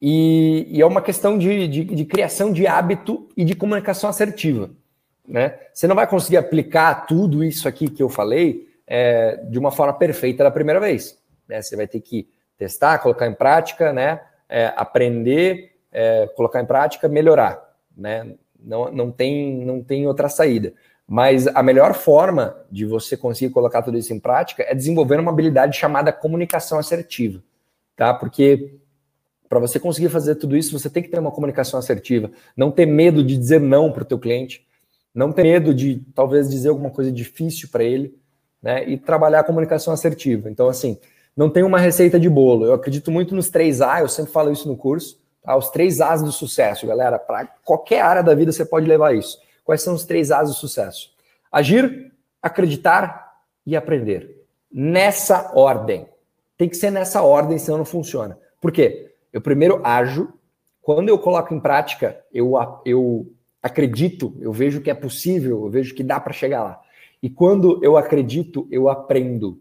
e, 0.00 0.66
e, 0.70 0.80
é 0.80 0.86
uma 0.86 1.02
questão 1.02 1.38
de, 1.38 1.68
de, 1.68 1.84
de, 1.84 2.04
criação 2.04 2.52
de 2.52 2.66
hábito 2.66 3.28
e 3.36 3.44
de 3.44 3.54
comunicação 3.54 4.08
assertiva. 4.08 4.70
Né? 5.26 5.58
Você 5.72 5.86
não 5.86 5.94
vai 5.94 6.06
conseguir 6.06 6.38
aplicar 6.38 7.06
tudo 7.06 7.44
isso 7.44 7.68
aqui 7.68 7.88
que 7.88 8.02
eu 8.02 8.08
falei 8.08 8.68
é, 8.86 9.36
de 9.48 9.58
uma 9.58 9.70
forma 9.70 9.92
perfeita 9.92 10.42
da 10.42 10.50
primeira 10.50 10.80
vez. 10.80 11.18
Né? 11.46 11.60
Você 11.60 11.76
vai 11.76 11.86
ter 11.86 12.00
que 12.00 12.28
testar, 12.56 12.98
colocar 12.98 13.26
em 13.26 13.34
prática, 13.34 13.92
né? 13.92 14.20
É, 14.48 14.72
aprender 14.76 15.69
é, 15.92 16.26
colocar 16.36 16.60
em 16.60 16.66
prática, 16.66 17.08
melhorar, 17.08 17.76
né? 17.96 18.34
Não, 18.62 18.92
não, 18.92 19.10
tem, 19.10 19.64
não 19.64 19.82
tem 19.82 20.06
outra 20.06 20.28
saída. 20.28 20.72
Mas 21.08 21.46
a 21.48 21.62
melhor 21.62 21.94
forma 21.94 22.56
de 22.70 22.86
você 22.86 23.16
conseguir 23.16 23.52
colocar 23.52 23.82
tudo 23.82 23.98
isso 23.98 24.12
em 24.12 24.20
prática 24.20 24.62
é 24.62 24.74
desenvolver 24.74 25.18
uma 25.18 25.32
habilidade 25.32 25.76
chamada 25.76 26.12
comunicação 26.12 26.78
assertiva, 26.78 27.42
tá? 27.96 28.14
Porque 28.14 28.78
para 29.48 29.58
você 29.58 29.80
conseguir 29.80 30.08
fazer 30.08 30.36
tudo 30.36 30.56
isso, 30.56 30.78
você 30.78 30.88
tem 30.88 31.02
que 31.02 31.08
ter 31.08 31.18
uma 31.18 31.32
comunicação 31.32 31.80
assertiva, 31.80 32.30
não 32.56 32.70
ter 32.70 32.86
medo 32.86 33.24
de 33.24 33.36
dizer 33.36 33.60
não 33.60 33.90
para 33.90 34.04
o 34.04 34.06
teu 34.06 34.18
cliente, 34.18 34.64
não 35.12 35.32
ter 35.32 35.42
medo 35.42 35.74
de 35.74 36.00
talvez 36.14 36.48
dizer 36.48 36.68
alguma 36.68 36.90
coisa 36.90 37.10
difícil 37.10 37.68
para 37.68 37.82
ele, 37.82 38.14
né? 38.62 38.88
E 38.88 38.96
trabalhar 38.96 39.40
a 39.40 39.44
comunicação 39.44 39.92
assertiva. 39.92 40.48
Então, 40.48 40.68
assim, 40.68 40.96
não 41.36 41.50
tem 41.50 41.62
uma 41.64 41.78
receita 41.78 42.20
de 42.20 42.28
bolo. 42.28 42.66
Eu 42.66 42.74
acredito 42.74 43.10
muito 43.10 43.34
nos 43.34 43.48
três 43.48 43.80
A, 43.80 44.00
eu 44.00 44.08
sempre 44.08 44.32
falo 44.32 44.52
isso 44.52 44.68
no 44.68 44.76
curso. 44.76 45.19
Tá? 45.42 45.56
Os 45.56 45.70
três 45.70 46.00
As 46.00 46.22
do 46.22 46.32
sucesso, 46.32 46.86
galera. 46.86 47.18
Para 47.18 47.46
qualquer 47.64 48.02
área 48.02 48.22
da 48.22 48.34
vida 48.34 48.52
você 48.52 48.64
pode 48.64 48.86
levar 48.86 49.14
isso. 49.14 49.38
Quais 49.64 49.82
são 49.82 49.94
os 49.94 50.04
três 50.04 50.30
As 50.30 50.48
do 50.48 50.54
sucesso? 50.54 51.10
Agir, 51.50 52.12
acreditar 52.42 53.34
e 53.66 53.76
aprender. 53.76 54.44
Nessa 54.72 55.52
ordem. 55.54 56.06
Tem 56.56 56.68
que 56.68 56.76
ser 56.76 56.90
nessa 56.90 57.22
ordem, 57.22 57.58
senão 57.58 57.78
não 57.78 57.84
funciona. 57.84 58.38
Por 58.60 58.70
quê? 58.70 59.12
Eu 59.32 59.40
primeiro 59.40 59.80
ajo. 59.84 60.32
Quando 60.82 61.08
eu 61.08 61.18
coloco 61.18 61.54
em 61.54 61.60
prática, 61.60 62.20
eu, 62.32 62.54
eu 62.84 63.32
acredito, 63.62 64.34
eu 64.40 64.52
vejo 64.52 64.80
que 64.80 64.90
é 64.90 64.94
possível, 64.94 65.64
eu 65.64 65.70
vejo 65.70 65.94
que 65.94 66.02
dá 66.02 66.18
para 66.18 66.32
chegar 66.32 66.62
lá. 66.62 66.80
E 67.22 67.28
quando 67.28 67.78
eu 67.82 67.96
acredito, 67.96 68.66
eu 68.70 68.88
aprendo. 68.88 69.60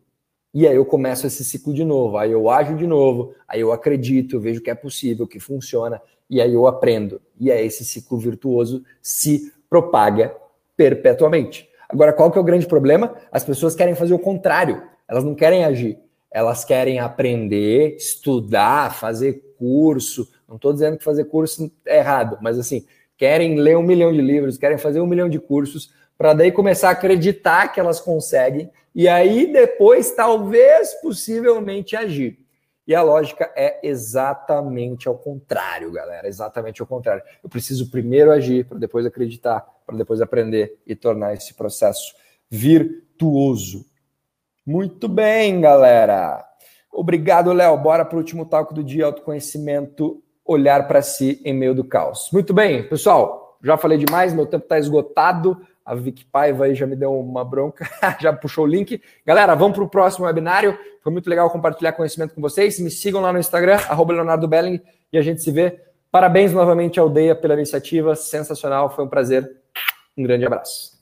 E 0.54 0.68
aí 0.68 0.76
eu 0.76 0.86
começo 0.86 1.28
esse 1.28 1.44
ciclo 1.44 1.74
de 1.74 1.86
novo, 1.86 2.18
aí 2.18 2.32
eu 2.32 2.50
ajo 2.50 2.76
de 2.76 2.88
novo, 2.88 3.36
aí 3.48 3.62
eu 3.62 3.72
acredito, 3.72 4.36
eu 4.36 4.40
vejo 4.40 4.62
que 4.62 4.72
é 4.72 4.76
possível, 4.76 5.28
que 5.28 5.40
funciona, 5.40 6.02
e 6.28 6.42
aí 6.42 6.54
eu 6.54 6.66
aprendo. 6.66 7.22
E 7.40 7.52
aí 7.52 7.66
esse 7.66 7.86
ciclo 7.86 8.18
virtuoso 8.18 8.84
se 9.02 9.54
propaga 9.70 10.36
perpetuamente. 10.76 11.70
Agora, 11.88 12.14
qual 12.14 12.32
que 12.32 12.38
é 12.38 12.42
o 12.42 12.44
grande 12.44 12.66
problema? 12.66 13.16
As 13.32 13.44
pessoas 13.44 13.76
querem 13.76 13.94
fazer 13.94 14.14
o 14.14 14.20
contrário, 14.20 14.82
elas 15.08 15.24
não 15.24 15.36
querem 15.36 15.66
agir, 15.66 16.00
elas 16.32 16.66
querem 16.66 17.00
aprender, 17.00 17.96
estudar, 17.96 18.96
fazer 18.96 19.56
curso. 19.58 20.28
Não 20.48 20.56
estou 20.56 20.74
dizendo 20.74 20.98
que 20.98 21.04
fazer 21.04 21.26
curso 21.26 21.72
é 21.86 21.98
errado, 21.98 22.38
mas 22.42 22.58
assim, 22.58 22.86
querem 23.18 23.60
ler 23.60 23.78
um 23.78 23.84
milhão 23.84 24.12
de 24.12 24.22
livros, 24.22 24.58
querem 24.58 24.78
fazer 24.78 25.00
um 25.00 25.08
milhão 25.08 25.30
de 25.30 25.40
cursos, 25.40 25.92
para 26.18 26.34
daí 26.34 26.52
começar 26.52 26.90
a 26.90 26.92
acreditar 26.92 27.68
que 27.70 27.80
elas 27.80 28.00
conseguem 28.00 28.70
e 29.00 29.08
aí 29.08 29.50
depois 29.50 30.12
talvez 30.12 30.94
possivelmente 30.96 31.96
agir. 31.96 32.38
E 32.86 32.94
a 32.94 33.02
lógica 33.02 33.50
é 33.56 33.80
exatamente 33.82 35.08
ao 35.08 35.18
contrário, 35.18 35.90
galera, 35.90 36.28
exatamente 36.28 36.82
ao 36.82 36.86
contrário. 36.86 37.24
Eu 37.42 37.50
preciso 37.50 37.90
primeiro 37.90 38.30
agir 38.30 38.66
para 38.66 38.78
depois 38.78 39.06
acreditar, 39.06 39.66
para 39.88 39.96
depois 39.96 40.20
aprender 40.20 40.82
e 40.86 40.98
tornar 40.98 41.34
esse 41.34 41.54
processo 41.54 42.14
virtuoso. 42.50 43.86
Muito 44.66 45.08
bem, 45.08 45.62
galera. 45.62 46.46
Obrigado, 46.92 47.54
Léo. 47.54 47.78
Bora 47.78 48.04
para 48.04 48.18
o 48.18 48.20
último 48.20 48.46
talco 48.46 48.74
do 48.74 48.84
dia, 48.84 49.06
autoconhecimento, 49.06 50.22
olhar 50.44 50.90
para 50.90 51.02
si 51.02 51.42
em 51.46 51.54
meio 51.54 51.74
do 51.74 51.86
caos. 51.86 52.30
Muito 52.34 52.54
bem, 52.54 52.86
pessoal. 52.90 53.58
Já 53.64 53.78
falei 53.78 53.98
demais, 53.98 54.34
meu 54.34 54.46
tempo 54.46 54.66
está 54.66 54.78
esgotado. 54.78 55.58
A 55.90 55.96
Vic 55.96 56.24
Paiva 56.26 56.66
aí 56.66 56.76
já 56.76 56.86
me 56.86 56.96
deu 56.96 57.20
uma 57.20 57.44
bronca, 57.44 57.90
já 58.22 58.32
puxou 58.32 58.64
o 58.64 58.68
link. 58.68 59.02
Galera, 59.26 59.56
vamos 59.56 59.76
para 59.76 59.84
o 59.84 59.90
próximo 59.90 60.28
webinário. 60.28 60.78
Foi 61.02 61.12
muito 61.12 61.28
legal 61.28 61.50
compartilhar 61.50 61.94
conhecimento 61.94 62.36
com 62.36 62.42
vocês. 62.42 62.80
Me 62.80 62.92
sigam 62.92 63.22
lá 63.22 63.34
no 63.34 63.40
Instagram, 63.40 63.80
Leonardo 64.14 64.48
Belling, 64.48 64.80
e 65.12 65.18
a 65.18 65.24
gente 65.24 65.42
se 65.42 65.50
vê. 65.50 65.82
Parabéns 66.12 66.54
novamente 66.54 67.00
à 67.00 67.02
Aldeia 67.02 67.36
pela 67.36 67.56
iniciativa, 67.56 68.16
sensacional, 68.16 68.92
foi 68.96 69.04
um 69.04 69.08
prazer. 69.08 69.50
Um 70.16 70.22
grande 70.22 70.46
abraço. 70.46 70.99